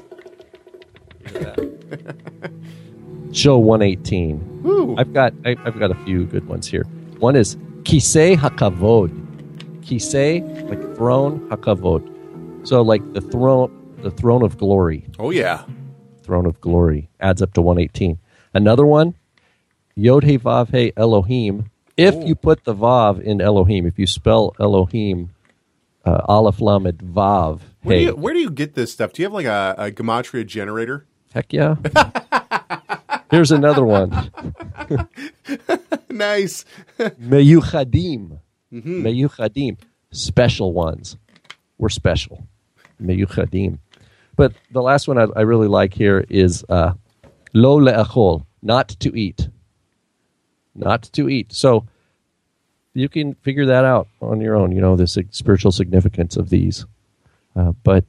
Show 3.31 3.57
118. 3.57 4.61
Woo. 4.61 4.95
I've 4.99 5.11
got 5.11 5.33
I, 5.43 5.55
have 5.63 5.79
got 5.79 5.89
a 5.89 5.95
few 6.05 6.25
good 6.25 6.47
ones 6.47 6.67
here. 6.67 6.83
One 7.17 7.35
is 7.35 7.57
Kisei 7.83 8.37
Hakavod. 8.37 9.09
Kisei, 9.81 10.41
like 10.69 10.95
throne, 10.95 11.39
Hakavod. 11.49 12.67
So 12.67 12.81
like 12.81 13.01
the 13.13 13.21
throne 13.21 13.77
the 14.01 14.11
throne 14.11 14.43
of 14.43 14.57
glory. 14.57 15.05
Oh 15.19 15.29
yeah. 15.29 15.63
Throne 16.23 16.45
of 16.45 16.59
glory 16.61 17.09
adds 17.19 17.41
up 17.41 17.53
to 17.53 17.61
118. 17.61 18.17
Another 18.53 18.85
one, 18.85 19.15
Yod 19.95 20.23
He 20.23 20.37
Vav 20.37 20.71
He 20.71 20.93
Elohim. 20.97 21.69
If 21.97 22.15
you 22.27 22.35
put 22.35 22.63
the 22.63 22.73
Vav 22.73 23.21
in 23.21 23.41
Elohim, 23.41 23.85
if 23.85 23.99
you 23.99 24.07
spell 24.07 24.55
Elohim 24.59 25.31
uh, 26.05 26.21
Aleph 26.25 26.61
Lamed 26.61 26.97
Vav. 26.99 27.59
Where, 27.83 27.97
hey. 27.97 28.05
do 28.05 28.11
you, 28.11 28.15
where 28.15 28.33
do 28.33 28.39
you 28.39 28.49
get 28.49 28.73
this 28.73 28.91
stuff? 28.91 29.13
Do 29.13 29.21
you 29.21 29.25
have 29.27 29.33
like 29.33 29.45
a, 29.45 29.75
a 29.77 29.91
gematria 29.91 30.45
generator? 30.45 31.05
Heck 31.33 31.53
yeah. 31.53 31.75
Here's 33.31 33.51
another 33.51 33.85
one. 33.85 34.09
nice. 36.09 36.65
Meyuchadim. 36.99 38.39
Mm-hmm. 38.73 39.07
Meyuchadim. 39.07 39.77
Special 40.11 40.73
ones. 40.73 41.15
We're 41.77 41.89
special. 41.89 42.45
Meyuchadim. 43.01 43.79
But 44.35 44.53
the 44.71 44.81
last 44.81 45.07
one 45.07 45.17
I, 45.17 45.27
I 45.35 45.41
really 45.41 45.69
like 45.69 45.93
here 45.93 46.25
is 46.29 46.65
uh, 46.67 46.93
lo 47.53 47.79
le'achol, 47.79 48.45
not 48.61 48.89
to 48.99 49.17
eat. 49.17 49.47
Not 50.75 51.03
to 51.13 51.29
eat. 51.29 51.53
So 51.53 51.85
you 52.93 53.07
can 53.07 53.35
figure 53.35 53.67
that 53.67 53.85
out 53.85 54.09
on 54.21 54.41
your 54.41 54.55
own. 54.55 54.73
You 54.73 54.81
know 54.81 54.97
the 54.97 55.07
spiritual 55.07 55.71
significance 55.71 56.35
of 56.35 56.49
these, 56.49 56.85
uh, 57.55 57.71
but 57.83 58.03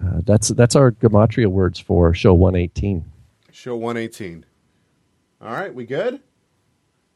uh, 0.00 0.20
that's 0.24 0.48
that's 0.48 0.76
our 0.76 0.92
gematria 0.92 1.46
words 1.46 1.78
for 1.78 2.14
show 2.14 2.34
one 2.34 2.54
eighteen. 2.54 3.04
Show 3.58 3.74
one 3.74 3.96
eighteen. 3.96 4.46
All 5.40 5.50
right, 5.50 5.74
we 5.74 5.84
good? 5.84 6.20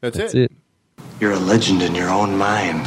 That's, 0.01 0.19
that's 0.19 0.35
it. 0.35 0.51
it. 0.51 1.05
You're 1.21 1.35
a 1.35 1.39
legend 1.39 1.83
in 1.83 1.95
your 1.95 2.11
own 2.11 2.37
mind. 2.37 2.85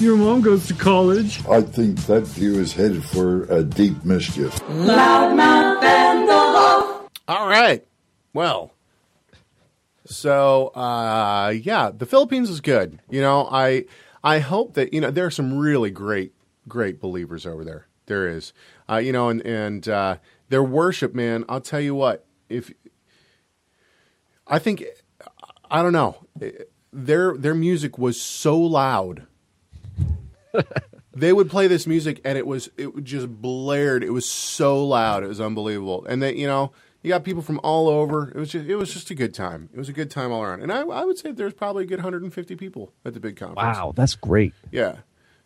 Your 0.00 0.16
mom 0.16 0.40
goes 0.40 0.66
to 0.66 0.74
college. 0.74 1.46
I 1.46 1.60
think 1.60 2.00
that 2.06 2.22
view 2.22 2.58
is 2.58 2.72
headed 2.72 3.04
for 3.04 3.44
a 3.44 3.62
deep 3.62 4.04
mischief. 4.04 4.56
Loudmouth 4.62 5.84
and 5.84 6.28
the 6.28 7.08
All 7.28 7.46
right. 7.46 7.86
Well, 8.34 8.72
so 10.04 10.72
uh, 10.74 11.50
yeah, 11.50 11.92
the 11.96 12.06
Philippines 12.06 12.50
is 12.50 12.60
good. 12.60 12.98
You 13.08 13.20
know, 13.20 13.46
I 13.48 13.84
I 14.24 14.40
hope 14.40 14.74
that 14.74 14.92
you 14.92 15.00
know 15.00 15.12
there 15.12 15.26
are 15.26 15.30
some 15.30 15.56
really 15.56 15.92
great 15.92 16.32
great 16.66 17.00
believers 17.00 17.46
over 17.46 17.64
there. 17.64 17.86
There 18.06 18.26
is, 18.28 18.52
uh, 18.90 18.96
you 18.96 19.12
know, 19.12 19.28
and 19.28 19.40
and 19.46 19.88
uh, 19.88 20.16
their 20.48 20.62
worship, 20.62 21.14
man. 21.14 21.44
I'll 21.48 21.60
tell 21.60 21.80
you 21.80 21.94
what. 21.94 22.26
If 22.48 22.70
I 24.46 24.58
think, 24.58 24.84
I 25.70 25.82
don't 25.82 25.92
know, 25.92 26.16
their 26.92 27.36
their 27.36 27.54
music 27.54 27.98
was 27.98 28.20
so 28.20 28.58
loud. 28.58 29.26
they 31.14 31.32
would 31.32 31.50
play 31.50 31.66
this 31.66 31.86
music 31.86 32.20
and 32.24 32.36
it 32.36 32.46
was 32.46 32.70
it 32.76 32.90
just 33.04 33.28
blared. 33.28 34.04
It 34.04 34.10
was 34.10 34.28
so 34.28 34.84
loud. 34.84 35.22
It 35.24 35.28
was 35.28 35.40
unbelievable. 35.40 36.04
And 36.06 36.22
they, 36.22 36.34
you 36.34 36.46
know, 36.46 36.72
You 37.02 37.08
got 37.08 37.24
people 37.24 37.42
from 37.42 37.58
all 37.62 37.88
over. 37.88 38.28
It 38.28 38.36
was 38.36 38.50
just, 38.50 38.66
it 38.68 38.76
was 38.76 38.92
just 38.92 39.10
a 39.10 39.14
good 39.14 39.32
time. 39.34 39.68
It 39.72 39.78
was 39.78 39.88
a 39.88 39.92
good 39.92 40.10
time 40.10 40.30
all 40.32 40.42
around. 40.42 40.62
And 40.62 40.70
I, 40.72 40.82
I 40.82 41.04
would 41.04 41.18
say 41.18 41.32
there's 41.32 41.54
probably 41.54 41.84
a 41.84 41.86
good 41.86 41.98
150 41.98 42.56
people 42.56 42.92
at 43.04 43.14
the 43.14 43.20
big 43.20 43.36
conference. 43.36 43.78
Wow, 43.78 43.92
that's 43.96 44.14
great. 44.14 44.52
Yeah. 44.70 44.96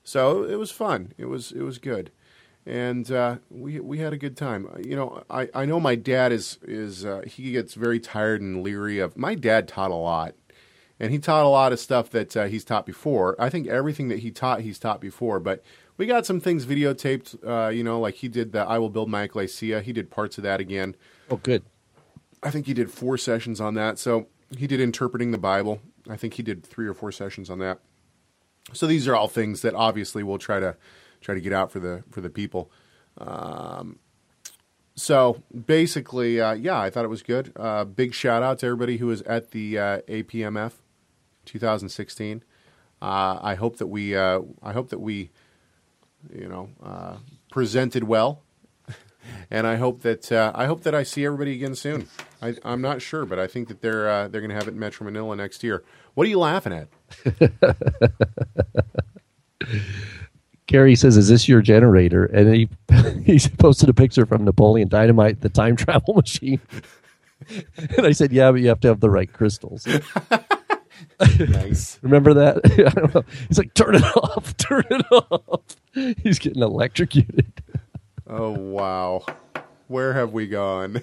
So 0.03 0.43
it 0.45 0.57
was 0.57 0.71
fun. 0.71 1.13
It 1.19 1.27
was 1.27 1.53
it 1.53 1.63
was 1.63 1.79
good, 1.79 2.11
and 2.67 3.11
uh, 3.12 3.37
we 3.49 3.79
we 3.79 3.99
had 3.99 4.12
a 4.12 4.19
good 4.19 4.37
time. 4.37 4.69
You 4.85 4.97
know, 4.97 5.23
I, 5.31 5.49
I 5.55 5.64
know 5.64 5.79
my 5.79 5.95
dad 5.95 6.33
is 6.33 6.59
is 6.62 7.05
uh, 7.05 7.23
he 7.27 7.53
gets 7.53 7.75
very 7.75 8.01
tired 8.01 8.41
and 8.41 8.62
leery 8.62 8.99
of. 8.99 9.17
My 9.17 9.35
dad 9.37 9.69
taught 9.69 9.93
a 9.93 9.95
lot, 9.95 10.35
and 10.99 11.12
he 11.12 11.19
taught 11.19 11.45
a 11.45 11.49
lot 11.49 11.73
of 11.73 11.79
stuff 11.79 12.11
that 12.11 12.37
uh, 12.37 12.45
he's 12.47 12.64
taught 12.64 12.85
before. 12.85 13.37
I 13.39 13.49
think 13.49 13.69
everything 13.69 14.09
that 14.09 14.19
he 14.19 14.33
taught, 14.33 14.62
he's 14.62 14.81
taught 14.81 15.01
before. 15.01 15.39
But 15.39 15.62
we 15.97 16.07
got 16.07 16.27
some 16.27 16.41
things 16.41 16.67
videotaped. 16.67 17.37
Uh, 17.47 17.71
you 17.71 17.85
know, 17.85 18.01
like 18.01 18.17
he 18.17 18.29
did 18.29 18.51
the 18.51 18.61
"I 18.61 18.79
Will 18.79 18.91
Build 18.91 19.09
My 19.09 19.23
Ecclesia." 19.23 19.81
He 19.81 19.93
did 19.93 20.11
parts 20.11 20.37
of 20.37 20.43
that 20.43 20.59
again. 20.59 20.97
Oh, 21.31 21.37
good. 21.37 21.62
I 22.43 22.51
think 22.51 22.67
he 22.67 22.75
did 22.75 22.91
four 22.91 23.17
sessions 23.17 23.61
on 23.61 23.75
that. 23.75 23.99
So 23.99 24.27
he 24.57 24.67
did 24.67 24.81
interpreting 24.81 25.31
the 25.31 25.39
Bible. 25.39 25.81
I 26.09 26.17
think 26.17 26.35
he 26.35 26.43
did 26.43 26.64
three 26.64 26.87
or 26.87 26.95
four 26.95 27.12
sessions 27.12 27.49
on 27.49 27.61
that. 27.61 27.79
So 28.73 28.87
these 28.89 29.07
are 29.07 29.14
all 29.14 29.29
things 29.29 29.62
that 29.62 29.75
obviously 29.75 30.25
we'll 30.25 30.39
try 30.39 30.59
to 30.59 30.77
try 31.27 31.35
to 31.35 31.41
get 31.41 31.53
out 31.53 31.70
for 31.72 31.81
the 31.81 32.05
for 32.11 32.20
the 32.22 32.31
people. 32.31 32.70
Um, 33.18 33.99
so 34.95 35.43
basically, 35.66 36.41
uh, 36.41 36.53
yeah, 36.53 36.81
I 36.81 36.89
thought 36.89 37.05
it 37.05 37.09
was 37.09 37.22
good. 37.22 37.53
Uh, 37.57 37.85
big 37.85 38.14
shout 38.14 38.43
out 38.43 38.61
to 38.61 38.66
everybody 38.66 38.97
who 38.97 39.09
was 39.09 39.22
at 39.22 39.51
the 39.51 39.79
uh, 39.79 39.99
APMF 40.09 40.72
2016. 41.45 42.45
Uh, 43.03 43.39
I 43.43 43.57
hope 43.57 43.77
that 43.77 43.89
we 43.89 44.16
uh, 44.16 44.41
I 44.62 44.72
hope 44.72 44.89
that 44.91 45.01
we 45.01 45.31
you 46.33 46.49
know 46.49 46.70
uh, 46.83 47.16
presented 47.51 48.05
well, 48.05 48.43
and 49.51 49.66
I 49.66 49.77
hope 49.77 50.03
that 50.03 50.31
I 50.33 50.66
hope 50.66 50.85
that 50.85 50.95
I 50.95 51.03
see 51.03 51.27
everybody 51.27 51.53
again 51.55 51.74
soon. 51.74 52.09
I, 52.41 52.55
am 52.64 52.81
not 52.81 53.03
sure, 53.03 53.27
but 53.27 53.41
I 53.41 53.49
think 53.49 53.66
that 53.68 53.83
they're 53.83 54.29
they're 54.29 54.41
going 54.41 54.51
to 54.51 54.55
have 54.55 54.68
it 54.68 54.74
in 54.74 54.79
Metro 54.79 55.05
Manila 55.05 55.35
next 55.35 55.64
year. 55.64 55.83
What 56.14 56.27
are 56.27 56.31
you 56.31 56.39
laughing 56.39 56.72
at? 56.72 56.89
Gary 60.67 60.97
says, 60.97 61.17
"Is 61.17 61.29
this 61.29 61.49
your 61.49 61.62
generator?" 61.62 62.27
And 62.27 62.55
he 62.55 62.69
he 63.25 63.39
posted 63.59 63.89
a 63.89 63.95
picture 63.95 64.27
from 64.27 64.45
Napoleon 64.45 64.89
Dynamite, 64.89 65.41
the 65.41 65.49
time 65.49 65.77
travel 65.77 66.14
machine. 66.17 66.61
and 67.97 68.07
I 68.07 68.12
said, 68.12 68.33
"Yeah, 68.33 68.51
but 68.51 68.61
you 68.61 68.69
have 68.69 68.81
to 68.81 68.89
have 68.89 69.01
the 69.01 69.11
right 69.11 69.33
crystals." 69.33 69.87
nice. 71.39 71.99
Remember 72.03 72.35
that? 72.35 72.61
I 72.64 72.91
don't 72.91 73.14
know. 73.14 73.25
He's 73.49 73.59
like, 73.59 73.75
"Turn 73.75 73.95
it 73.95 74.05
off! 74.17 74.57
Turn 74.57 74.85
it 74.91 75.07
off!" 75.12 75.62
He's 76.23 76.39
getting 76.39 76.62
electrocuted. 76.62 77.62
oh 78.27 78.51
wow, 78.51 79.25
where 79.89 80.12
have 80.14 80.33
we 80.33 80.47
gone? 80.47 81.01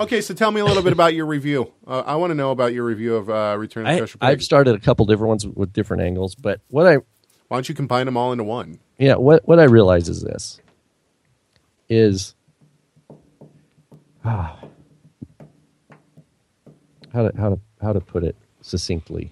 Okay, 0.00 0.20
so 0.20 0.32
tell 0.32 0.52
me 0.52 0.60
a 0.60 0.64
little 0.64 0.84
bit 0.84 0.92
about 0.92 1.14
your 1.14 1.26
review. 1.26 1.72
Uh, 1.84 2.04
I 2.06 2.14
want 2.14 2.30
to 2.30 2.36
know 2.36 2.52
about 2.52 2.72
your 2.72 2.84
review 2.84 3.16
of 3.16 3.28
uh, 3.28 3.56
Return 3.58 3.84
of 3.84 3.90
I, 3.90 3.96
Special. 3.96 4.18
I've 4.22 4.44
started 4.44 4.76
a 4.76 4.78
couple 4.78 5.04
different 5.06 5.28
ones 5.28 5.46
with 5.46 5.72
different 5.72 6.04
angles, 6.04 6.36
but 6.36 6.60
what 6.68 6.86
I 6.86 6.98
why 7.48 7.56
don't 7.56 7.68
you 7.68 7.74
combine 7.74 8.06
them 8.06 8.16
all 8.16 8.32
into 8.32 8.44
one? 8.44 8.78
Yeah, 8.98 9.14
what 9.14 9.46
what 9.46 9.58
I 9.58 9.64
realize 9.64 10.08
is 10.08 10.22
this 10.22 10.60
is 11.88 12.34
ah, 14.24 14.58
how 17.12 17.28
to 17.28 17.36
how 17.36 17.48
to 17.50 17.60
how 17.80 17.92
to 17.92 18.00
put 18.00 18.24
it 18.24 18.36
succinctly. 18.60 19.30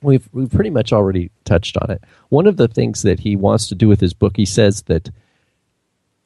We've 0.00 0.28
we've 0.32 0.50
pretty 0.50 0.70
much 0.70 0.92
already 0.92 1.30
touched 1.44 1.76
on 1.76 1.90
it. 1.90 2.04
One 2.28 2.46
of 2.46 2.56
the 2.56 2.68
things 2.68 3.02
that 3.02 3.20
he 3.20 3.34
wants 3.34 3.66
to 3.68 3.74
do 3.74 3.88
with 3.88 4.00
his 4.00 4.14
book, 4.14 4.36
he 4.36 4.44
says 4.44 4.82
that 4.82 5.10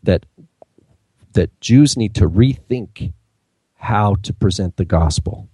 that 0.03 0.27
that 1.33 1.59
Jews 1.61 1.97
need 1.97 2.15
to 2.17 2.29
rethink 2.29 3.13
how 3.77 4.17
to 4.17 4.33
present 4.35 4.77
the 4.77 4.85
gospel 4.85 5.49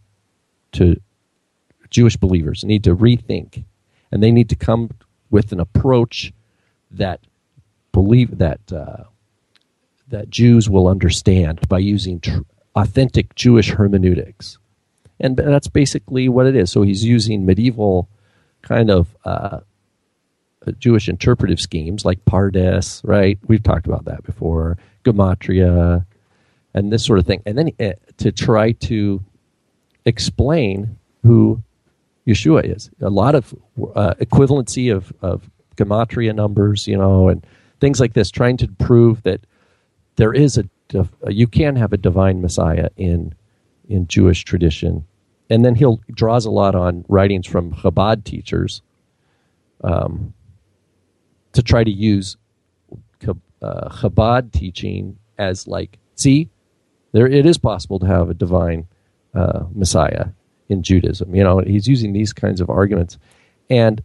to 0.73 1.01
Jewish 1.91 2.17
believers. 2.17 2.65
Need 2.65 2.85
to 2.85 2.97
rethink, 2.97 3.65
and 4.11 4.21
they 4.21 4.33
need 4.33 4.49
to 4.49 4.57
come 4.57 4.91
with 5.31 5.53
an 5.53 5.61
approach 5.61 6.33
that 6.91 7.21
believe 7.93 8.39
that 8.39 8.61
uh, 8.73 9.05
that 10.09 10.31
Jews 10.31 10.71
will 10.71 10.89
understand 10.89 11.69
by 11.69 11.79
using 11.79 12.21
tr- 12.21 12.41
authentic 12.75 13.35
Jewish 13.35 13.71
hermeneutics, 13.71 14.59
and 15.21 15.37
that's 15.37 15.69
basically 15.69 16.29
what 16.29 16.47
it 16.47 16.57
is. 16.57 16.71
So 16.71 16.83
he's 16.83 17.05
using 17.05 17.45
medieval 17.45 18.09
kind 18.63 18.91
of 18.91 19.15
uh, 19.25 19.61
Jewish 20.79 21.09
interpretive 21.09 21.61
schemes 21.61 22.05
like 22.05 22.25
Pardes, 22.25 23.01
right? 23.05 23.39
We've 23.47 23.63
talked 23.63 23.87
about 23.87 24.05
that 24.07 24.23
before, 24.25 24.79
gematria, 25.05 26.05
and 26.75 26.93
this 26.93 27.05
sort 27.05 27.19
of 27.19 27.27
thing, 27.27 27.43
and 27.47 27.57
then 27.57 27.71
uh, 27.81 27.93
to 28.19 28.33
try 28.33 28.73
to 28.73 29.23
explain 30.05 30.99
who 31.23 31.63
Yeshua 32.29 32.77
is. 32.77 32.91
A 33.01 33.09
lot 33.09 33.35
of 33.35 33.55
uh, 33.95 34.15
equivalency 34.21 34.95
of, 34.95 35.13
of 35.23 35.51
gematria 35.77 36.35
numbers, 36.35 36.87
you 36.87 36.97
know, 36.97 37.29
and 37.29 37.45
things 37.81 38.01
like 38.01 38.13
this, 38.13 38.31
trying 38.31 38.59
to 38.59 38.69
prove 38.79 39.23
that 39.23 39.41
there 40.17 40.35
is 40.35 40.59
a, 40.59 40.65
a 40.95 41.33
you 41.33 41.47
can 41.47 41.77
have 41.77 41.93
a 41.93 41.97
divine 41.97 42.43
Messiah 42.43 42.91
in 42.97 43.35
in 43.89 44.07
Jewish 44.07 44.45
tradition. 44.45 45.07
And 45.51 45.65
then 45.65 45.75
he'll 45.75 46.01
draws 46.11 46.45
a 46.45 46.51
lot 46.51 46.75
on 46.75 47.07
writings 47.09 47.47
from 47.47 47.73
Chabad 47.73 48.25
teachers 48.25 48.83
um, 49.83 50.35
to 51.53 51.63
try 51.63 51.83
to 51.83 51.91
use 51.91 52.37
uh, 53.63 53.89
Chabad 53.89 54.53
teaching 54.53 55.19
as 55.39 55.67
like, 55.67 55.99
see, 56.15 56.49
there 57.13 57.27
it 57.27 57.47
is 57.47 57.59
possible 57.59 57.99
to 57.99 58.07
have 58.07 58.29
a 58.29 58.35
divine 58.35 58.87
uh, 59.35 59.65
Messiah 59.75 60.27
in 60.69 60.83
Judaism. 60.83 61.35
You 61.35 61.45
know, 61.45 61.61
he's 61.61 61.87
using 61.87 62.13
these 62.13 62.33
kinds 62.33 62.61
of 62.61 62.71
arguments, 62.71 63.19
and 63.71 64.03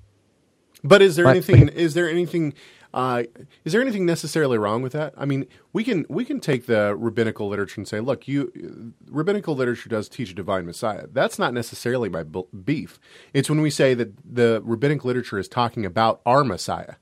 but 0.84 1.02
is 1.02 1.16
there 1.16 1.28
anything? 1.28 1.70
Is 1.70 1.94
there 1.94 2.10
anything? 2.10 2.54
Uh, 2.94 3.24
is 3.66 3.74
there 3.74 3.82
anything 3.82 4.06
necessarily 4.06 4.58
wrong 4.58 4.84
with 4.84 4.94
that? 4.94 5.16
I 5.18 5.26
mean, 5.26 5.48
we 5.72 5.84
can 5.84 6.06
we 6.10 6.26
can 6.26 6.40
take 6.40 6.68
the 6.68 6.96
rabbinical 6.96 7.48
literature 7.48 7.82
and 7.82 7.88
say, 7.88 8.00
look, 8.00 8.28
you 8.28 8.94
rabbinical 9.10 9.56
literature 9.56 9.90
does 9.90 10.08
teach 10.08 10.30
a 10.30 10.36
divine 10.36 10.66
Messiah. 10.66 11.08
That's 11.12 11.40
not 11.40 11.54
necessarily 11.54 12.10
my 12.10 12.24
beef. 12.24 13.00
It's 13.34 13.50
when 13.50 13.62
we 13.62 13.72
say 13.72 13.94
that 13.96 14.14
the 14.24 14.62
rabbinic 14.64 15.04
literature 15.04 15.40
is 15.40 15.48
talking 15.48 15.86
about 15.86 16.22
our 16.26 16.44
Messiah. 16.44 16.96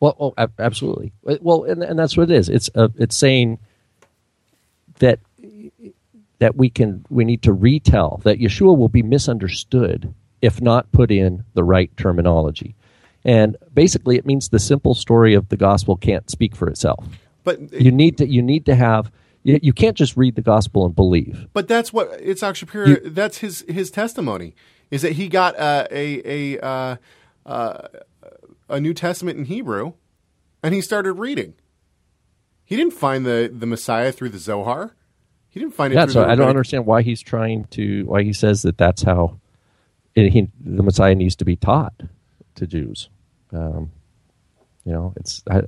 Well, 0.00 0.16
oh, 0.18 0.48
absolutely. 0.58 1.12
Well, 1.22 1.64
and, 1.64 1.82
and 1.82 1.98
that's 1.98 2.16
what 2.16 2.30
it 2.30 2.34
is. 2.34 2.48
It's 2.48 2.70
uh, 2.74 2.88
it's 2.96 3.16
saying 3.16 3.58
that 4.98 5.20
that 6.38 6.56
we 6.56 6.70
can 6.70 7.04
we 7.10 7.24
need 7.24 7.42
to 7.42 7.52
retell 7.52 8.20
that 8.24 8.38
Yeshua 8.38 8.76
will 8.76 8.88
be 8.88 9.02
misunderstood 9.02 10.14
if 10.40 10.60
not 10.60 10.90
put 10.92 11.10
in 11.10 11.44
the 11.54 11.64
right 11.64 11.94
terminology. 11.96 12.74
And 13.24 13.56
basically 13.74 14.16
it 14.16 14.24
means 14.24 14.48
the 14.48 14.58
simple 14.58 14.94
story 14.94 15.34
of 15.34 15.48
the 15.48 15.56
gospel 15.56 15.96
can't 15.96 16.30
speak 16.30 16.54
for 16.54 16.68
itself. 16.68 17.04
But 17.44 17.72
you 17.72 17.90
need 17.90 18.18
to 18.18 18.26
you 18.26 18.42
need 18.42 18.66
to 18.66 18.74
have 18.74 19.10
you, 19.42 19.58
you 19.62 19.72
can't 19.72 19.96
just 19.96 20.16
read 20.16 20.36
the 20.36 20.42
gospel 20.42 20.84
and 20.84 20.94
believe. 20.94 21.48
But 21.52 21.68
that's 21.68 21.92
what 21.92 22.08
it's 22.20 22.42
Shapira 22.42 22.88
you, 22.88 23.10
that's 23.10 23.38
his 23.38 23.64
his 23.68 23.90
testimony 23.90 24.54
is 24.90 25.02
that 25.02 25.12
he 25.12 25.28
got 25.28 25.58
uh, 25.58 25.86
a 25.90 26.56
a 26.56 26.64
uh, 26.64 26.96
uh, 27.46 27.88
a 28.68 28.80
New 28.80 28.94
Testament 28.94 29.38
in 29.38 29.46
Hebrew 29.46 29.94
and 30.62 30.74
he 30.74 30.80
started 30.80 31.14
reading. 31.14 31.54
He 32.64 32.76
didn't 32.76 32.92
find 32.92 33.24
the 33.26 33.50
the 33.52 33.66
Messiah 33.66 34.12
through 34.12 34.30
the 34.30 34.38
Zohar. 34.38 34.94
He 35.58 35.64
didn't 35.64 35.74
find 35.74 35.92
it. 35.92 35.96
Yeah, 35.96 36.06
so 36.06 36.24
I 36.24 36.36
don't 36.36 36.48
understand 36.48 36.86
why 36.86 37.02
he's 37.02 37.20
trying 37.20 37.64
to. 37.72 38.04
Why 38.04 38.22
he 38.22 38.32
says 38.32 38.62
that 38.62 38.78
that's 38.78 39.02
how 39.02 39.40
it, 40.14 40.32
he, 40.32 40.48
the 40.60 40.84
Messiah 40.84 41.16
needs 41.16 41.34
to 41.34 41.44
be 41.44 41.56
taught 41.56 41.94
to 42.54 42.64
Jews. 42.64 43.08
Um, 43.52 43.90
you 44.84 44.92
know, 44.92 45.14
it's 45.16 45.42
I, 45.50 45.62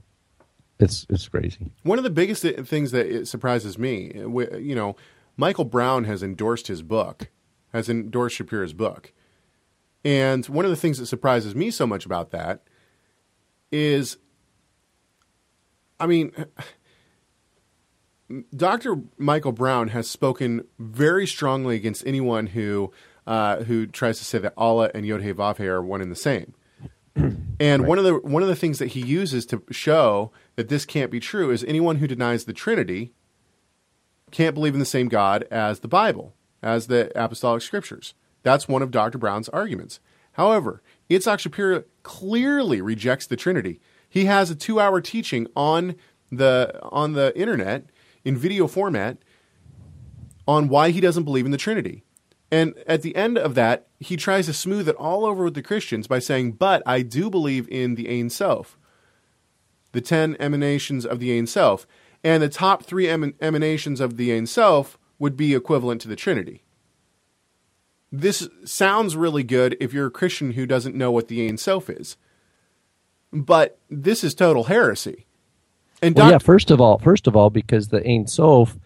it's 0.79 1.07
it's 1.11 1.27
crazy. 1.27 1.73
One 1.83 1.99
of 1.99 2.05
the 2.05 2.11
biggest 2.11 2.43
things 2.43 2.93
that 2.93 3.27
surprises 3.27 3.79
me, 3.79 4.13
you 4.15 4.77
know, 4.77 4.95
Michael 5.37 5.65
Brown 5.65 6.05
has 6.05 6.23
endorsed 6.23 6.69
his 6.69 6.83
book, 6.83 7.29
has 7.73 7.89
endorsed 7.89 8.37
Shapira's 8.37 8.73
book, 8.73 9.13
and 10.05 10.47
one 10.47 10.65
of 10.65 10.71
the 10.71 10.77
things 10.77 10.99
that 10.99 11.07
surprises 11.07 11.57
me 11.57 11.73
so 11.73 11.85
much 11.85 12.07
about 12.07 12.31
that 12.31 12.63
is, 13.73 14.19
I 15.99 16.07
mean 16.07 16.31
Dr. 18.55 19.03
Michael 19.19 19.53
Brown 19.53 19.89
has 19.89 20.09
spoken 20.09 20.65
very 20.79 21.27
strongly 21.27 21.77
against 21.77 22.07
anyone 22.07 22.49
who 22.49 22.93
uh, 23.27 23.65
who 23.65 23.87
tries 23.87 24.19
to 24.19 24.25
say 24.25 24.39
that 24.39 24.55
Allah 24.57 24.91
and 24.95 25.07
Yod 25.07 25.23
He 25.23 25.33
Vav 25.33 25.59
He 25.59 25.67
are 25.67 25.83
one 25.83 26.01
and 26.01 26.11
the 26.11 26.17
same. 26.17 26.55
And 27.61 27.83
right. 27.83 27.89
one 27.89 27.99
of 27.99 28.05
the 28.05 28.15
one 28.15 28.43
of 28.43 28.49
the 28.49 28.57
things 28.57 28.79
that 28.79 28.93
he 28.93 29.01
uses 29.01 29.45
to 29.47 29.63
show 29.71 30.33
that 30.57 30.71
this 30.71 30.87
can't 30.87 31.11
be 31.11 31.21
true 31.21 31.51
is 31.51 31.63
anyone 31.65 31.97
who 31.97 32.07
denies 32.07 32.47
the 32.47 32.55
Trinity 32.55 33.13
can't 34.31 34.55
believe 34.55 34.73
in 34.73 34.81
the 34.81 34.87
same 34.87 35.09
God 35.09 35.45
as 35.51 35.81
the 35.81 35.89
Bible, 35.89 36.33
as 36.63 36.87
the 36.87 37.13
apostolic 37.15 37.61
scriptures. 37.61 38.15
That's 38.43 38.67
one 38.67 38.81
of 38.81 38.91
Dr. 38.91 39.19
Brown's 39.19 39.51
arguments. 39.51 40.01
However, 40.33 40.83
Yitzhak 41.11 41.47
Shapira 41.47 41.85
clearly 42.03 42.81
rejects 42.81 43.27
the 43.27 43.37
Trinity. 43.37 43.79
He 44.09 44.25
has 44.25 44.51
a 44.51 44.57
two-hour 44.57 45.03
teaching 45.03 45.47
on 45.55 45.97
the 46.33 46.79
on 46.85 47.13
the 47.13 47.39
internet 47.39 47.91
in 48.25 48.37
video 48.37 48.67
format 48.67 49.19
on 50.47 50.69
why 50.69 50.91
he 50.91 51.01
doesn't 51.01 51.25
believe 51.25 51.45
in 51.45 51.53
the 51.53 51.57
Trinity. 51.57 52.03
And 52.51 52.75
at 52.87 53.03
the 53.03 53.15
end 53.15 53.39
of 53.39 53.55
that, 53.55 53.87
he 54.01 54.17
tries 54.17 54.47
to 54.47 54.53
smooth 54.53 54.89
it 54.89 54.97
all 54.97 55.25
over 55.25 55.45
with 55.45 55.55
the 55.55 55.63
Christians 55.63 56.07
by 56.07 56.19
saying, 56.19 56.53
But 56.53 56.83
I 56.85 57.03
do 57.03 57.31
believe 57.31 57.69
in 57.69 57.95
the 57.95 58.09
Ein 58.09 58.31
Sof, 58.31 58.77
the 59.93 60.01
10 60.01 60.37
emanations 60.41 61.07
of 61.07 61.21
the 61.21 61.37
Ein 61.37 61.47
Sof. 61.47 61.87
And 62.23 62.43
the 62.43 62.49
top 62.49 62.85
three 62.85 63.07
eman- 63.07 63.35
emanations 63.41 64.01
of 64.01 64.17
the 64.17 64.33
Ein 64.33 64.47
Sof 64.47 64.99
would 65.19 65.37
be 65.37 65.55
equivalent 65.55 66.01
to 66.03 66.09
the 66.09 66.17
Trinity. 66.17 66.65
This 68.13 68.49
sounds 68.65 69.17
really 69.17 69.45
good 69.45 69.77
if 69.79 69.93
you're 69.93 70.09
a 70.09 70.11
Christian 70.11 70.53
who 70.53 70.67
doesn't 70.67 70.97
know 70.97 71.13
what 71.13 71.29
the 71.29 71.47
Ein 71.47 71.57
Sof 71.57 71.89
is. 71.89 72.17
But 73.33 73.79
this 73.89 74.25
is 74.25 74.35
total 74.35 74.65
heresy. 74.65 75.27
And 76.03 76.17
Well, 76.17 76.31
yeah, 76.31 76.39
first 76.39 76.71
of 76.71 76.81
all, 76.81 76.99
first 76.99 77.27
of 77.27 77.37
all, 77.37 77.51
because 77.51 77.89
the 77.89 78.07
Ein 78.07 78.27
Sof 78.27 78.79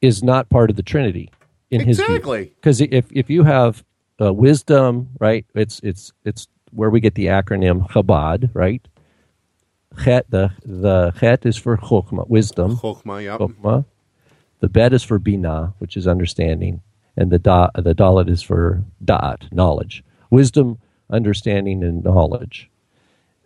is 0.00 0.22
not 0.22 0.48
part 0.48 0.70
of 0.70 0.76
the 0.76 0.82
Trinity 0.82 1.30
in 1.70 1.80
his 1.80 1.98
Exactly. 1.98 2.52
Because 2.56 2.80
if 2.80 3.06
if 3.10 3.30
you 3.30 3.44
have 3.44 3.84
uh, 4.20 4.32
wisdom, 4.32 5.08
right, 5.18 5.44
it's 5.54 5.80
it's 5.82 6.12
it's 6.24 6.48
where 6.70 6.90
we 6.90 7.00
get 7.00 7.14
the 7.14 7.26
acronym 7.26 7.88
Chabad, 7.90 8.50
right? 8.54 8.86
Chet 10.04 10.30
the 10.30 10.52
the 10.64 11.12
Chet 11.18 11.46
is 11.46 11.56
for 11.56 11.76
Chokmah, 11.76 12.28
wisdom. 12.28 12.76
Chokhmah, 12.76 13.24
yep. 13.24 13.40
Chokmah. 13.40 13.84
The 14.60 14.68
Bet 14.68 14.92
is 14.92 15.02
for 15.02 15.18
Binah, 15.18 15.74
which 15.78 15.96
is 15.96 16.06
understanding, 16.06 16.80
and 17.16 17.30
the 17.30 17.38
da, 17.38 17.68
the 17.74 17.94
Dalet 17.94 18.28
is 18.30 18.42
for 18.42 18.84
Da'at, 19.04 19.52
knowledge, 19.52 20.02
wisdom, 20.30 20.78
understanding, 21.10 21.84
and 21.84 22.02
knowledge, 22.02 22.70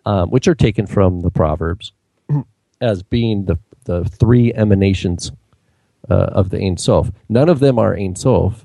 um, 0.06 0.30
which 0.30 0.46
are 0.46 0.54
taken 0.54 0.86
from 0.86 1.22
the 1.22 1.30
Proverbs 1.30 1.92
as 2.80 3.02
being 3.02 3.46
the 3.46 3.58
the 3.84 4.04
three 4.04 4.52
emanations 4.54 5.32
uh, 6.08 6.30
of 6.32 6.50
the 6.50 6.58
Ein 6.58 6.76
Sof. 6.76 7.10
None 7.28 7.48
of 7.48 7.60
them 7.60 7.78
are 7.78 7.94
Ein 7.94 8.14
Sof. 8.16 8.64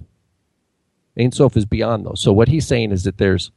Ein 1.18 1.32
Sof 1.32 1.56
is 1.56 1.66
beyond 1.66 2.06
those. 2.06 2.22
So 2.22 2.34
what 2.34 2.48
he's 2.48 2.68
saying 2.68 2.92
is 2.92 3.04
that 3.04 3.18
there's, 3.18 3.52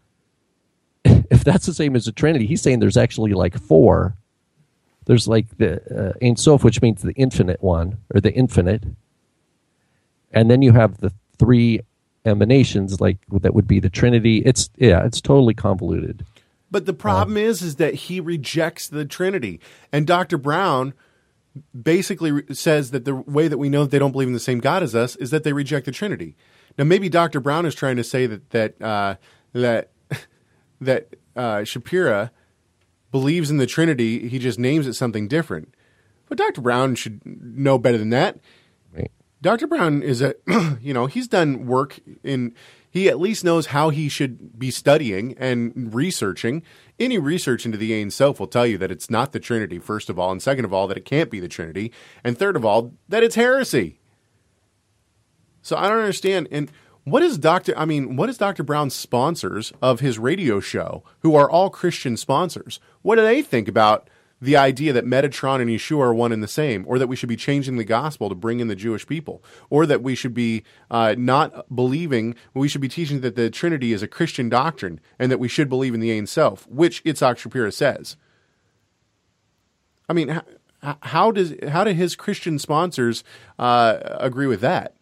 if 1.04 1.44
that's 1.44 1.66
the 1.66 1.74
same 1.74 1.96
as 1.96 2.04
the 2.04 2.12
Trinity, 2.12 2.46
he's 2.46 2.62
saying 2.62 2.78
there's 2.78 2.96
actually 2.96 3.32
like 3.32 3.58
four. 3.58 4.16
There's 5.06 5.26
like 5.26 5.56
the 5.58 5.80
uh, 5.94 6.24
Ein 6.24 6.36
Sof, 6.36 6.62
which 6.62 6.82
means 6.82 7.02
the 7.02 7.14
infinite 7.14 7.62
one 7.62 7.98
or 8.14 8.20
the 8.20 8.32
infinite, 8.32 8.84
and 10.32 10.50
then 10.50 10.62
you 10.62 10.72
have 10.72 10.98
the 10.98 11.12
three 11.38 11.80
emanations, 12.24 13.00
like 13.00 13.18
that 13.30 13.54
would 13.54 13.66
be 13.66 13.80
the 13.80 13.88
Trinity. 13.88 14.38
It's 14.44 14.68
yeah, 14.76 15.04
it's 15.04 15.20
totally 15.20 15.54
convoluted. 15.54 16.26
But 16.70 16.86
the 16.86 16.92
problem 16.92 17.36
is, 17.36 17.62
is 17.62 17.76
that 17.76 17.94
he 17.94 18.20
rejects 18.20 18.88
the 18.88 19.04
Trinity, 19.04 19.60
and 19.92 20.06
Dr. 20.06 20.36
Brown 20.36 20.92
basically 21.80 22.42
says 22.52 22.90
that 22.90 23.04
the 23.04 23.14
way 23.14 23.48
that 23.48 23.58
we 23.58 23.68
know 23.68 23.82
that 23.82 23.90
they 23.90 23.98
don't 23.98 24.12
believe 24.12 24.28
in 24.28 24.34
the 24.34 24.40
same 24.40 24.60
God 24.60 24.82
as 24.82 24.94
us 24.94 25.16
is 25.16 25.30
that 25.30 25.44
they 25.44 25.52
reject 25.52 25.86
the 25.86 25.92
Trinity. 25.92 26.36
Now, 26.76 26.84
maybe 26.84 27.08
Dr. 27.08 27.40
Brown 27.40 27.66
is 27.66 27.74
trying 27.74 27.96
to 27.96 28.04
say 28.04 28.26
that 28.26 28.50
that 28.50 28.82
uh, 28.82 29.16
that 29.52 29.90
that 30.80 31.16
uh, 31.34 31.58
Shapira 31.58 32.30
believes 33.10 33.50
in 33.50 33.56
the 33.56 33.66
Trinity. 33.66 34.28
He 34.28 34.38
just 34.38 34.58
names 34.58 34.86
it 34.86 34.94
something 34.94 35.28
different. 35.28 35.74
But 36.28 36.38
Dr. 36.38 36.60
Brown 36.60 36.94
should 36.94 37.20
know 37.24 37.78
better 37.78 37.98
than 37.98 38.10
that. 38.10 38.38
Right. 38.92 39.10
Dr. 39.40 39.66
Brown 39.66 40.02
is 40.02 40.20
a, 40.20 40.34
you 40.80 40.92
know, 40.92 41.06
he's 41.06 41.26
done 41.26 41.66
work 41.66 41.98
in, 42.22 42.54
he 42.90 43.08
at 43.08 43.20
least 43.20 43.44
knows 43.44 43.66
how 43.66 43.90
he 43.90 44.08
should 44.08 44.58
be 44.58 44.70
studying 44.70 45.36
and 45.38 45.94
researching. 45.94 46.62
Any 46.98 47.18
research 47.18 47.66
into 47.66 47.78
the 47.78 47.98
Ein 48.00 48.10
Sof 48.10 48.40
will 48.40 48.46
tell 48.46 48.66
you 48.66 48.78
that 48.78 48.90
it's 48.90 49.10
not 49.10 49.32
the 49.32 49.40
Trinity, 49.40 49.78
first 49.78 50.08
of 50.08 50.18
all, 50.18 50.32
and 50.32 50.42
second 50.42 50.64
of 50.64 50.72
all, 50.72 50.88
that 50.88 50.96
it 50.96 51.04
can't 51.04 51.30
be 51.30 51.40
the 51.40 51.48
Trinity, 51.48 51.92
and 52.24 52.36
third 52.36 52.56
of 52.56 52.64
all, 52.64 52.94
that 53.08 53.22
it's 53.22 53.34
heresy. 53.34 54.00
So 55.62 55.76
I 55.76 55.88
don't 55.88 55.98
understand. 55.98 56.48
And 56.50 56.70
what 57.04 57.22
is 57.22 57.38
Dr. 57.38 57.76
I 57.76 57.84
mean, 57.84 58.16
what 58.16 58.28
is 58.28 58.38
Dr. 58.38 58.62
Brown's 58.62 58.94
sponsors 58.94 59.72
of 59.82 60.00
his 60.00 60.18
radio 60.18 60.60
show, 60.60 61.04
who 61.20 61.34
are 61.34 61.50
all 61.50 61.70
Christian 61.70 62.16
sponsors? 62.16 62.80
What 63.02 63.16
do 63.16 63.22
they 63.22 63.42
think 63.42 63.68
about 63.68 64.08
the 64.40 64.56
idea 64.56 64.92
that 64.92 65.04
Metatron 65.04 65.60
and 65.60 65.68
Yeshua 65.68 66.00
are 66.00 66.14
one 66.14 66.30
and 66.32 66.42
the 66.42 66.48
same, 66.48 66.84
or 66.86 66.98
that 66.98 67.08
we 67.08 67.16
should 67.16 67.28
be 67.28 67.36
changing 67.36 67.76
the 67.76 67.84
gospel 67.84 68.28
to 68.28 68.34
bring 68.34 68.60
in 68.60 68.68
the 68.68 68.76
Jewish 68.76 69.06
people, 69.06 69.42
or 69.68 69.84
that 69.86 70.02
we 70.02 70.14
should 70.14 70.32
be 70.34 70.62
uh, 70.90 71.14
not 71.18 71.74
believing, 71.74 72.36
we 72.54 72.68
should 72.68 72.80
be 72.80 72.88
teaching 72.88 73.20
that 73.22 73.34
the 73.34 73.50
Trinity 73.50 73.92
is 73.92 74.02
a 74.02 74.08
Christian 74.08 74.48
doctrine 74.48 75.00
and 75.18 75.32
that 75.32 75.38
we 75.40 75.48
should 75.48 75.68
believe 75.68 75.92
in 75.94 76.00
the 76.00 76.16
Ein 76.16 76.26
Sof, 76.26 76.66
which 76.68 77.02
Itzhak 77.04 77.36
Shapira 77.36 77.72
says. 77.72 78.16
I 80.08 80.12
mean, 80.12 80.28
how, 80.28 80.96
how 81.02 81.30
does 81.32 81.54
how 81.68 81.84
do 81.84 81.90
his 81.90 82.14
Christian 82.16 82.58
sponsors 82.58 83.24
uh, 83.58 83.98
agree 84.20 84.46
with 84.46 84.60
that? 84.60 84.94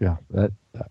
Yeah, 0.00 0.16
that, 0.30 0.52
that- 0.72 0.90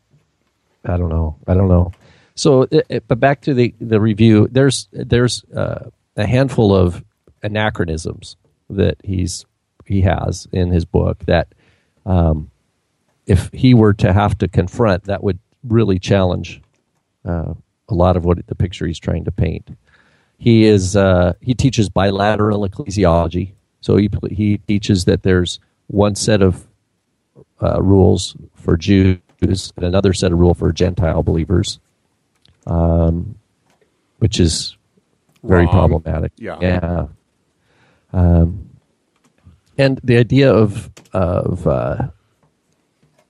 I 0.86 0.98
don't 0.98 1.10
know. 1.10 1.36
I 1.48 1.54
don't 1.54 1.68
know. 1.68 1.92
So, 2.36 2.64
it, 2.72 2.86
it- 2.90 3.08
but 3.08 3.20
back 3.20 3.42
to 3.42 3.54
the 3.54 3.74
the 3.82 4.00
review. 4.00 4.48
There's 4.52 4.88
there's 4.92 5.44
uh, 5.54 5.90
a 6.16 6.26
handful 6.26 6.76
of 6.76 7.04
anachronisms 7.44 8.36
that 8.70 8.98
he's 9.04 9.46
he 9.86 10.02
has 10.02 10.48
in 10.52 10.72
his 10.72 10.86
book 10.86 11.20
that 11.26 11.48
um, 12.06 12.50
if 13.26 13.50
he 13.54 13.74
were 13.74 13.94
to 13.94 14.14
have 14.14 14.38
to 14.38 14.48
confront, 14.48 15.04
that 15.06 15.24
would 15.24 15.40
really 15.64 16.00
challenge 16.00 16.62
uh, 17.26 17.54
a 17.90 17.94
lot 17.94 18.16
of 18.16 18.26
what 18.26 18.46
the 18.48 18.56
picture 18.56 18.88
he's 18.88 19.00
trying 19.00 19.26
to 19.26 19.32
paint. 19.32 19.78
He 20.38 20.66
is 20.66 20.96
uh, 20.96 21.34
he 21.42 21.54
teaches 21.54 21.90
bilateral 21.90 22.68
ecclesiology, 22.68 23.52
so 23.82 23.98
he 23.98 24.10
he 24.30 24.58
teaches 24.58 25.06
that 25.06 25.24
there's 25.24 25.60
one 25.88 26.16
set 26.16 26.42
of 26.42 26.66
uh, 27.62 27.82
rules 27.82 28.36
for 28.56 28.76
Jews 28.78 29.20
and 29.42 29.86
another 29.86 30.14
set 30.14 30.32
of 30.32 30.40
rule 30.40 30.54
for 30.54 30.72
Gentile 30.72 31.22
believers, 31.22 31.80
um, 32.66 33.36
which 34.18 34.40
is 34.40 34.78
very 35.44 35.66
Wrong. 35.66 35.74
problematic. 35.74 36.32
Yeah. 36.38 36.58
yeah. 36.62 37.08
Um, 38.14 38.70
and 39.78 40.00
the 40.04 40.18
idea 40.18 40.54
of 40.54 40.92
of 41.14 41.66
uh, 41.66 42.10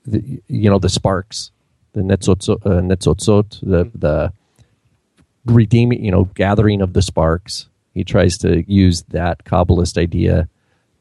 the, 0.05 0.41
you 0.47 0.69
know 0.69 0.79
the 0.79 0.89
sparks, 0.89 1.51
the 1.93 2.01
netzotzot, 2.01 2.65
uh, 2.65 2.81
netzotzot 2.81 3.59
the 3.61 3.89
the 3.95 4.33
redeeming, 5.45 6.03
you 6.03 6.11
know, 6.11 6.25
gathering 6.35 6.81
of 6.81 6.93
the 6.93 7.01
sparks. 7.01 7.67
He 7.93 8.03
tries 8.03 8.37
to 8.39 8.63
use 8.71 9.03
that 9.09 9.43
Kabbalist 9.43 9.97
idea 9.97 10.47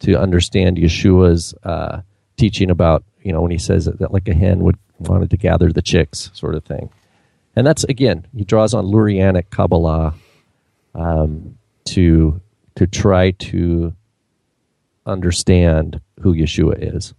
to 0.00 0.18
understand 0.18 0.76
Yeshua's 0.76 1.54
uh, 1.62 2.00
teaching 2.36 2.70
about, 2.70 3.04
you 3.22 3.32
know, 3.32 3.42
when 3.42 3.50
he 3.50 3.58
says 3.58 3.84
that, 3.84 3.98
that 3.98 4.12
like 4.12 4.28
a 4.28 4.34
hen 4.34 4.60
would 4.60 4.76
wanted 4.98 5.30
to 5.30 5.36
gather 5.36 5.72
the 5.72 5.82
chicks, 5.82 6.30
sort 6.34 6.54
of 6.54 6.64
thing. 6.64 6.90
And 7.56 7.66
that's 7.66 7.84
again, 7.84 8.26
he 8.36 8.44
draws 8.44 8.74
on 8.74 8.86
Lurianic 8.86 9.50
Kabbalah 9.50 10.14
um, 10.94 11.58
to 11.86 12.40
to 12.76 12.86
try 12.86 13.32
to 13.32 13.94
understand 15.06 16.00
who 16.20 16.34
Yeshua 16.34 16.96
is. 16.96 17.14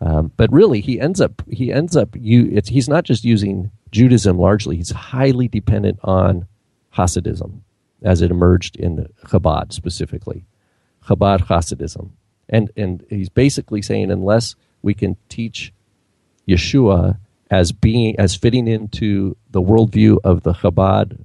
Um, 0.00 0.30
but 0.36 0.52
really, 0.52 0.80
he 0.80 1.00
ends 1.00 1.20
up 1.20 1.42
he 1.50 1.72
ends 1.72 1.96
up 1.96 2.10
you. 2.14 2.60
He's 2.66 2.88
not 2.88 3.04
just 3.04 3.24
using 3.24 3.70
Judaism 3.90 4.38
largely; 4.38 4.76
he's 4.76 4.90
highly 4.90 5.48
dependent 5.48 5.98
on 6.02 6.46
Hasidism, 6.94 7.60
as 8.02 8.20
it 8.20 8.30
emerged 8.30 8.76
in 8.76 9.08
Chabad 9.24 9.72
specifically, 9.72 10.44
Chabad 11.06 11.46
Hasidism, 11.46 12.10
and 12.48 12.70
and 12.76 13.04
he's 13.08 13.30
basically 13.30 13.80
saying 13.80 14.10
unless 14.10 14.54
we 14.82 14.92
can 14.92 15.16
teach 15.30 15.72
Yeshua 16.46 17.18
as 17.50 17.72
being 17.72 18.18
as 18.18 18.34
fitting 18.34 18.68
into 18.68 19.36
the 19.50 19.62
worldview 19.62 20.18
of 20.24 20.42
the 20.42 20.52
Chabad 20.52 21.24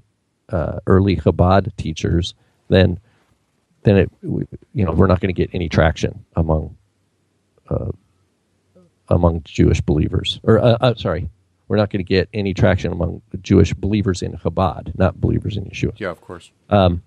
uh, 0.52 0.80
early 0.88 1.16
Chabad 1.16 1.76
teachers, 1.78 2.34
then 2.70 3.00
then 3.84 3.98
it 3.98 4.12
you 4.24 4.86
know 4.86 4.92
we're 4.92 5.08
not 5.08 5.20
going 5.20 5.34
to 5.34 5.40
get 5.40 5.50
any 5.54 5.70
traction 5.70 6.26
among 6.36 6.76
uh, 7.70 7.92
among 9.10 9.44
Jewish 9.44 9.82
believers. 9.82 10.40
Or 10.44 10.60
uh, 10.60 10.78
uh, 10.82 10.96
sorry, 10.96 11.30
we're 11.68 11.78
not 11.78 11.90
going 11.90 12.04
to 12.04 12.08
get 12.08 12.30
any 12.34 12.54
traction 12.54 12.92
among 12.92 13.22
Jewish 13.42 13.74
believers 13.74 14.22
in 14.22 14.34
Chabad, 14.34 14.98
not 14.98 15.20
believers 15.20 15.58
in 15.58 15.66
Yeshua. 15.66 16.00
Yeah, 16.00 16.10
of 16.10 16.22
course. 16.22 16.52
Um, 16.70 17.04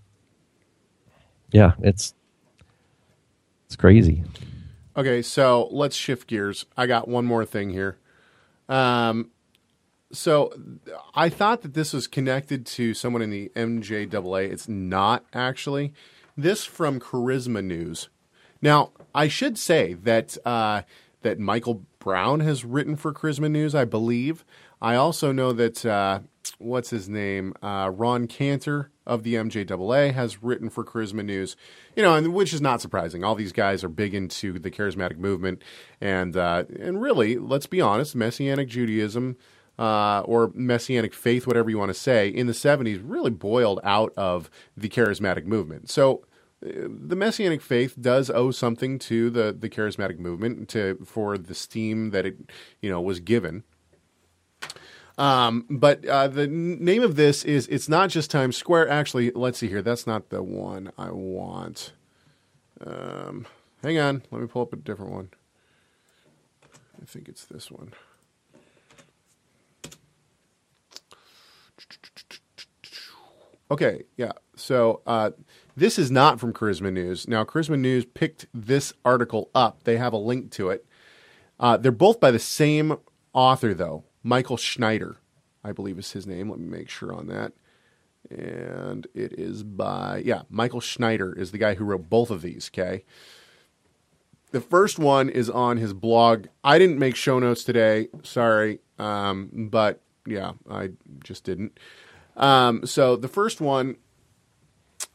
yeah, 1.50 1.72
it's 1.82 2.14
it's 3.66 3.76
crazy. 3.76 4.24
Okay, 4.96 5.22
so 5.22 5.68
let's 5.72 5.96
shift 5.96 6.28
gears. 6.28 6.66
I 6.76 6.86
got 6.86 7.08
one 7.08 7.24
more 7.24 7.44
thing 7.44 7.70
here. 7.70 7.98
Um, 8.68 9.30
so 10.14 10.52
I 11.14 11.28
thought 11.28 11.62
that 11.62 11.74
this 11.74 11.92
was 11.92 12.06
connected 12.06 12.64
to 12.66 12.94
someone 12.94 13.22
in 13.22 13.30
the 13.30 13.50
MJAA. 13.54 14.50
It's 14.50 14.68
not 14.68 15.24
actually. 15.32 15.92
This 16.36 16.64
from 16.64 16.98
Charisma 17.00 17.62
News. 17.62 18.08
Now, 18.60 18.92
I 19.14 19.28
should 19.28 19.58
say 19.58 19.94
that 19.94 20.38
uh, 20.46 20.82
that 21.22 21.38
Michael 21.38 21.84
Brown 21.98 22.40
has 22.40 22.64
written 22.64 22.96
for 22.96 23.12
Charisma 23.12 23.50
News, 23.50 23.74
I 23.74 23.84
believe. 23.84 24.44
I 24.80 24.94
also 24.96 25.32
know 25.32 25.52
that 25.52 25.84
uh, 25.84 26.20
what's 26.58 26.90
his 26.90 27.08
name? 27.08 27.54
Uh, 27.62 27.90
Ron 27.92 28.26
Cantor 28.26 28.90
of 29.06 29.22
the 29.22 29.34
MJAA 29.34 30.12
has 30.12 30.42
written 30.42 30.70
for 30.70 30.84
Charisma 30.84 31.24
News, 31.24 31.56
you 31.94 32.02
know, 32.02 32.14
and 32.14 32.32
which 32.34 32.52
is 32.52 32.60
not 32.60 32.80
surprising. 32.80 33.24
All 33.24 33.34
these 33.34 33.52
guys 33.52 33.84
are 33.84 33.88
big 33.88 34.14
into 34.14 34.58
the 34.58 34.70
charismatic 34.70 35.18
movement, 35.18 35.62
and 36.00 36.36
uh, 36.36 36.64
and 36.78 37.00
really, 37.00 37.36
let's 37.36 37.66
be 37.66 37.80
honest, 37.80 38.14
Messianic 38.14 38.68
Judaism. 38.68 39.36
Uh, 39.76 40.20
or 40.20 40.52
messianic 40.54 41.12
faith, 41.12 41.48
whatever 41.48 41.68
you 41.68 41.76
want 41.76 41.88
to 41.88 41.98
say, 41.98 42.28
in 42.28 42.46
the 42.46 42.52
70s 42.52 43.02
really 43.02 43.32
boiled 43.32 43.80
out 43.82 44.12
of 44.16 44.48
the 44.76 44.88
charismatic 44.88 45.46
movement. 45.46 45.90
So 45.90 46.24
uh, 46.64 46.86
the 46.88 47.16
messianic 47.16 47.60
faith 47.60 47.96
does 48.00 48.30
owe 48.30 48.50
something 48.50 48.98
to 49.00 49.30
the, 49.30 49.56
the 49.58 49.68
charismatic 49.68 50.18
movement 50.18 50.68
to 50.70 50.98
for 51.04 51.36
the 51.36 51.54
steam 51.54 52.10
that 52.10 52.24
it 52.24 52.36
you 52.80 52.90
know 52.90 53.00
was 53.00 53.20
given. 53.20 53.64
Um, 55.16 55.66
but 55.70 56.04
uh, 56.06 56.28
the 56.28 56.46
name 56.46 57.02
of 57.02 57.16
this 57.16 57.44
is 57.44 57.68
it's 57.68 57.88
not 57.88 58.10
just 58.10 58.30
Times 58.30 58.56
Square. 58.56 58.88
Actually, 58.88 59.30
let's 59.32 59.58
see 59.58 59.68
here. 59.68 59.82
That's 59.82 60.06
not 60.06 60.30
the 60.30 60.42
one 60.42 60.90
I 60.98 61.10
want. 61.10 61.92
Um, 62.84 63.46
hang 63.82 63.98
on, 63.98 64.22
let 64.30 64.40
me 64.40 64.46
pull 64.46 64.62
up 64.62 64.72
a 64.72 64.76
different 64.76 65.12
one. 65.12 65.30
I 67.00 67.04
think 67.04 67.28
it's 67.28 67.44
this 67.44 67.70
one. 67.70 67.92
Okay, 73.70 74.02
yeah. 74.16 74.32
So 74.56 75.00
uh, 75.06 75.30
this 75.76 75.98
is 75.98 76.10
not 76.10 76.38
from 76.38 76.52
Charisma 76.52 76.92
News. 76.92 77.26
Now, 77.26 77.44
Charisma 77.44 77.78
News 77.78 78.04
picked 78.04 78.46
this 78.52 78.92
article 79.04 79.50
up. 79.54 79.84
They 79.84 79.96
have 79.96 80.12
a 80.12 80.18
link 80.18 80.50
to 80.52 80.70
it. 80.70 80.84
Uh, 81.58 81.76
they're 81.76 81.92
both 81.92 82.20
by 82.20 82.30
the 82.30 82.38
same 82.38 82.96
author, 83.32 83.74
though. 83.74 84.04
Michael 84.22 84.56
Snyder, 84.56 85.16
I 85.62 85.72
believe 85.72 85.98
is 85.98 86.12
his 86.12 86.26
name. 86.26 86.50
Let 86.50 86.58
me 86.58 86.68
make 86.68 86.88
sure 86.88 87.12
on 87.12 87.26
that. 87.28 87.52
And 88.30 89.06
it 89.14 89.32
is 89.38 89.62
by, 89.62 90.22
yeah, 90.24 90.42
Michael 90.48 90.80
Snyder 90.80 91.32
is 91.32 91.50
the 91.50 91.58
guy 91.58 91.74
who 91.74 91.84
wrote 91.84 92.08
both 92.08 92.30
of 92.30 92.42
these, 92.42 92.70
okay? 92.72 93.04
The 94.50 94.60
first 94.60 94.98
one 94.98 95.28
is 95.28 95.50
on 95.50 95.76
his 95.76 95.92
blog. 95.92 96.46
I 96.62 96.78
didn't 96.78 96.98
make 96.98 97.16
show 97.16 97.38
notes 97.38 97.64
today, 97.64 98.08
sorry, 98.22 98.80
um, 98.98 99.68
but 99.70 100.00
yeah, 100.26 100.52
I 100.70 100.90
just 101.22 101.44
didn't. 101.44 101.78
Um, 102.36 102.84
so 102.86 103.16
the 103.16 103.28
first 103.28 103.60
one, 103.60 103.96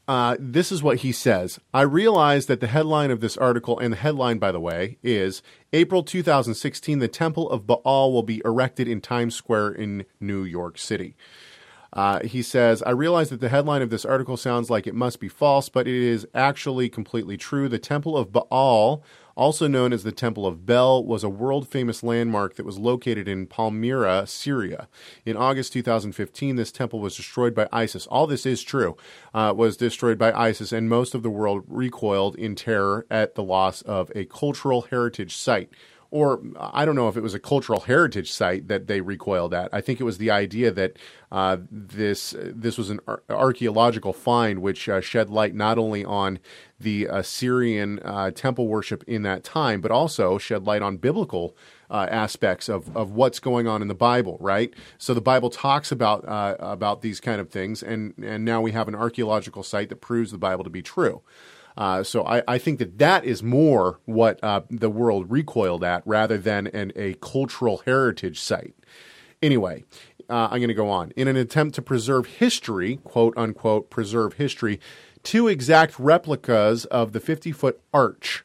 uh, 0.08 0.38
this 0.40 0.72
is 0.72 0.82
what 0.82 1.00
he 1.00 1.12
says. 1.12 1.60
I 1.74 1.82
realize 1.82 2.48
that 2.48 2.62
the 2.62 2.68
headline 2.68 3.12
of 3.12 3.22
this 3.22 3.38
article, 3.38 3.78
and 3.78 3.94
the 3.94 3.98
headline, 3.98 4.40
by 4.40 4.52
the 4.52 4.60
way, 4.60 4.98
is 5.04 5.44
April 5.72 6.02
2016, 6.04 7.00
the 7.00 7.08
Temple 7.08 7.50
of 7.50 7.68
Baal 7.68 8.12
will 8.12 8.24
be 8.24 8.42
erected 8.44 8.88
in 8.88 9.02
Times 9.02 9.36
Square 9.36 9.74
in 9.74 10.06
New 10.20 10.44
York 10.44 10.78
City. 10.78 11.16
Uh, 11.92 12.20
he 12.22 12.42
says, 12.42 12.84
I 12.84 12.92
realize 12.92 13.30
that 13.30 13.40
the 13.40 13.50
headline 13.50 13.82
of 13.82 13.90
this 13.90 14.06
article 14.06 14.38
sounds 14.38 14.70
like 14.70 14.86
it 14.86 14.96
must 14.96 15.20
be 15.20 15.28
false, 15.28 15.70
but 15.70 15.88
it 15.88 15.96
is 15.96 16.28
actually 16.34 16.88
completely 16.90 17.36
true. 17.36 17.68
The 17.68 17.80
Temple 17.80 18.16
of 18.16 18.32
Baal, 18.32 19.04
also 19.40 19.70
known 19.70 19.94
as 19.94 20.04
the 20.04 20.12
Temple 20.12 20.46
of 20.46 20.66
Bel, 20.66 21.02
was 21.02 21.24
a 21.24 21.30
world 21.30 21.66
famous 21.66 22.04
landmark 22.04 22.56
that 22.56 22.66
was 22.66 22.78
located 22.78 23.26
in 23.26 23.48
Palmyra, 23.48 24.28
Syria. 24.28 24.90
In 25.26 25.38
August 25.38 25.72
2015, 25.72 26.58
this 26.58 26.74
temple 26.74 27.00
was 27.00 27.16
destroyed 27.16 27.56
by 27.56 27.70
ISIS. 27.72 28.06
All 28.08 28.28
this 28.28 28.46
is 28.46 28.62
true, 28.62 28.98
uh, 29.34 29.54
was 29.56 29.78
destroyed 29.78 30.18
by 30.18 30.34
ISIS, 30.34 30.74
and 30.74 30.90
most 30.90 31.16
of 31.16 31.24
the 31.24 31.30
world 31.30 31.64
recoiled 31.70 32.36
in 32.36 32.54
terror 32.54 33.06
at 33.10 33.36
the 33.36 33.44
loss 33.44 33.82
of 33.84 34.12
a 34.14 34.26
cultural 34.26 34.82
heritage 34.82 35.38
site 35.38 35.70
or 36.12 36.42
I 36.58 36.86
don't 36.86 36.96
know 36.96 37.08
if 37.08 37.18
it 37.18 37.22
was 37.22 37.36
a 37.36 37.40
cultural 37.40 37.82
heritage 37.82 38.32
site 38.32 38.68
that 38.68 38.88
they 38.88 39.02
recoiled 39.02 39.54
at. 39.54 39.70
I 39.72 39.82
think 39.82 40.00
it 40.00 40.04
was 40.04 40.18
the 40.18 40.32
idea 40.32 40.72
that 40.72 40.98
uh, 41.32 41.58
this 41.70 42.36
this 42.40 42.78
was 42.78 42.90
an 42.90 43.00
ar- 43.08 43.22
archaeological 43.30 44.14
find 44.14 44.60
which 44.60 44.90
uh, 44.90 45.02
shed 45.02 45.30
light 45.30 45.54
not 45.54 45.78
only 45.78 46.04
on 46.04 46.40
the 46.80 47.06
Assyrian 47.06 48.00
uh, 48.00 48.32
temple 48.32 48.68
worship 48.68 49.04
in 49.06 49.22
that 49.24 49.44
time, 49.44 49.82
but 49.82 49.92
also 49.92 50.38
shed 50.38 50.66
light 50.66 50.82
on 50.82 50.98
biblical. 50.98 51.56
Uh, 51.92 52.06
aspects 52.12 52.70
of, 52.70 52.96
of 52.96 53.14
what's 53.14 53.40
going 53.40 53.66
on 53.66 53.82
in 53.82 53.88
the 53.88 53.96
Bible, 53.96 54.38
right? 54.40 54.76
So 55.00 55.16
the 55.16 55.22
Bible 55.22 55.50
talks 55.50 55.92
about 55.92 56.24
uh, 56.24 56.56
about 56.60 57.02
these 57.02 57.20
kind 57.20 57.42
of 57.42 57.50
things, 57.50 57.82
and 57.82 58.14
and 58.24 58.46
now 58.46 58.62
we 58.62 58.74
have 58.74 58.88
an 58.88 58.94
archaeological 58.94 59.64
site 59.64 59.90
that 59.90 59.96
proves 59.96 60.30
the 60.30 60.38
Bible 60.38 60.64
to 60.64 60.70
be 60.70 60.84
true. 60.84 61.24
Uh, 61.80 62.04
so 62.04 62.26
I, 62.26 62.44
I, 62.46 62.58
think 62.58 62.78
that 62.80 62.98
that 62.98 63.24
is 63.24 63.42
more 63.42 64.02
what 64.04 64.44
uh, 64.44 64.64
the 64.70 64.90
world 64.90 65.32
recoiled 65.32 65.82
at 65.82 66.04
rather 66.06 66.38
than 66.38 66.68
an, 66.68 66.92
a 66.98 67.14
cultural 67.22 67.82
heritage 67.86 68.42
site. 68.42 68.76
Anyway, 69.42 69.86
uh, 70.30 70.50
I'm 70.52 70.60
going 70.60 70.68
to 70.68 70.74
go 70.74 70.90
on. 70.90 71.12
In 71.12 71.30
an 71.30 71.38
attempt 71.38 71.76
to 71.76 71.82
preserve 71.82 72.26
history, 72.26 72.98
quote 73.06 73.34
unquote, 73.38 73.90
preserve 73.90 74.34
history, 74.34 74.82
two 75.24 75.48
exact 75.48 75.98
replicas 75.98 76.84
of 76.86 77.14
the 77.14 77.22
50 77.22 77.54
foot 77.54 77.80
arch. 77.94 78.44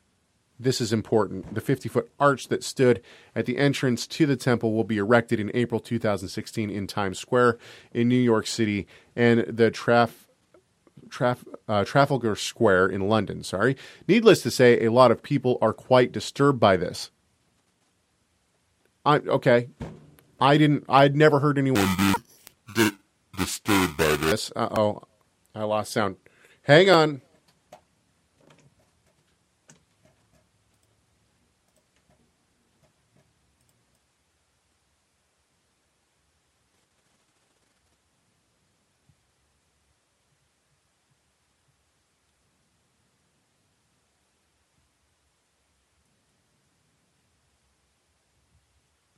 This 0.61 0.80
is 0.80 0.93
important. 0.93 1.57
The 1.57 1.61
50 1.61 1.89
foot 1.89 2.12
arch 2.20 2.47
that 2.49 2.62
stood 2.62 3.03
at 3.35 3.47
the 3.47 3.59
entrance 3.59 4.07
to 4.07 4.26
the 4.26 4.37
temple 4.37 4.72
will 4.72 4.85
be 4.85 4.99
erected 4.99 5.41
in 5.41 5.51
April 5.55 5.80
2016 5.80 6.70
in 6.70 6.87
Times 6.87 7.18
Square 7.18 7.59
in 7.93 8.09
New 8.09 8.14
York 8.14 8.47
City, 8.47 8.87
and 9.16 9.41
the 9.41 9.72
Traf 9.72 10.24
Traf- 11.15 11.47
uh, 11.69 11.85
Trafalgar 11.85 12.35
Square 12.35 12.89
in 12.89 13.09
London. 13.09 13.43
Sorry. 13.45 13.77
Needless 14.09 14.43
to 14.43 14.51
say, 14.51 14.85
a 14.85 14.91
lot 14.91 15.11
of 15.11 15.23
people 15.23 15.59
are 15.62 15.73
quite 15.73 16.11
disturbed 16.11 16.59
by 16.59 16.77
this. 16.77 17.11
I 19.07 19.17
okay. 19.19 19.69
I 20.41 20.57
didn't. 20.57 20.85
I'd 20.89 21.15
never 21.15 21.41
heard 21.41 21.59
anyone 21.59 21.87
be 21.97 22.15
di- 22.75 22.97
disturbed 23.37 23.97
by 23.97 24.17
this. 24.17 24.51
Uh 24.57 24.69
oh, 24.73 25.03
I 25.55 25.65
lost 25.65 25.93
sound. 25.93 26.17
Hang 26.62 26.91
on. 26.91 27.21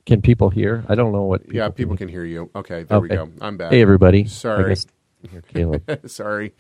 Can 0.07 0.23
people 0.23 0.51
hear? 0.51 0.85
I 0.89 0.95
don't 0.95 1.13
know 1.13 1.25
what. 1.25 1.43
People 1.43 1.57
yeah, 1.57 1.69
people 1.69 1.97
can, 1.97 2.07
can 2.07 2.09
hear 2.09 2.25
you. 2.25 2.49
Okay, 2.55 2.85
there 2.85 3.01
we 3.01 3.09
go. 3.09 3.29
I'm 3.41 3.57
back. 3.57 3.73
Hey, 3.73 3.83
everybody. 3.83 4.25
Sorry. 4.25 4.77
Caleb. 5.53 6.01
Sorry, 6.09 6.55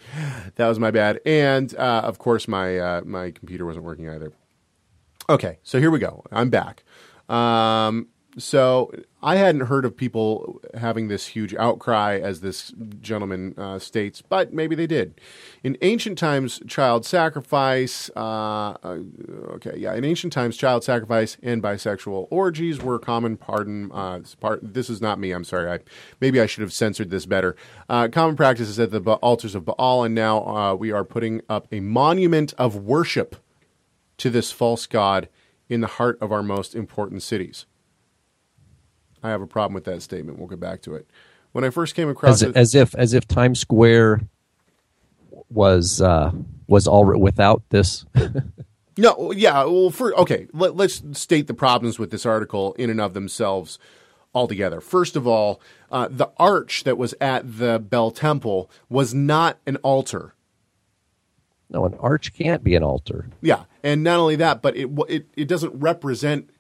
that 0.57 0.67
was 0.67 0.81
my 0.81 0.91
bad. 0.91 1.21
And 1.25 1.75
uh, 1.77 2.03
of 2.05 2.19
course, 2.19 2.49
my 2.49 2.79
uh, 2.79 3.03
my 3.05 3.31
computer 3.31 3.65
wasn't 3.65 3.85
working 3.85 4.11
either. 4.11 4.33
Okay, 5.29 5.59
so 5.63 5.79
here 5.79 5.93
we 5.93 6.01
go. 6.01 6.25
I'm 6.33 6.51
back. 6.51 6.83
Um, 7.29 8.09
so 8.39 8.93
I 9.23 9.37
hadn't 9.37 9.63
heard 9.63 9.85
of 9.85 9.97
people 9.97 10.61
having 10.75 11.09
this 11.09 11.27
huge 11.27 11.55
outcry, 11.55 12.19
as 12.19 12.43
this 12.43 12.73
gentleman 13.01 13.55
uh, 13.57 13.79
states, 13.79 14.23
but 14.23 14.53
maybe 14.53 14.75
they 14.75 14.87
did. 14.87 15.21
In 15.65 15.79
ancient 15.81 16.19
times, 16.19 16.61
child 16.67 17.07
sacrifice. 17.07 18.11
Uh, 18.15 18.77
uh, 18.83 18.99
okay, 19.55 19.75
yeah. 19.77 19.95
In 19.95 20.05
ancient 20.05 20.33
times, 20.33 20.57
child 20.57 20.85
sacrifice 20.85 21.39
and 21.43 21.63
bisexual 21.63 22.29
orgies 22.31 22.83
were 22.83 22.99
common. 22.99 23.37
Pardon, 23.37 23.91
uh, 23.91 24.21
part. 24.39 24.61
This 24.63 24.91
is 24.91 25.01
not 25.01 25.19
me. 25.19 25.33
I'm 25.33 25.45
sorry. 25.45 25.71
I 25.71 25.79
maybe 26.21 26.41
I 26.41 26.47
should 26.47 26.63
have 26.63 26.73
censored 26.73 27.11
this 27.11 27.25
better. 27.25 27.57
Uh, 27.89 28.09
common 28.09 28.37
practices 28.37 28.79
at 28.79 28.91
the 28.91 29.01
ba- 29.01 29.15
altars 29.15 29.55
of 29.55 29.65
Baal, 29.65 30.05
and 30.05 30.15
now 30.15 30.47
uh, 30.47 30.75
we 30.75 30.93
are 30.93 31.05
putting 31.05 31.41
up 31.49 31.67
a 31.73 31.81
monument 31.81 32.53
of 32.59 32.77
worship 32.77 33.37
to 34.19 34.29
this 34.29 34.53
false 34.53 34.87
god 34.87 35.29
in 35.69 35.81
the 35.81 35.87
heart 35.87 36.19
of 36.21 36.33
our 36.33 36.43
most 36.43 36.75
important 36.75 37.23
cities. 37.23 37.67
I 39.23 39.31
have 39.31 39.43
a 39.43 39.47
problem 39.47 39.75
with 39.75 39.85
that 39.85 40.03
statement. 40.03 40.39
We'll 40.39 40.49
get 40.49 40.61
back 40.61 40.83
to 40.83 40.95
it. 40.95 41.09
When 41.53 41.65
I 41.65 41.71
first 41.71 41.95
came 41.95 42.09
across 42.09 42.43
as, 42.43 42.43
it, 42.43 42.57
as 42.57 42.75
if 42.75 42.95
as 42.95 43.15
if 43.15 43.27
Times 43.27 43.61
Square 43.61 44.21
was 45.51 46.01
uh, 46.01 46.33
was 46.67 46.87
all 46.87 47.19
without 47.19 47.63
this. 47.71 48.05
no, 48.99 49.33
yeah, 49.33 49.65
well, 49.65 49.91
for 49.91 50.15
okay, 50.21 50.49
let, 50.53 50.77
let's 50.77 51.03
state 51.13 51.47
the 51.47 51.55
problems 51.55 51.99
with 51.99 52.11
this 52.11 52.27
article 52.27 52.75
in 52.75 52.91
and 52.91 53.01
of 53.01 53.15
themselves 53.15 53.79
altogether. 54.35 54.81
First 54.81 55.17
of 55.17 55.27
all, 55.27 55.61
uh, 55.91 56.09
the 56.11 56.31
arch 56.37 56.85
that 56.85 56.99
was 56.99 57.15
at 57.21 57.59
the 57.59 57.79
Bel 57.79 58.11
Temple 58.11 58.71
was 58.89 59.15
not 59.15 59.59
an 59.67 59.77
altar. 59.77 60.35
no, 61.71 61.87
an 61.87 61.95
arch 62.01 62.35
can't 62.35 62.63
be 62.63 62.75
an 62.75 62.83
altar. 62.83 63.29
Yeah, 63.41 63.65
and 63.83 64.03
not 64.03 64.19
only 64.19 64.37
that, 64.37 64.61
but 64.61 64.77
it 64.77 64.91
it 65.09 65.27
it 65.37 65.49
doesn't 65.49 65.75
represent 65.75 66.51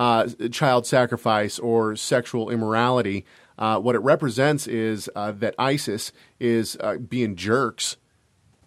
uh, 0.00 0.26
child 0.50 0.86
sacrifice 0.86 1.58
or 1.58 1.94
sexual 1.94 2.48
immorality. 2.48 3.26
Uh, 3.58 3.78
what 3.78 3.94
it 3.94 3.98
represents 3.98 4.66
is 4.66 5.10
uh, 5.14 5.30
that 5.30 5.54
ISIS 5.58 6.10
is 6.40 6.78
uh, 6.80 6.96
being 6.96 7.36
jerks, 7.36 7.98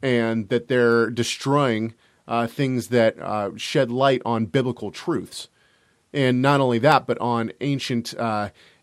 and 0.03 0.47
that 0.49 0.67
they're 0.67 1.09
destroying 1.09 1.95
uh, 2.27 2.45
things 2.45 2.89
that 2.89 3.19
uh, 3.19 3.49
shed 3.57 3.89
light 3.89 4.21
on 4.23 4.45
biblical 4.45 4.91
truths. 4.91 5.49
And 6.13 6.39
not 6.39 6.61
only 6.61 6.77
that, 6.77 7.07
but 7.07 7.17
on 7.17 7.51
ancient 7.61 8.13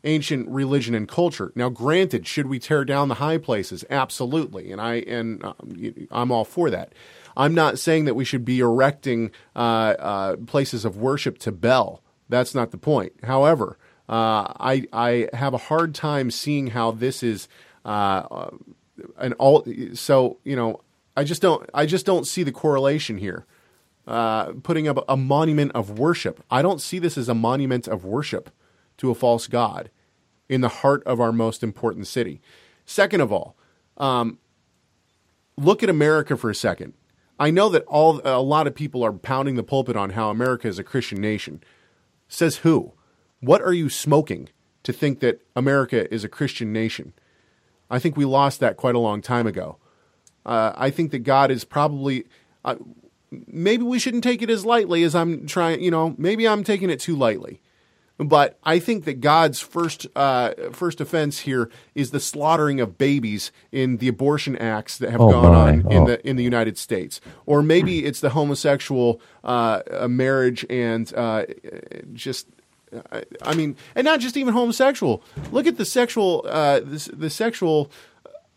ancient 0.02 0.48
religion 0.48 0.94
and 0.94 1.06
culture. 1.06 1.52
Now, 1.54 1.68
granted, 1.68 2.26
should 2.26 2.46
we 2.46 2.58
tear 2.58 2.84
down 2.84 3.06
the 3.06 3.16
high 3.16 3.38
places? 3.38 3.84
Absolutely, 3.88 4.72
and 4.72 4.80
I 4.80 4.94
and 4.96 5.44
I'm 6.10 6.32
all 6.32 6.44
for 6.44 6.68
that. 6.70 6.92
I'm 7.36 7.54
not 7.54 7.78
saying 7.78 8.06
that 8.06 8.14
we 8.14 8.24
should 8.24 8.44
be 8.44 8.58
erecting 8.58 9.30
places 9.54 10.84
of 10.84 10.96
worship 10.96 11.38
to 11.38 11.52
Bel. 11.52 12.02
That's 12.30 12.54
not 12.54 12.70
the 12.70 12.78
point. 12.78 13.12
However, 13.22 13.78
uh, 14.08 14.54
I 14.58 14.86
I 14.92 15.28
have 15.32 15.54
a 15.54 15.58
hard 15.58 15.94
time 15.94 16.30
seeing 16.30 16.68
how 16.68 16.90
this 16.92 17.22
is 17.22 17.48
uh, 17.84 18.50
an 19.18 19.34
all. 19.34 19.66
So 19.94 20.38
you 20.44 20.56
know, 20.56 20.80
I 21.16 21.24
just 21.24 21.42
don't 21.42 21.68
I 21.74 21.86
just 21.86 22.06
don't 22.06 22.26
see 22.26 22.42
the 22.42 22.52
correlation 22.52 23.18
here. 23.18 23.46
Uh, 24.06 24.52
putting 24.62 24.88
up 24.88 25.04
a 25.08 25.16
monument 25.16 25.70
of 25.72 25.98
worship. 25.98 26.42
I 26.50 26.62
don't 26.62 26.80
see 26.80 26.98
this 26.98 27.16
as 27.16 27.28
a 27.28 27.34
monument 27.34 27.86
of 27.86 28.04
worship 28.04 28.50
to 28.96 29.10
a 29.10 29.14
false 29.14 29.46
god 29.46 29.90
in 30.48 30.62
the 30.62 30.68
heart 30.68 31.04
of 31.04 31.20
our 31.20 31.30
most 31.30 31.62
important 31.62 32.08
city. 32.08 32.40
Second 32.84 33.20
of 33.20 33.30
all, 33.30 33.56
um, 33.98 34.38
look 35.56 35.84
at 35.84 35.88
America 35.88 36.36
for 36.36 36.50
a 36.50 36.54
second. 36.54 36.94
I 37.38 37.50
know 37.50 37.68
that 37.68 37.84
all 37.84 38.20
a 38.24 38.42
lot 38.42 38.66
of 38.66 38.74
people 38.74 39.04
are 39.04 39.12
pounding 39.12 39.54
the 39.54 39.62
pulpit 39.62 39.96
on 39.96 40.10
how 40.10 40.28
America 40.28 40.66
is 40.66 40.78
a 40.78 40.84
Christian 40.84 41.20
nation. 41.20 41.62
Says 42.30 42.58
who? 42.58 42.92
What 43.40 43.60
are 43.60 43.72
you 43.72 43.90
smoking 43.90 44.48
to 44.84 44.92
think 44.92 45.18
that 45.18 45.42
America 45.56 46.12
is 46.14 46.22
a 46.22 46.28
Christian 46.28 46.72
nation? 46.72 47.12
I 47.90 47.98
think 47.98 48.16
we 48.16 48.24
lost 48.24 48.60
that 48.60 48.76
quite 48.76 48.94
a 48.94 49.00
long 49.00 49.20
time 49.20 49.48
ago. 49.48 49.78
Uh, 50.46 50.72
I 50.76 50.90
think 50.90 51.10
that 51.10 51.18
God 51.18 51.50
is 51.50 51.64
probably. 51.64 52.24
Uh, 52.64 52.76
maybe 53.30 53.82
we 53.82 53.98
shouldn't 53.98 54.22
take 54.22 54.42
it 54.42 54.48
as 54.48 54.64
lightly 54.64 55.02
as 55.02 55.14
I'm 55.14 55.46
trying. 55.46 55.82
You 55.82 55.90
know, 55.90 56.14
maybe 56.16 56.46
I'm 56.46 56.62
taking 56.62 56.88
it 56.88 57.00
too 57.00 57.16
lightly. 57.16 57.60
But 58.22 58.58
I 58.64 58.78
think 58.78 59.06
that 59.06 59.20
God's 59.20 59.60
first 59.60 60.06
uh, 60.14 60.52
first 60.72 61.00
offense 61.00 61.40
here 61.40 61.70
is 61.94 62.10
the 62.10 62.20
slaughtering 62.20 62.78
of 62.78 62.98
babies 62.98 63.50
in 63.72 63.96
the 63.96 64.08
abortion 64.08 64.56
acts 64.58 64.98
that 64.98 65.10
have 65.10 65.20
Oh, 65.22 65.30
gone 65.30 65.52
my. 65.52 65.58
on 65.72 65.92
in 65.92 66.02
Oh. 66.02 66.06
the 66.06 66.28
in 66.28 66.36
the 66.36 66.44
United 66.44 66.76
States, 66.76 67.20
or 67.46 67.62
maybe 67.62 68.04
it's 68.04 68.20
the 68.20 68.30
homosexual 68.30 69.20
uh, 69.42 69.80
uh, 69.90 70.08
marriage 70.08 70.66
and 70.68 71.12
uh, 71.14 71.46
just. 72.12 72.46
I- 73.12 73.22
I 73.42 73.54
mean, 73.54 73.76
and 73.94 74.04
not 74.04 74.18
just 74.18 74.36
even 74.36 74.52
homosexual. 74.52 75.22
Look 75.52 75.66
at 75.68 75.76
the 75.78 75.84
sexual, 75.84 76.44
uh, 76.48 76.80
the, 76.80 77.10
the 77.16 77.30
sexual 77.30 77.88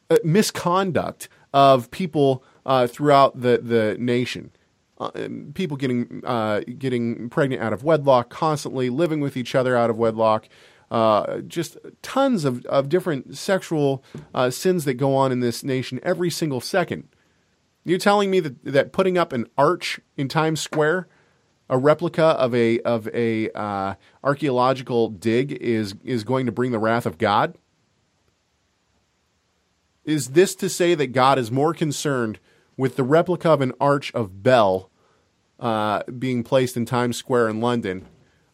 uh, 0.10 0.18
misconduct 0.24 1.30
of 1.54 1.92
people 1.92 2.44
uh, 2.66 2.88
throughout 2.88 3.40
the 3.40 3.60
the 3.64 3.96
nation. 4.00 4.52
Uh, 5.00 5.28
people 5.56 5.76
getting 5.76 6.22
uh, 6.24 6.62
getting 6.78 7.28
pregnant 7.30 7.62
out 7.62 7.74
of 7.74 7.84
wedlock 7.84 8.30
constantly, 8.30 8.90
living 8.90 9.20
with 9.20 9.36
each 9.36 9.56
other 9.56 9.76
out 9.76 9.90
of 9.90 9.98
wedlock. 9.98 10.48
Uh, 10.92 11.40
just 11.42 11.78
tons 12.04 12.46
of, 12.46 12.64
of 12.68 12.90
different 12.90 13.36
sexual 13.36 14.04
uh, 14.36 14.52
sins 14.52 14.86
that 14.86 14.94
go 14.94 15.16
on 15.16 15.32
in 15.32 15.40
this 15.40 15.64
nation 15.64 16.00
every 16.04 16.30
single 16.30 16.62
second. 16.62 17.08
You're 17.84 17.98
telling 17.98 18.30
me 18.30 18.40
that, 18.40 18.64
that 18.64 18.94
putting 18.94 19.18
up 19.18 19.34
an 19.34 19.48
arch 19.58 20.00
in 20.16 20.28
Times 20.28 20.62
Square, 20.62 21.08
a 21.68 21.78
replica 21.80 22.24
of 22.24 22.54
a 22.54 22.80
of 22.82 23.08
a 23.08 23.50
uh, 23.52 23.96
archaeological 24.24 25.10
dig, 25.10 25.54
is 25.54 25.96
is 26.04 26.24
going 26.24 26.46
to 26.46 26.52
bring 26.52 26.72
the 26.72 26.80
wrath 26.80 27.08
of 27.08 27.18
God? 27.18 27.58
Is 30.06 30.30
this 30.30 30.54
to 30.56 30.70
say 30.70 30.94
that 30.94 31.08
God 31.08 31.40
is 31.40 31.50
more 31.50 31.74
concerned 31.74 32.40
with 32.78 32.96
the 32.96 33.04
replica 33.04 33.50
of 33.52 33.62
an 33.62 33.74
arch 33.80 34.12
of 34.14 34.44
Bel 34.44 34.90
uh, 35.60 36.04
being 36.18 36.44
placed 36.44 36.76
in 36.76 36.86
Times 36.86 37.18
Square 37.18 37.50
in 37.50 37.62
London 37.62 38.06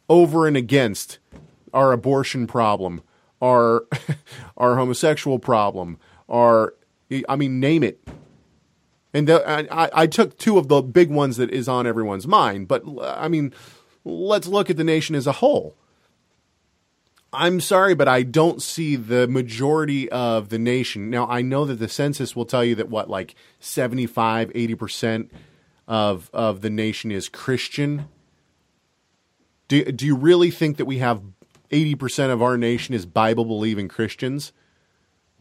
over 0.07 0.47
and 0.47 0.57
against 0.57 1.19
our 1.73 1.91
abortion 1.91 2.47
problem, 2.47 3.01
our 3.41 3.85
our 4.57 4.75
homosexual 4.75 5.39
problem, 5.39 5.97
our 6.27 6.73
I 7.27 7.35
mean, 7.35 7.59
name 7.59 7.83
it. 7.83 7.99
And 9.13 9.27
the, 9.27 9.47
I, 9.47 9.85
I- 9.85 9.89
I 10.03 10.07
took 10.07 10.37
two 10.37 10.57
of 10.59 10.67
the 10.67 10.81
big 10.81 11.09
ones 11.09 11.37
that 11.37 11.49
is 11.49 11.67
on 11.67 11.87
everyone's 11.87 12.27
mind, 12.27 12.67
but 12.67 12.83
I 13.01 13.27
mean, 13.27 13.53
let's 14.03 14.47
look 14.47 14.69
at 14.69 14.77
the 14.77 14.83
nation 14.83 15.15
as 15.15 15.25
a 15.25 15.31
whole. 15.33 15.75
I'm 17.31 17.59
sorry, 17.59 17.93
but 17.93 18.07
I 18.07 18.23
don't 18.23 18.61
see 18.61 18.95
the 18.95 19.27
majority 19.27 20.09
of 20.09 20.49
the 20.49 20.57
nation. 20.57 21.09
Now, 21.09 21.27
I 21.27 21.41
know 21.41 21.65
that 21.65 21.75
the 21.75 21.87
census 21.87 22.35
will 22.35 22.45
tell 22.45 22.63
you 22.63 22.75
that 22.75 22.89
what, 22.89 23.09
like 23.09 23.35
75, 23.59 24.51
80% 24.51 25.29
of, 25.87 26.29
of 26.33 26.61
the 26.61 26.69
nation 26.69 27.11
is 27.11 27.29
Christian. 27.29 28.07
Do, 29.67 29.83
do 29.85 30.05
you 30.05 30.15
really 30.15 30.49
think 30.49 30.77
that 30.77 30.85
we 30.85 30.97
have 30.97 31.21
80% 31.71 32.31
of 32.31 32.41
our 32.41 32.57
nation 32.57 32.95
is 32.95 33.05
Bible 33.05 33.45
believing 33.45 33.87
Christians? 33.87 34.51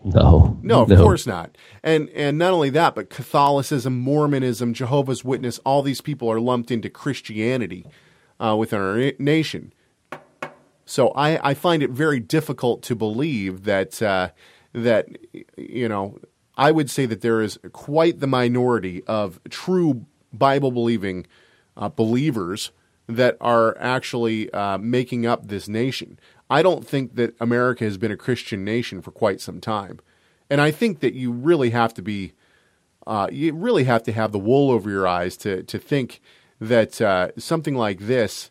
No, 0.04 0.58
No, 0.62 0.82
of 0.82 0.88
course 0.90 1.26
not. 1.26 1.56
And 1.82 2.08
and 2.10 2.38
not 2.38 2.52
only 2.52 2.70
that, 2.70 2.94
but 2.94 3.10
Catholicism, 3.10 3.98
Mormonism, 3.98 4.72
Jehovah's 4.72 5.24
Witness, 5.24 5.58
all 5.60 5.82
these 5.82 6.00
people 6.00 6.30
are 6.30 6.38
lumped 6.38 6.70
into 6.70 6.88
Christianity 6.88 7.84
uh, 8.38 8.54
within 8.56 8.80
our 8.80 9.12
nation. 9.18 9.72
So 10.88 11.10
I, 11.10 11.50
I 11.50 11.52
find 11.52 11.82
it 11.82 11.90
very 11.90 12.18
difficult 12.18 12.80
to 12.84 12.96
believe 12.96 13.64
that 13.64 14.00
uh, 14.00 14.30
that 14.72 15.06
you 15.58 15.86
know 15.86 16.18
I 16.56 16.72
would 16.72 16.88
say 16.88 17.04
that 17.04 17.20
there 17.20 17.42
is 17.42 17.58
quite 17.72 18.20
the 18.20 18.26
minority 18.26 19.04
of 19.04 19.38
true 19.50 20.06
Bible 20.32 20.70
believing 20.70 21.26
uh, 21.76 21.90
believers 21.90 22.70
that 23.06 23.36
are 23.38 23.76
actually 23.78 24.50
uh, 24.54 24.78
making 24.78 25.26
up 25.26 25.48
this 25.48 25.68
nation. 25.68 26.18
I 26.48 26.62
don't 26.62 26.86
think 26.86 27.16
that 27.16 27.36
America 27.38 27.84
has 27.84 27.98
been 27.98 28.10
a 28.10 28.16
Christian 28.16 28.64
nation 28.64 29.02
for 29.02 29.10
quite 29.10 29.42
some 29.42 29.60
time, 29.60 30.00
and 30.48 30.58
I 30.58 30.70
think 30.70 31.00
that 31.00 31.12
you 31.12 31.30
really 31.32 31.68
have 31.68 31.92
to 31.94 32.02
be 32.02 32.32
uh, 33.06 33.28
you 33.30 33.52
really 33.52 33.84
have 33.84 34.04
to 34.04 34.12
have 34.12 34.32
the 34.32 34.38
wool 34.38 34.70
over 34.70 34.88
your 34.88 35.06
eyes 35.06 35.36
to 35.38 35.62
to 35.64 35.78
think 35.78 36.22
that 36.58 36.98
uh, 37.02 37.32
something 37.36 37.74
like 37.74 37.98
this. 37.98 38.50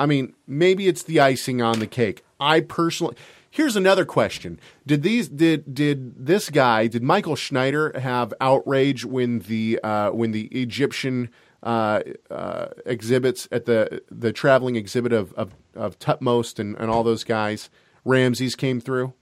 I 0.00 0.06
mean, 0.06 0.32
maybe 0.46 0.88
it's 0.88 1.02
the 1.02 1.20
icing 1.20 1.60
on 1.60 1.78
the 1.78 1.86
cake. 1.86 2.24
I 2.40 2.60
personally. 2.60 3.16
Here's 3.50 3.76
another 3.76 4.06
question: 4.06 4.58
Did 4.86 5.02
these 5.02 5.28
did 5.28 5.74
did 5.74 6.26
this 6.26 6.48
guy 6.48 6.86
did 6.86 7.02
Michael 7.02 7.36
Snyder 7.36 7.92
have 8.00 8.32
outrage 8.40 9.04
when 9.04 9.40
the 9.40 9.78
uh, 9.84 10.10
when 10.12 10.32
the 10.32 10.46
Egyptian 10.46 11.28
uh, 11.62 12.00
uh, 12.30 12.68
exhibits 12.86 13.46
at 13.52 13.66
the 13.66 14.02
the 14.10 14.32
traveling 14.32 14.76
exhibit 14.76 15.12
of 15.12 15.34
of, 15.34 15.54
of 15.74 15.98
Thutmose 15.98 16.58
and, 16.58 16.76
and 16.78 16.90
all 16.90 17.04
those 17.04 17.22
guys 17.22 17.68
Ramses 18.02 18.56
came 18.56 18.80
through? 18.80 19.12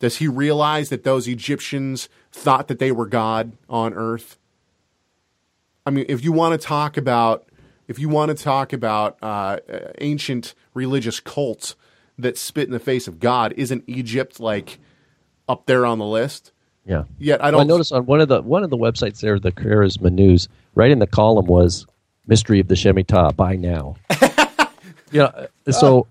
Does 0.00 0.16
he 0.16 0.26
realize 0.26 0.88
that 0.88 1.04
those 1.04 1.28
Egyptians 1.28 2.08
thought 2.32 2.66
that 2.66 2.80
they 2.80 2.90
were 2.90 3.06
God 3.06 3.52
on 3.68 3.94
earth? 3.94 4.36
I 5.86 5.90
mean, 5.90 6.06
if 6.08 6.24
you 6.24 6.32
want 6.32 6.60
to 6.60 6.66
talk 6.66 6.96
about 6.96 7.48
if 7.88 7.98
you 7.98 8.08
want 8.08 8.36
to 8.36 8.42
talk 8.42 8.72
about 8.72 9.18
uh, 9.22 9.58
ancient 9.98 10.54
religious 10.74 11.20
cults 11.20 11.76
that 12.18 12.38
spit 12.38 12.66
in 12.66 12.72
the 12.72 12.78
face 12.78 13.08
of 13.08 13.20
God, 13.20 13.52
isn't 13.56 13.84
Egypt 13.86 14.40
like 14.40 14.78
up 15.48 15.66
there 15.66 15.84
on 15.86 15.98
the 15.98 16.06
list? 16.06 16.52
Yeah. 16.84 17.04
Yet 17.18 17.40
I 17.42 17.50
Well, 17.50 17.60
don't. 17.60 17.60
I 17.60 17.64
noticed 17.64 17.92
on 17.92 18.06
one 18.06 18.20
of 18.20 18.28
the 18.28 18.42
one 18.42 18.64
of 18.64 18.70
the 18.70 18.76
websites 18.76 19.20
there, 19.20 19.38
the 19.38 19.52
Charisma 19.52 20.10
News, 20.12 20.48
right 20.74 20.90
in 20.90 20.98
the 20.98 21.06
column 21.06 21.46
was 21.46 21.86
"Mystery 22.26 22.58
of 22.60 22.68
the 22.68 22.74
Shemitah." 22.74 23.36
by 23.36 23.54
now. 23.56 23.96
yeah. 25.12 25.46
So, 25.70 26.06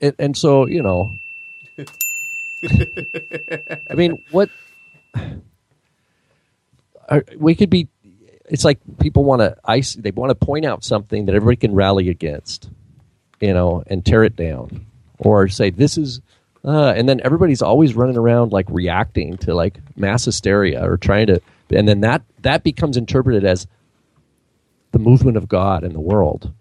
and, 0.00 0.14
and 0.18 0.36
so 0.36 0.66
you 0.66 0.82
know, 0.82 1.12
I 2.64 3.94
mean, 3.94 4.22
what 4.30 4.50
are, 7.08 7.24
we 7.38 7.54
could 7.54 7.70
be. 7.70 7.88
It's 8.52 8.66
like 8.66 8.78
people 9.00 9.24
want 9.24 9.40
to 9.40 9.56
ice. 9.64 9.94
They 9.94 10.10
want 10.10 10.28
to 10.28 10.34
point 10.34 10.66
out 10.66 10.84
something 10.84 11.24
that 11.24 11.34
everybody 11.34 11.56
can 11.56 11.74
rally 11.74 12.10
against, 12.10 12.68
you 13.40 13.54
know, 13.54 13.82
and 13.86 14.04
tear 14.04 14.24
it 14.24 14.36
down, 14.36 14.86
or 15.18 15.48
say 15.48 15.70
this 15.70 15.96
is. 15.96 16.20
Uh, 16.62 16.92
and 16.94 17.08
then 17.08 17.20
everybody's 17.24 17.62
always 17.62 17.94
running 17.94 18.18
around 18.18 18.52
like 18.52 18.66
reacting 18.68 19.38
to 19.38 19.54
like 19.54 19.78
mass 19.96 20.26
hysteria 20.26 20.86
or 20.86 20.98
trying 20.98 21.28
to, 21.28 21.40
and 21.70 21.88
then 21.88 22.02
that 22.02 22.22
that 22.42 22.62
becomes 22.62 22.98
interpreted 22.98 23.42
as 23.42 23.66
the 24.90 24.98
movement 24.98 25.38
of 25.38 25.48
God 25.48 25.82
in 25.82 25.94
the 25.94 26.00
world, 26.00 26.52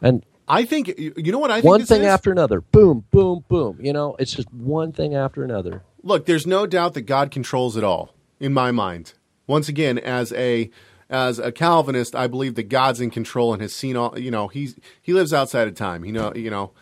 and 0.00 0.24
I 0.46 0.64
think 0.64 0.86
you 0.98 1.32
know 1.32 1.40
what 1.40 1.50
I 1.50 1.56
think. 1.56 1.64
one 1.66 1.84
thing 1.84 2.02
is? 2.02 2.06
after 2.06 2.30
another, 2.30 2.60
boom, 2.60 3.04
boom, 3.10 3.44
boom. 3.48 3.78
You 3.82 3.92
know, 3.92 4.14
it's 4.20 4.32
just 4.32 4.50
one 4.54 4.92
thing 4.92 5.16
after 5.16 5.42
another. 5.42 5.82
Look, 6.04 6.26
there's 6.26 6.46
no 6.46 6.64
doubt 6.64 6.94
that 6.94 7.02
God 7.02 7.32
controls 7.32 7.76
it 7.76 7.82
all 7.82 8.14
in 8.38 8.54
my 8.54 8.70
mind. 8.70 9.14
Once 9.48 9.68
again, 9.68 9.98
as 9.98 10.32
a 10.34 10.70
as 11.10 11.38
a 11.38 11.50
Calvinist, 11.50 12.14
I 12.14 12.26
believe 12.26 12.54
that 12.56 12.64
God's 12.64 13.00
in 13.00 13.10
control 13.10 13.52
and 13.52 13.62
has 13.62 13.74
seen 13.74 13.96
all. 13.96 14.18
You 14.18 14.30
know, 14.30 14.48
he's 14.48 14.76
he 15.00 15.12
lives 15.12 15.32
outside 15.32 15.68
of 15.68 15.74
time. 15.74 16.04
You 16.04 16.12
know, 16.12 16.32
you 16.34 16.50
know. 16.50 16.72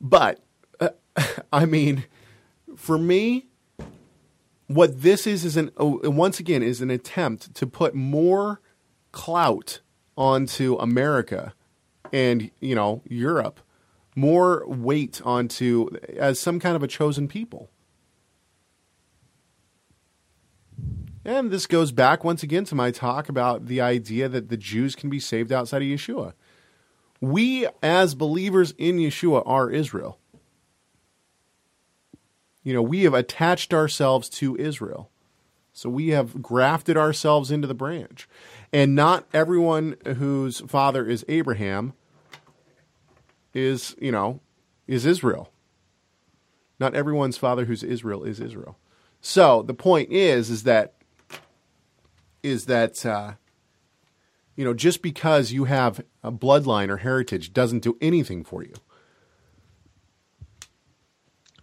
But 0.00 0.40
uh, 0.80 0.90
I 1.52 1.66
mean, 1.66 2.04
for 2.76 2.98
me, 2.98 3.46
what 4.66 5.02
this 5.02 5.26
is 5.26 5.44
is 5.44 5.56
an 5.56 5.70
oh, 5.76 6.00
once 6.04 6.40
again 6.40 6.62
is 6.62 6.80
an 6.80 6.90
attempt 6.90 7.54
to 7.54 7.66
put 7.66 7.94
more 7.94 8.60
clout 9.12 9.80
onto 10.16 10.76
America 10.76 11.54
and 12.12 12.50
you 12.60 12.74
know 12.74 13.02
Europe 13.08 13.60
more 14.16 14.66
weight 14.66 15.20
onto 15.24 15.88
as 16.16 16.38
some 16.38 16.60
kind 16.60 16.76
of 16.76 16.82
a 16.82 16.88
chosen 16.88 17.28
people. 17.28 17.70
And 21.24 21.50
this 21.50 21.66
goes 21.66 21.92
back 21.92 22.24
once 22.24 22.42
again 22.42 22.64
to 22.66 22.74
my 22.74 22.90
talk 22.90 23.28
about 23.28 23.66
the 23.66 23.80
idea 23.80 24.28
that 24.28 24.48
the 24.48 24.56
Jews 24.56 24.94
can 24.94 25.10
be 25.10 25.20
saved 25.20 25.52
outside 25.52 25.82
of 25.82 25.88
Yeshua. 25.88 26.32
We, 27.20 27.68
as 27.82 28.14
believers 28.14 28.72
in 28.78 28.96
Yeshua, 28.96 29.42
are 29.44 29.70
Israel. 29.70 30.18
You 32.62 32.72
know, 32.72 32.82
we 32.82 33.02
have 33.04 33.14
attached 33.14 33.74
ourselves 33.74 34.28
to 34.30 34.56
Israel. 34.56 35.10
So 35.72 35.90
we 35.90 36.08
have 36.08 36.42
grafted 36.42 36.96
ourselves 36.96 37.50
into 37.50 37.66
the 37.66 37.74
branch. 37.74 38.28
And 38.72 38.94
not 38.94 39.26
everyone 39.32 39.96
whose 40.16 40.60
father 40.60 41.06
is 41.06 41.24
Abraham 41.28 41.92
is, 43.52 43.94
you 44.00 44.12
know, 44.12 44.40
is 44.86 45.04
Israel. 45.04 45.52
Not 46.78 46.94
everyone's 46.94 47.36
father 47.36 47.66
who's 47.66 47.82
Israel 47.82 48.24
is 48.24 48.40
Israel. 48.40 48.78
So 49.20 49.62
the 49.62 49.74
point 49.74 50.10
is, 50.10 50.48
is 50.48 50.62
that 50.62 50.94
is 52.42 52.66
that 52.66 53.04
uh, 53.04 53.32
you 54.56 54.64
know 54.64 54.74
just 54.74 55.02
because 55.02 55.52
you 55.52 55.64
have 55.64 56.04
a 56.22 56.32
bloodline 56.32 56.88
or 56.88 56.98
heritage 56.98 57.52
doesn't 57.52 57.80
do 57.80 57.96
anything 58.00 58.44
for 58.44 58.62
you. 58.62 58.74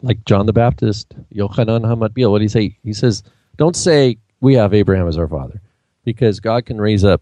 Like 0.02 0.26
John 0.26 0.46
the 0.46 0.54
Baptist, 0.54 1.16
Yochanan 1.34 1.82
Hamatbil, 1.82 2.30
what 2.30 2.38
do 2.38 2.44
you 2.44 2.50
say? 2.50 2.78
He 2.84 2.94
says, 2.94 3.24
"Don't 3.58 3.76
say 3.76 4.18
we 4.40 4.54
have 4.54 4.74
Abraham 4.74 5.08
as 5.08 5.18
our 5.18 5.28
father, 5.28 5.62
because 6.04 6.40
God 6.40 6.66
can 6.66 6.80
raise 6.80 7.04
up 7.04 7.22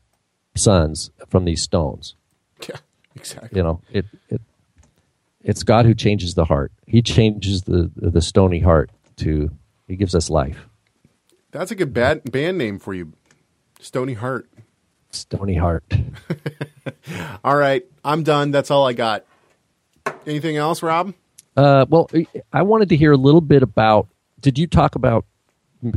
sons 0.55 1.11
from 1.27 1.45
these 1.45 1.61
stones." 1.61 2.15
Yeah, 2.67 2.77
exactly. 3.15 3.57
You 3.57 3.63
know, 3.63 3.81
it 3.91 4.05
it 4.29 4.41
it's 5.41 5.63
God 5.63 5.85
who 5.85 5.93
changes 5.93 6.33
the 6.33 6.45
heart. 6.45 6.71
He 6.87 7.01
changes 7.01 7.61
the 7.63 7.91
the 7.95 8.21
stony 8.21 8.59
heart 8.59 8.89
to 9.17 9.51
he 9.87 9.95
gives 9.95 10.15
us 10.15 10.29
life. 10.29 10.67
That's 11.51 11.71
a 11.71 11.75
good 11.75 11.93
bad 11.93 12.29
band 12.31 12.57
name 12.57 12.79
for 12.79 12.93
you, 12.93 13.13
Stony 13.79 14.13
Heart. 14.13 14.49
Stony 15.11 15.55
Heart. 15.55 15.83
all 17.43 17.55
right, 17.55 17.85
I'm 18.03 18.23
done. 18.23 18.51
That's 18.51 18.71
all 18.71 18.85
I 18.87 18.93
got. 18.93 19.25
Anything 20.27 20.57
else, 20.57 20.83
Rob? 20.83 21.13
Uh, 21.55 21.85
well, 21.89 22.09
I 22.51 22.63
wanted 22.63 22.89
to 22.89 22.97
hear 22.97 23.11
a 23.11 23.17
little 23.17 23.41
bit 23.41 23.63
about. 23.63 24.07
Did 24.39 24.59
you 24.59 24.67
talk 24.67 24.95
about 24.95 25.25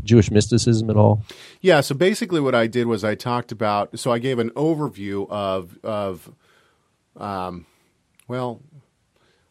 Jewish 0.02 0.30
mysticism 0.30 0.88
at 0.90 0.96
all? 0.96 1.22
Yeah. 1.60 1.80
So 1.80 1.94
basically, 1.94 2.40
what 2.40 2.54
I 2.54 2.66
did 2.66 2.86
was 2.86 3.04
I 3.04 3.14
talked 3.14 3.52
about. 3.52 3.98
So 3.98 4.12
I 4.12 4.18
gave 4.18 4.38
an 4.38 4.50
overview 4.50 5.28
of 5.28 5.78
of, 5.82 6.30
um, 7.16 7.66
well, 8.28 8.60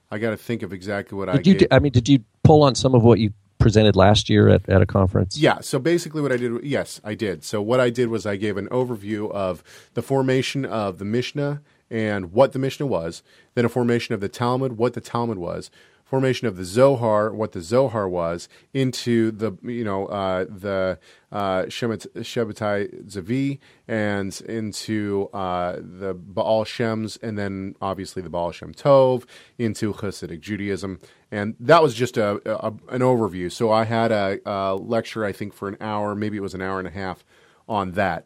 I 0.09 0.17
got 0.17 0.32
to 0.32 0.38
think 0.38 0.63
of 0.63 0.73
exactly 0.73 1.17
what 1.17 1.30
I 1.30 1.34
did 1.34 1.47
I. 1.47 1.49
You 1.49 1.55
gave. 1.59 1.67
I 1.71 1.80
mean, 1.80 1.91
did 1.91 2.07
you 2.07 2.19
pull 2.43 2.63
on 2.63 2.75
some 2.75 2.95
of 2.95 3.03
what 3.03 3.19
you 3.19 3.34
presented 3.68 3.97
last 3.97 4.30
year 4.30 4.47
at, 4.47 4.70
at 4.70 4.82
a 4.82 4.86
conference? 4.86 5.38
Yeah. 5.38 5.59
So 5.59 5.78
basically, 5.78 6.22
what 6.22 6.32
I 6.32 6.38
did, 6.38 6.63
yes, 6.63 7.01
I 7.03 7.15
did. 7.15 7.43
So 7.43 7.61
what 7.61 7.82
I 7.82 7.89
did 7.89 8.07
was 8.07 8.26
I 8.26 8.38
gave 8.38 8.55
an 8.55 8.70
overview 8.70 9.30
of 9.32 9.61
the 9.93 10.01
formation 10.01 10.63
of 10.63 10.99
the 10.99 11.03
Mishnah 11.03 11.61
and 11.91 12.32
what 12.32 12.53
the 12.53 12.59
Mishnah 12.59 12.86
was, 12.86 13.24
then 13.55 13.65
a 13.65 13.70
formation 13.70 14.15
of 14.15 14.22
the 14.22 14.30
Talmud, 14.30 14.78
what 14.78 14.93
the 14.93 15.01
Talmud 15.01 15.38
was, 15.38 15.70
formation 16.08 16.47
of 16.47 16.55
the 16.55 16.64
Zohar, 16.64 17.34
what 17.34 17.51
the 17.51 17.62
Zohar 17.62 18.08
was, 18.08 18.47
into 18.74 19.32
the 19.32 19.51
you 19.64 19.84
know 19.84 20.08
uh, 20.08 20.45
the 20.45 20.97
uh, 21.32 21.64
Sabbatai 21.64 23.10
Zevi, 23.10 23.60
and 23.88 24.39
into 24.47 25.30
uh, 25.34 25.76
the 25.78 26.14
Baal 26.14 26.64
Shems, 26.64 27.18
and 27.18 27.38
then 27.38 27.76
obviously 27.82 28.22
the 28.22 28.30
Baal 28.30 28.51
Shem 28.51 28.74
Tov, 28.74 29.26
into 29.58 29.93
Hasidic 29.93 30.39
Judaism, 30.39 30.99
and 31.30 31.55
that 31.60 31.84
was 31.84 31.93
just 31.93 32.18
a, 32.18 32.41
a 32.45 32.70
an 32.89 33.01
overview. 33.01 33.51
So 33.51 33.72
I 33.72 33.84
had 33.84 34.12
a, 34.12 34.39
a 34.45 34.76
lecture, 34.76 35.26
I 35.26 35.34
think, 35.34 35.53
for 35.53 35.68
an 35.68 35.78
hour, 35.82 36.16
maybe 36.16 36.38
it 36.38 36.41
was 36.41 36.53
an 36.53 36.62
hour 36.62 36.80
and 36.80 36.88
a 36.88 36.91
half, 36.91 37.26
on 37.68 37.91
that, 37.91 38.26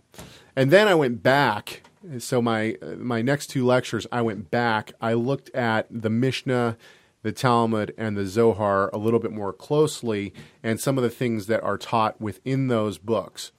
and 0.55 0.69
then 0.69 0.87
I 0.87 0.93
went 0.93 1.23
back. 1.23 1.81
So 2.17 2.41
my 2.41 2.77
my 2.97 3.21
next 3.21 3.47
two 3.47 3.65
lectures, 3.65 4.07
I 4.11 4.21
went 4.21 4.49
back. 4.49 4.91
I 5.01 5.13
looked 5.13 5.49
at 5.55 5.87
the 5.89 6.09
Mishnah 6.09 6.77
the 7.23 7.31
Talmud 7.31 7.93
and 7.97 8.17
the 8.17 8.25
Zohar 8.25 8.89
a 8.93 8.97
little 8.97 9.19
bit 9.19 9.31
more 9.31 9.53
closely 9.53 10.33
and 10.63 10.79
some 10.79 10.97
of 10.97 11.03
the 11.03 11.09
things 11.09 11.47
that 11.47 11.63
are 11.63 11.77
taught 11.77 12.19
within 12.19 12.67
those 12.67 12.97
books 12.97 13.51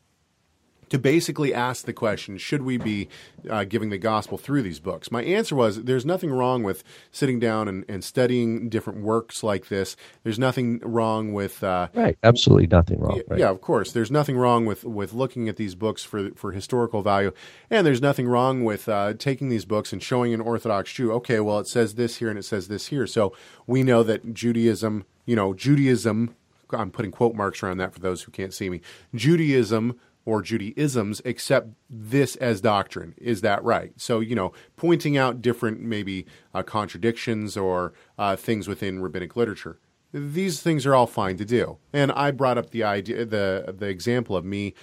to 0.93 0.99
basically 0.99 1.55
ask 1.55 1.87
the 1.87 1.93
question 1.95 2.37
should 2.37 2.61
we 2.61 2.77
be 2.77 3.09
uh, 3.49 3.65
giving 3.65 3.89
the 3.89 3.97
gospel 3.97 4.37
through 4.37 4.61
these 4.61 4.79
books? 4.79 5.11
My 5.11 5.25
answer 5.25 5.57
was 5.57 5.85
there's 5.85 6.05
nothing 6.05 6.31
wrong 6.31 6.63
with 6.63 6.85
sitting 7.11 7.41
down 7.41 7.67
and, 7.67 7.87
and 7.89 8.05
studying 8.05 8.69
different 8.69 9.01
works 9.01 9.43
like 9.43 9.69
this. 9.69 9.97
There's 10.23 10.39
nothing 10.39 10.81
wrong 10.81 11.33
with. 11.33 11.65
Uh, 11.65 11.89
right, 11.95 12.19
absolutely 12.23 12.67
nothing 12.67 13.01
wrong. 13.01 13.23
Right. 13.27 13.41
Yeah, 13.41 13.49
of 13.49 13.63
course. 13.63 13.93
There's 13.93 14.11
nothing 14.11 14.37
wrong 14.37 14.67
with, 14.67 14.85
with 14.85 15.15
looking 15.15 15.49
at 15.49 15.57
these 15.57 15.75
books 15.75 16.05
for, 16.05 16.29
for 16.33 16.53
historical 16.53 17.01
value. 17.01 17.33
And 17.71 17.87
there's 17.87 18.03
nothing 18.03 18.29
wrong 18.29 18.63
with 18.63 18.87
uh, 18.87 19.15
taking 19.15 19.49
these 19.49 19.65
books 19.65 19.95
and 19.95 20.03
showing 20.03 20.35
an 20.35 20.43
Orthodox 20.43 20.93
Jew, 20.93 21.11
okay, 21.13 21.41
well, 21.41 21.59
it 21.59 21.69
says 21.69 21.95
this 21.95 22.17
here 22.17 22.29
and 22.29 22.39
it 22.39 22.45
says 22.45 22.69
this 22.69 22.89
here. 22.89 23.07
So 23.07 23.35
we 23.67 23.83
know 23.83 24.03
that 24.03 24.35
Judaism, 24.35 25.07
you 25.25 25.37
know, 25.37 25.55
Judaism, 25.55 26.37
I'm 26.71 26.91
putting 26.91 27.13
quote 27.13 27.35
marks 27.35 27.63
around 27.63 27.79
that 27.79 27.95
for 27.95 28.01
those 28.01 28.25
who 28.25 28.31
can't 28.31 28.53
see 28.53 28.69
me, 28.69 28.83
Judaism 29.15 29.99
or 30.25 30.43
Judaisms 30.43 31.21
accept 31.25 31.69
this 31.91 32.37
as 32.37 32.61
doctrine. 32.61 33.15
Is 33.19 33.41
that 33.41 33.63
right? 33.65 33.93
So, 33.97 34.21
you 34.21 34.35
know, 34.35 34.53
pointing 34.77 35.17
out 35.17 35.43
different 35.43 35.81
maybe 35.81 36.27
uh, 36.55 36.63
contradictions 36.63 37.57
or 37.57 37.93
uh, 38.19 38.37
things 38.37 38.69
within 38.69 39.03
rabbinic 39.03 39.37
literature. 39.37 39.79
These 40.13 40.61
things 40.61 40.85
are 40.85 40.95
all 40.95 41.07
fine 41.07 41.39
to 41.39 41.45
do. 41.45 41.79
And 41.93 42.13
I 42.13 42.31
brought 42.31 42.59
up 42.59 42.71
the 42.71 42.85
idea, 42.85 43.25
the 43.25 43.75
the 43.77 43.87
example 43.89 44.37
of 44.37 44.45
me, 44.45 44.75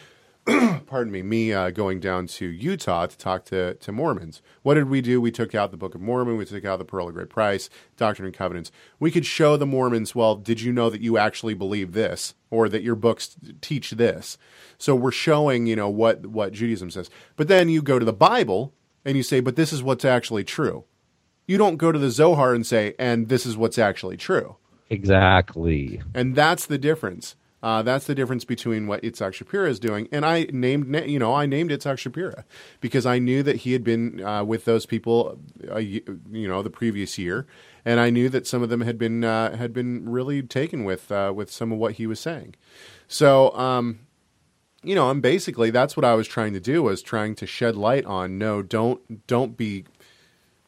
pardon 0.87 1.11
me, 1.11 1.21
me 1.21 1.53
uh, 1.53 1.69
going 1.69 1.99
down 1.99 2.25
to 2.25 2.45
Utah 2.47 3.05
to 3.05 3.17
talk 3.17 3.45
to, 3.45 3.75
to 3.75 3.91
Mormons. 3.91 4.41
What 4.63 4.75
did 4.75 4.89
we 4.89 5.01
do? 5.01 5.21
We 5.21 5.31
took 5.31 5.53
out 5.53 5.71
the 5.71 5.77
Book 5.77 5.95
of 5.95 6.01
Mormon, 6.01 6.37
we 6.37 6.45
took 6.45 6.65
out 6.65 6.79
the 6.79 6.85
Pearl 6.85 7.07
of 7.07 7.13
Great 7.13 7.29
Price, 7.29 7.69
Doctrine 7.97 8.25
and 8.25 8.35
Covenants. 8.35 8.71
We 8.99 9.11
could 9.11 9.25
show 9.25 9.57
the 9.57 9.65
Mormons, 9.65 10.15
well, 10.15 10.35
did 10.35 10.61
you 10.61 10.71
know 10.71 10.89
that 10.89 11.01
you 11.01 11.17
actually 11.17 11.53
believe 11.53 11.93
this 11.93 12.33
or 12.49 12.67
that 12.69 12.83
your 12.83 12.95
books 12.95 13.35
teach 13.61 13.91
this? 13.91 14.37
So 14.77 14.95
we're 14.95 15.11
showing, 15.11 15.67
you 15.67 15.75
know, 15.75 15.89
what 15.89 16.25
what 16.27 16.53
Judaism 16.53 16.89
says. 16.89 17.09
But 17.35 17.47
then 17.47 17.69
you 17.69 17.81
go 17.81 17.99
to 17.99 18.05
the 18.05 18.13
Bible 18.13 18.73
and 19.05 19.17
you 19.17 19.23
say, 19.23 19.39
but 19.41 19.55
this 19.55 19.71
is 19.71 19.83
what's 19.83 20.05
actually 20.05 20.43
true. 20.43 20.85
You 21.45 21.57
don't 21.57 21.77
go 21.77 21.91
to 21.91 21.99
the 21.99 22.11
Zohar 22.11 22.53
and 22.53 22.65
say, 22.65 22.95
and 22.97 23.27
this 23.29 23.45
is 23.45 23.57
what's 23.57 23.77
actually 23.77 24.17
true. 24.17 24.57
Exactly. 24.89 26.01
And 26.13 26.35
that's 26.35 26.65
the 26.65 26.77
difference. 26.77 27.35
Uh, 27.61 27.81
that's 27.81 28.05
the 28.05 28.15
difference 28.15 28.45
between 28.45 28.87
what 28.87 29.01
Itzhak 29.03 29.31
Shapira 29.31 29.67
is 29.67 29.79
doing, 29.79 30.07
and 30.11 30.25
I 30.25 30.47
named 30.51 30.95
you 31.09 31.19
know 31.19 31.33
I 31.35 31.45
named 31.45 31.71
Itzhak 31.71 31.95
Shapira 31.95 32.43
because 32.79 33.05
I 33.05 33.19
knew 33.19 33.43
that 33.43 33.57
he 33.57 33.73
had 33.73 33.83
been 33.83 34.23
uh, 34.23 34.45
with 34.45 34.63
those 34.63 34.85
people, 34.85 35.39
uh, 35.69 35.77
you 35.77 36.01
know, 36.29 36.63
the 36.63 36.69
previous 36.69 37.17
year, 37.17 37.45
and 37.83 37.99
I 37.99 38.11
knew 38.11 38.29
that 38.29 38.47
some 38.47 38.63
of 38.63 38.69
them 38.69 38.81
had 38.81 38.97
been 38.97 39.25
uh, 39.25 39.57
had 39.57 39.73
been 39.73 40.07
really 40.07 40.41
taken 40.41 40.85
with 40.85 41.11
uh, 41.11 41.33
with 41.35 41.51
some 41.51 41.73
of 41.73 41.77
what 41.77 41.93
he 41.93 42.07
was 42.07 42.19
saying. 42.19 42.55
So, 43.09 43.53
um, 43.55 43.99
you 44.81 44.95
know, 44.95 45.09
and 45.09 45.21
basically 45.21 45.69
that's 45.69 45.97
what 45.97 46.05
I 46.05 46.13
was 46.13 46.27
trying 46.27 46.53
to 46.53 46.61
do 46.61 46.81
was 46.83 47.01
trying 47.01 47.35
to 47.35 47.45
shed 47.45 47.75
light 47.75 48.05
on 48.05 48.37
no, 48.37 48.61
don't 48.61 49.27
don't 49.27 49.57
be 49.57 49.83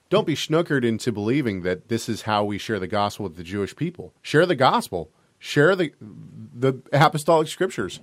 don't 0.10 0.28
be 0.28 0.36
snookered 0.36 0.84
into 0.84 1.14
believing 1.14 1.62
that 1.62 1.88
this 1.88 2.10
is 2.10 2.24
how 2.24 2.44
we 2.44 2.58
share 2.58 2.80
the 2.80 2.88
gospel 2.88 3.24
with 3.24 3.38
the 3.38 3.44
Jewish 3.44 3.78
people. 3.78 4.14
Share 4.22 4.46
the 4.46 4.56
gospel 4.56 5.10
share 5.42 5.76
the 5.76 5.92
the 6.00 6.82
apostolic 6.94 7.50
scriptures. 7.50 8.00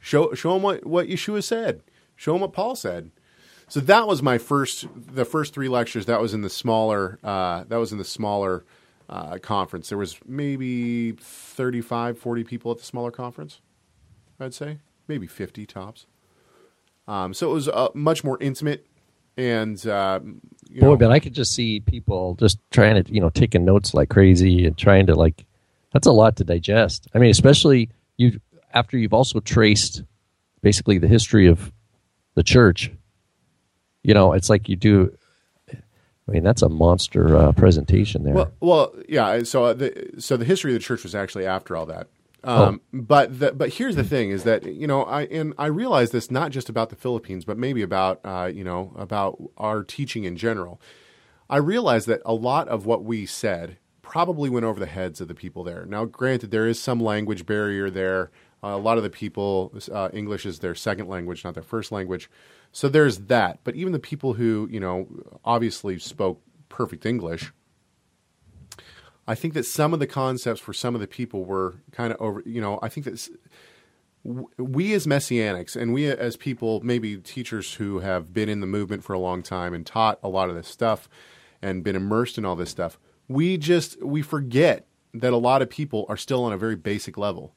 Show 0.00 0.34
show 0.34 0.54
them 0.54 0.62
what 0.62 0.84
what 0.84 1.06
Yeshua 1.06 1.44
said. 1.44 1.82
Show 2.16 2.32
them 2.32 2.40
what 2.40 2.52
Paul 2.52 2.74
said. 2.74 3.12
So 3.68 3.80
that 3.80 4.08
was 4.08 4.22
my 4.22 4.38
first 4.38 4.86
the 4.96 5.24
first 5.24 5.54
three 5.54 5.68
lectures. 5.68 6.06
That 6.06 6.20
was 6.20 6.34
in 6.34 6.40
the 6.40 6.50
smaller 6.50 7.20
uh, 7.22 7.64
that 7.68 7.76
was 7.76 7.92
in 7.92 7.98
the 7.98 8.04
smaller 8.04 8.64
uh, 9.08 9.38
conference. 9.38 9.90
There 9.90 9.98
was 9.98 10.18
maybe 10.26 11.12
35, 11.12 12.18
40 12.18 12.44
people 12.44 12.72
at 12.72 12.78
the 12.78 12.84
smaller 12.84 13.10
conference. 13.10 13.60
I'd 14.40 14.54
say 14.54 14.78
maybe 15.06 15.26
fifty 15.26 15.66
tops. 15.66 16.06
Um, 17.06 17.34
so 17.34 17.50
it 17.50 17.54
was 17.54 17.68
uh, 17.68 17.88
much 17.94 18.22
more 18.24 18.38
intimate 18.40 18.86
and 19.38 19.86
uh, 19.86 20.18
boy, 20.18 20.34
know, 20.80 20.96
but 20.96 21.10
I 21.10 21.20
could 21.20 21.32
just 21.32 21.54
see 21.54 21.80
people 21.80 22.34
just 22.34 22.58
trying 22.70 23.02
to 23.02 23.12
you 23.12 23.20
know 23.20 23.30
taking 23.30 23.64
notes 23.64 23.94
like 23.94 24.08
crazy 24.08 24.66
and 24.66 24.76
trying 24.76 25.06
to 25.06 25.14
like 25.14 25.44
that's 25.92 26.06
a 26.06 26.12
lot 26.12 26.36
to 26.36 26.44
digest. 26.44 27.08
I 27.14 27.18
mean, 27.18 27.30
especially 27.30 27.90
you 28.16 28.40
after 28.72 28.98
you've 28.98 29.14
also 29.14 29.40
traced 29.40 30.02
basically 30.62 30.98
the 30.98 31.08
history 31.08 31.46
of 31.46 31.72
the 32.34 32.42
church. 32.42 32.90
You 34.02 34.14
know, 34.14 34.32
it's 34.32 34.50
like 34.50 34.68
you 34.68 34.76
do. 34.76 35.16
I 35.70 36.30
mean, 36.30 36.44
that's 36.44 36.60
a 36.60 36.68
monster 36.68 37.36
uh, 37.36 37.52
presentation 37.52 38.22
there. 38.22 38.34
Well, 38.34 38.52
well, 38.60 38.94
yeah. 39.08 39.42
So 39.44 39.64
uh, 39.64 39.72
the 39.72 40.10
so 40.18 40.36
the 40.36 40.44
history 40.44 40.72
of 40.72 40.74
the 40.74 40.84
church 40.84 41.02
was 41.02 41.14
actually 41.14 41.46
after 41.46 41.74
all 41.76 41.86
that. 41.86 42.08
Um, 42.44 42.80
oh. 42.94 42.98
But 43.00 43.40
the, 43.40 43.52
but 43.52 43.70
here's 43.70 43.96
the 43.96 44.04
thing: 44.04 44.30
is 44.30 44.44
that 44.44 44.64
you 44.64 44.86
know 44.86 45.04
I 45.04 45.22
and 45.22 45.54
I 45.58 45.66
realize 45.66 46.10
this 46.10 46.30
not 46.30 46.50
just 46.50 46.68
about 46.68 46.90
the 46.90 46.96
Philippines, 46.96 47.44
but 47.44 47.58
maybe 47.58 47.82
about 47.82 48.20
uh, 48.24 48.50
you 48.52 48.62
know 48.62 48.92
about 48.96 49.42
our 49.56 49.82
teaching 49.82 50.24
in 50.24 50.36
general. 50.36 50.80
I 51.50 51.56
realize 51.56 52.04
that 52.06 52.20
a 52.26 52.34
lot 52.34 52.68
of 52.68 52.84
what 52.84 53.04
we 53.04 53.24
said 53.24 53.78
probably 54.08 54.48
went 54.48 54.64
over 54.64 54.80
the 54.80 54.86
heads 54.86 55.20
of 55.20 55.28
the 55.28 55.34
people 55.34 55.62
there. 55.62 55.84
Now, 55.84 56.06
granted, 56.06 56.50
there 56.50 56.66
is 56.66 56.80
some 56.80 56.98
language 56.98 57.44
barrier 57.44 57.90
there. 57.90 58.30
Uh, 58.64 58.68
a 58.68 58.78
lot 58.78 58.96
of 58.96 59.04
the 59.04 59.10
people, 59.10 59.70
uh, 59.92 60.08
English 60.14 60.46
is 60.46 60.60
their 60.60 60.74
second 60.74 61.08
language, 61.08 61.44
not 61.44 61.52
their 61.52 61.62
first 61.62 61.92
language. 61.92 62.30
So 62.72 62.88
there's 62.88 63.18
that. 63.26 63.60
But 63.64 63.76
even 63.76 63.92
the 63.92 63.98
people 63.98 64.32
who, 64.32 64.66
you 64.70 64.80
know, 64.80 65.06
obviously 65.44 65.98
spoke 65.98 66.40
perfect 66.70 67.04
English, 67.04 67.52
I 69.26 69.34
think 69.34 69.52
that 69.52 69.66
some 69.66 69.92
of 69.92 70.00
the 70.00 70.06
concepts 70.06 70.60
for 70.60 70.72
some 70.72 70.94
of 70.94 71.02
the 71.02 71.06
people 71.06 71.44
were 71.44 71.82
kind 71.92 72.10
of 72.10 72.18
over, 72.18 72.42
you 72.46 72.62
know, 72.62 72.78
I 72.80 72.88
think 72.88 73.04
that 73.04 73.28
we 74.24 74.94
as 74.94 75.06
messianics 75.06 75.76
and 75.76 75.92
we 75.92 76.06
as 76.06 76.34
people, 76.38 76.80
maybe 76.80 77.18
teachers 77.18 77.74
who 77.74 77.98
have 77.98 78.32
been 78.32 78.48
in 78.48 78.60
the 78.60 78.66
movement 78.66 79.04
for 79.04 79.12
a 79.12 79.18
long 79.18 79.42
time 79.42 79.74
and 79.74 79.84
taught 79.84 80.18
a 80.22 80.30
lot 80.30 80.48
of 80.48 80.56
this 80.56 80.66
stuff 80.66 81.10
and 81.60 81.84
been 81.84 81.94
immersed 81.94 82.38
in 82.38 82.46
all 82.46 82.56
this 82.56 82.70
stuff, 82.70 82.98
we 83.28 83.58
just, 83.58 84.02
we 84.02 84.22
forget 84.22 84.86
that 85.14 85.32
a 85.32 85.36
lot 85.36 85.62
of 85.62 85.70
people 85.70 86.06
are 86.08 86.16
still 86.16 86.44
on 86.44 86.52
a 86.52 86.58
very 86.58 86.76
basic 86.76 87.16
level. 87.16 87.54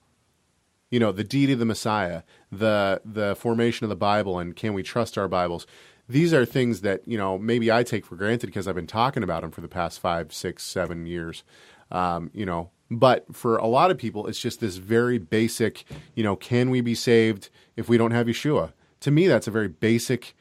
You 0.89 0.99
know 0.99 1.13
the 1.13 1.23
deity 1.23 1.53
of 1.53 1.59
the 1.59 1.65
messiah 1.65 2.23
the 2.51 3.01
the 3.05 3.33
formation 3.37 3.85
of 3.85 3.89
the 3.89 3.95
bible 3.95 4.37
and 4.37 4.53
can 4.53 4.73
we 4.73 4.83
trust 4.83 5.17
our 5.17 5.29
bibles? 5.29 5.65
These 6.09 6.33
are 6.33 6.45
things 6.45 6.81
that 6.81 7.01
you 7.07 7.17
know 7.17 7.37
maybe 7.37 7.71
i 7.71 7.81
take 7.83 8.05
for 8.05 8.17
granted 8.17 8.47
because 8.47 8.67
i've 8.67 8.75
been 8.75 8.87
talking 8.87 9.23
about 9.23 9.41
them 9.41 9.51
for 9.51 9.61
the 9.61 9.69
past 9.69 10.01
five 10.01 10.33
six 10.33 10.63
seven 10.63 11.05
years. 11.05 11.43
Um, 11.91 12.29
you 12.33 12.45
know 12.45 12.71
but 12.89 13.33
for 13.33 13.55
a 13.55 13.67
lot 13.67 13.89
of 13.89 13.97
people 13.97 14.27
it's 14.27 14.39
just 14.39 14.59
this 14.59 14.75
very 14.75 15.17
basic 15.17 15.85
you 16.13 16.23
know 16.23 16.35
can 16.35 16.69
we 16.69 16.81
be 16.81 16.95
saved 16.95 17.49
if 17.77 17.87
we 17.87 17.97
don't 17.97 18.11
have 18.11 18.27
yeshua? 18.27 18.73
To 18.99 19.11
me 19.11 19.27
that's 19.27 19.47
a 19.47 19.51
very 19.51 19.69
basic 19.69 20.35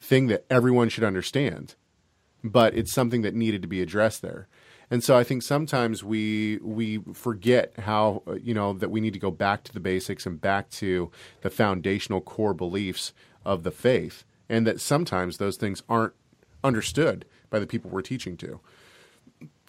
thing 0.00 0.28
that 0.28 0.46
everyone 0.48 0.88
should 0.88 1.04
understand 1.04 1.74
but 2.42 2.74
it's 2.74 2.92
something 2.92 3.20
that 3.20 3.34
needed 3.34 3.60
to 3.60 3.68
be 3.68 3.82
addressed 3.82 4.22
there. 4.22 4.48
And 4.90 5.04
so 5.04 5.16
I 5.16 5.22
think 5.22 5.42
sometimes 5.42 6.02
we 6.02 6.58
we 6.62 6.98
forget 7.14 7.72
how 7.78 8.22
uh, 8.26 8.34
you 8.34 8.52
know 8.52 8.72
that 8.72 8.90
we 8.90 9.00
need 9.00 9.12
to 9.12 9.20
go 9.20 9.30
back 9.30 9.62
to 9.64 9.72
the 9.72 9.80
basics 9.80 10.26
and 10.26 10.40
back 10.40 10.68
to 10.70 11.10
the 11.42 11.50
foundational 11.50 12.20
core 12.20 12.54
beliefs 12.54 13.12
of 13.44 13.62
the 13.62 13.70
faith, 13.70 14.24
and 14.48 14.66
that 14.66 14.80
sometimes 14.80 15.36
those 15.36 15.56
things 15.56 15.82
aren't 15.88 16.14
understood 16.64 17.24
by 17.50 17.58
the 17.60 17.66
people 17.66 17.90
we're 17.90 18.02
teaching 18.02 18.36
to. 18.38 18.60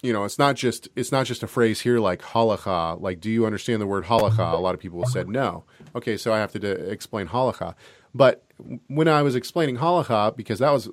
You 0.02 0.12
know, 0.12 0.24
it's 0.24 0.40
not 0.40 0.56
just 0.56 0.88
it's 0.96 1.12
not 1.12 1.26
just 1.26 1.44
a 1.44 1.46
phrase 1.46 1.82
here 1.82 2.00
like 2.00 2.20
halacha. 2.20 3.00
Like, 3.00 3.20
do 3.20 3.30
you 3.30 3.46
understand 3.46 3.80
the 3.80 3.86
word 3.86 4.04
halacha? 4.04 4.52
A 4.52 4.56
lot 4.56 4.74
of 4.74 4.80
people 4.80 5.06
said 5.06 5.28
no. 5.28 5.62
Okay, 5.94 6.16
so 6.16 6.32
I 6.32 6.38
have 6.40 6.52
to 6.52 6.70
explain 6.90 7.28
halacha. 7.28 7.76
But 8.14 8.44
when 8.88 9.08
I 9.08 9.22
was 9.22 9.34
explaining 9.34 9.78
halacha, 9.78 10.36
because 10.36 10.58
that 10.58 10.70
was 10.70 10.90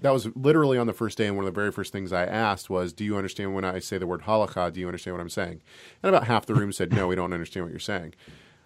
that 0.00 0.12
was 0.12 0.28
literally 0.34 0.78
on 0.78 0.86
the 0.86 0.92
first 0.92 1.18
day, 1.18 1.26
and 1.26 1.36
one 1.36 1.46
of 1.46 1.52
the 1.52 1.60
very 1.60 1.70
first 1.70 1.92
things 1.92 2.12
I 2.12 2.24
asked 2.24 2.70
was, 2.70 2.92
"Do 2.92 3.04
you 3.04 3.16
understand 3.16 3.54
when 3.54 3.64
I 3.64 3.78
say 3.78 3.98
the 3.98 4.06
word 4.06 4.22
halacha? 4.22 4.72
Do 4.72 4.80
you 4.80 4.86
understand 4.86 5.16
what 5.16 5.20
I'm 5.20 5.28
saying?" 5.28 5.60
And 6.02 6.14
about 6.14 6.26
half 6.26 6.46
the 6.46 6.54
room 6.54 6.72
said, 6.72 6.92
"No, 6.92 7.06
we 7.06 7.14
don't 7.14 7.32
understand 7.32 7.66
what 7.66 7.72
you're 7.72 7.78
saying." 7.80 8.14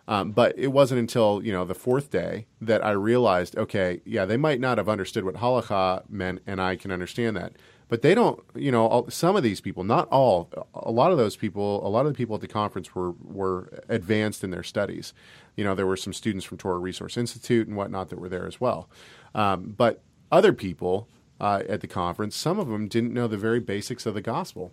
Um, 0.08 0.30
but 0.30 0.56
it 0.56 0.68
wasn't 0.68 1.00
until 1.00 1.40
you 1.42 1.52
know 1.52 1.64
the 1.64 1.74
fourth 1.74 2.10
day 2.10 2.46
that 2.60 2.84
I 2.84 2.92
realized, 2.92 3.56
okay, 3.58 4.00
yeah, 4.04 4.24
they 4.24 4.36
might 4.36 4.60
not 4.60 4.78
have 4.78 4.88
understood 4.88 5.24
what 5.24 5.34
halacha 5.36 6.08
meant, 6.08 6.42
and 6.46 6.60
I 6.60 6.76
can 6.76 6.92
understand 6.92 7.36
that. 7.36 7.54
But 7.88 8.02
they 8.02 8.14
don't, 8.14 8.42
you 8.54 8.72
know, 8.72 8.86
all, 8.86 9.10
some 9.10 9.36
of 9.36 9.44
these 9.44 9.60
people, 9.60 9.84
not 9.84 10.08
all, 10.08 10.50
a 10.74 10.90
lot 10.90 11.12
of 11.12 11.18
those 11.18 11.36
people, 11.36 11.86
a 11.86 11.90
lot 11.90 12.04
of 12.04 12.12
the 12.12 12.16
people 12.16 12.34
at 12.34 12.40
the 12.40 12.48
conference 12.48 12.94
were 12.94 13.12
were 13.12 13.82
advanced 13.88 14.44
in 14.44 14.50
their 14.50 14.62
studies. 14.62 15.12
You 15.56 15.64
know, 15.64 15.74
there 15.74 15.86
were 15.86 15.96
some 15.96 16.12
students 16.12 16.44
from 16.44 16.58
Torah 16.58 16.78
Resource 16.78 17.16
Institute 17.16 17.66
and 17.66 17.76
whatnot 17.76 18.10
that 18.10 18.20
were 18.20 18.28
there 18.28 18.46
as 18.46 18.60
well. 18.60 18.88
Um, 19.34 19.74
but 19.76 20.02
other 20.30 20.52
people 20.52 21.08
uh, 21.40 21.62
at 21.68 21.80
the 21.80 21.86
conference, 21.86 22.36
some 22.36 22.58
of 22.58 22.68
them 22.68 22.88
didn't 22.88 23.14
know 23.14 23.26
the 23.26 23.36
very 23.36 23.60
basics 23.60 24.06
of 24.06 24.14
the 24.14 24.20
gospel. 24.20 24.72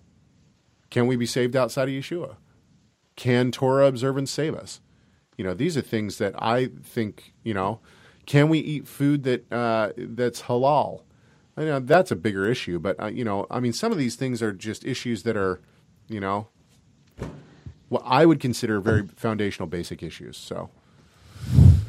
Can 0.90 1.08
we 1.08 1.16
be 1.16 1.26
saved 1.26 1.56
outside 1.56 1.88
of 1.88 1.94
Yeshua? 1.94 2.36
Can 3.16 3.52
Torah 3.52 3.88
observance 3.88 4.32
save 4.32 4.56
us? 4.56 4.82
You 5.38 5.44
know, 5.44 5.54
these 5.54 5.78
are 5.78 5.82
things 5.82 6.18
that 6.20 6.36
I 6.38 6.70
think. 6.84 7.34
You 7.44 7.54
know, 7.54 7.80
can 8.26 8.50
we 8.50 8.60
eat 8.60 8.88
food 8.88 9.24
that 9.24 9.52
uh, 9.52 9.90
that's 9.98 10.44
halal? 10.44 11.02
I 11.56 11.64
know 11.66 11.80
that's 11.80 12.12
a 12.12 12.16
bigger 12.16 12.46
issue, 12.50 12.80
but 12.80 13.02
uh, 13.02 13.08
you 13.08 13.24
know, 13.24 13.48
I 13.50 13.60
mean, 13.60 13.74
some 13.74 13.92
of 13.92 13.98
these 13.98 14.16
things 14.16 14.42
are 14.42 14.52
just 14.52 14.86
issues 14.86 15.24
that 15.24 15.38
are, 15.38 15.62
you 16.08 16.20
know, 16.20 16.48
what 17.94 18.02
I 18.06 18.26
would 18.26 18.40
consider 18.40 18.80
very 18.82 19.08
foundational, 19.16 19.68
basic 19.68 20.02
issues. 20.04 20.36
So, 20.38 20.70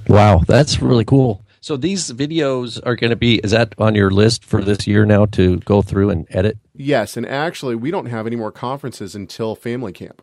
Wow, 0.06 0.42
that's 0.46 0.82
really 0.82 1.04
cool. 1.04 1.42
So 1.62 1.78
these 1.78 2.10
videos 2.12 2.78
are 2.84 2.94
going 2.94 3.08
to 3.10 3.16
be 3.16 3.36
is 3.36 3.52
that 3.52 3.74
on 3.78 3.94
your 3.94 4.10
list 4.10 4.44
for 4.44 4.62
this 4.62 4.86
year 4.86 5.06
now 5.06 5.24
to 5.26 5.58
go 5.60 5.80
through 5.80 6.10
and 6.10 6.26
edit? 6.28 6.58
yes, 6.74 7.16
and 7.16 7.24
actually, 7.26 7.74
we 7.74 7.90
don't 7.90 8.06
have 8.06 8.26
any 8.26 8.36
more 8.36 8.52
conferences 8.52 9.14
until 9.14 9.54
family 9.54 9.92
camp. 9.92 10.20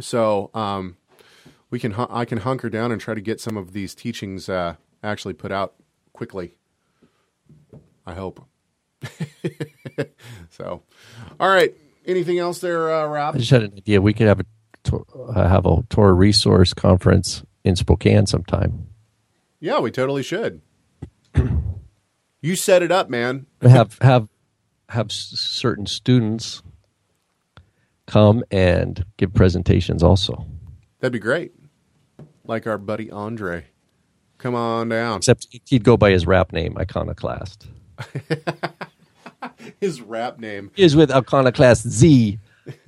So, 0.00 0.50
um, 0.54 0.96
we 1.68 1.78
can 1.78 1.92
I 1.94 2.24
can 2.24 2.38
hunker 2.38 2.70
down 2.70 2.90
and 2.90 3.00
try 3.00 3.12
to 3.14 3.20
get 3.20 3.38
some 3.38 3.58
of 3.58 3.72
these 3.74 3.94
teachings 3.94 4.48
uh, 4.48 4.76
actually 5.02 5.34
put 5.34 5.52
out 5.52 5.74
quickly. 6.14 6.54
I 8.06 8.14
hope. 8.14 8.46
so, 10.48 10.82
all 11.38 11.48
right. 11.50 11.74
Anything 12.10 12.40
else 12.40 12.58
there, 12.58 12.92
uh, 12.92 13.06
Rob? 13.06 13.36
I 13.36 13.38
just 13.38 13.52
had 13.52 13.62
an 13.62 13.72
idea. 13.76 14.00
We 14.00 14.12
could 14.12 14.26
have 14.26 14.40
a 14.40 14.44
uh, 14.92 15.48
have 15.48 15.64
a 15.64 15.82
Torah 15.90 16.12
resource 16.12 16.74
conference 16.74 17.44
in 17.62 17.76
Spokane 17.76 18.26
sometime. 18.26 18.88
Yeah, 19.60 19.78
we 19.78 19.92
totally 19.92 20.24
should. 20.24 20.60
you 22.42 22.56
set 22.56 22.82
it 22.82 22.90
up, 22.90 23.10
man. 23.10 23.46
have 23.62 23.96
have 24.00 24.26
have 24.88 25.12
certain 25.12 25.86
students 25.86 26.64
come 28.06 28.42
and 28.50 29.04
give 29.16 29.32
presentations 29.32 30.02
also. 30.02 30.46
That'd 30.98 31.12
be 31.12 31.20
great. 31.20 31.52
Like 32.44 32.66
our 32.66 32.78
buddy 32.78 33.08
Andre. 33.08 33.66
Come 34.38 34.56
on 34.56 34.88
down. 34.88 35.18
Except 35.18 35.46
he'd 35.66 35.84
go 35.84 35.96
by 35.96 36.10
his 36.10 36.26
rap 36.26 36.52
name, 36.52 36.76
Iconoclast. 36.76 37.68
His 39.80 40.00
rap 40.00 40.38
name. 40.38 40.70
Is 40.76 40.96
with 40.96 41.10
Iconoclast 41.10 41.88
Z 41.88 42.38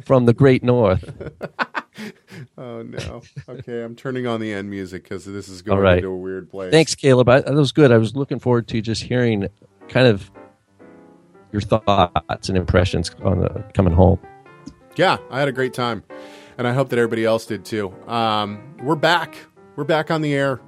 from 0.05 0.27
the 0.27 0.33
Great 0.33 0.63
North. 0.63 1.13
Oh 2.57 2.83
no. 2.83 3.23
Okay, 3.49 3.83
I'm 3.83 3.95
turning 3.95 4.27
on 4.27 4.41
the 4.41 4.53
end 4.53 4.71
music 4.71 5.03
because 5.03 5.25
this 5.25 5.49
is 5.49 5.63
going 5.63 5.81
right. 5.81 5.99
into 5.99 6.09
a 6.09 6.17
weird 6.17 6.51
place. 6.51 6.71
Thanks, 6.71 6.95
Caleb. 6.95 7.29
I, 7.29 7.41
that 7.41 7.53
was 7.53 7.73
good. 7.73 7.93
I 7.93 7.99
was 7.99 8.17
looking 8.17 8.39
forward 8.39 8.69
to 8.69 8.81
just 8.81 9.03
hearing 9.03 9.49
kind 9.89 10.07
of 10.07 10.31
your 11.53 11.61
thoughts 11.61 12.49
and 12.49 12.57
impressions 12.57 13.15
on 13.23 13.41
the 13.41 13.65
coming 13.75 13.93
home. 13.93 14.19
Yeah, 14.97 15.19
I 15.31 15.39
had 15.39 15.49
a 15.49 15.53
great 15.53 15.75
time, 15.75 16.03
and 16.57 16.67
I 16.67 16.73
hope 16.73 16.89
that 16.91 16.99
everybody 16.99 17.25
else 17.25 17.47
did 17.47 17.65
too. 17.65 17.95
Um, 18.07 18.77
we're 18.83 18.97
back. 18.97 19.37
We're 19.77 19.85
back 19.85 20.11
on 20.11 20.23
the 20.23 20.35
air. 20.35 20.61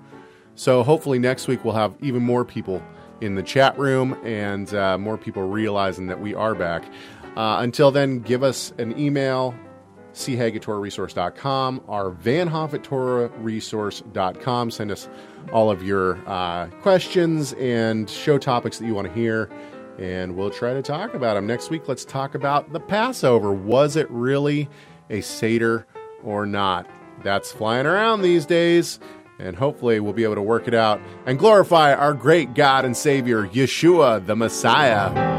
So 0.54 0.82
hopefully 0.82 1.18
next 1.18 1.48
week 1.48 1.64
we'll 1.64 1.74
have 1.74 1.96
even 2.00 2.22
more 2.22 2.44
people 2.44 2.82
in 3.20 3.34
the 3.34 3.42
chat 3.42 3.78
room 3.78 4.18
and 4.24 4.74
uh, 4.74 4.98
more 4.98 5.16
people 5.16 5.42
realizing 5.42 6.06
that 6.08 6.20
we 6.20 6.34
are 6.34 6.54
back. 6.54 6.84
Uh, 7.36 7.58
until 7.60 7.90
then, 7.90 8.20
give 8.20 8.42
us 8.42 8.72
an 8.78 8.98
email, 8.98 9.54
chag 10.12 10.54
at 10.54 10.62
TorahResource.com, 10.62 11.82
or 11.86 12.12
vanhoff. 12.12 12.72
Send 14.72 14.90
us 14.90 15.08
all 15.52 15.70
of 15.70 15.82
your 15.82 16.16
uh, 16.28 16.66
questions 16.82 17.52
and 17.54 18.08
show 18.08 18.38
topics 18.38 18.78
that 18.78 18.86
you 18.86 18.94
want 18.94 19.08
to 19.08 19.12
hear, 19.14 19.50
and 19.98 20.36
we'll 20.36 20.50
try 20.50 20.72
to 20.74 20.82
talk 20.82 21.14
about 21.14 21.34
them. 21.34 21.46
Next 21.46 21.70
week, 21.70 21.88
let's 21.88 22.04
talk 22.04 22.34
about 22.34 22.72
the 22.72 22.80
Passover. 22.80 23.52
Was 23.52 23.96
it 23.96 24.08
really 24.10 24.68
a 25.10 25.20
Seder 25.20 25.86
or 26.22 26.46
not? 26.46 26.88
That's 27.22 27.50
flying 27.52 27.86
around 27.86 28.22
these 28.22 28.46
days, 28.46 29.00
and 29.38 29.56
hopefully 29.56 30.00
we'll 30.00 30.12
be 30.12 30.24
able 30.24 30.36
to 30.36 30.42
work 30.42 30.68
it 30.68 30.74
out 30.74 31.00
and 31.26 31.38
glorify 31.38 31.94
our 31.94 32.14
great 32.14 32.54
God 32.54 32.84
and 32.84 32.96
Savior, 32.96 33.46
Yeshua, 33.48 34.24
the 34.24 34.36
Messiah. 34.36 35.33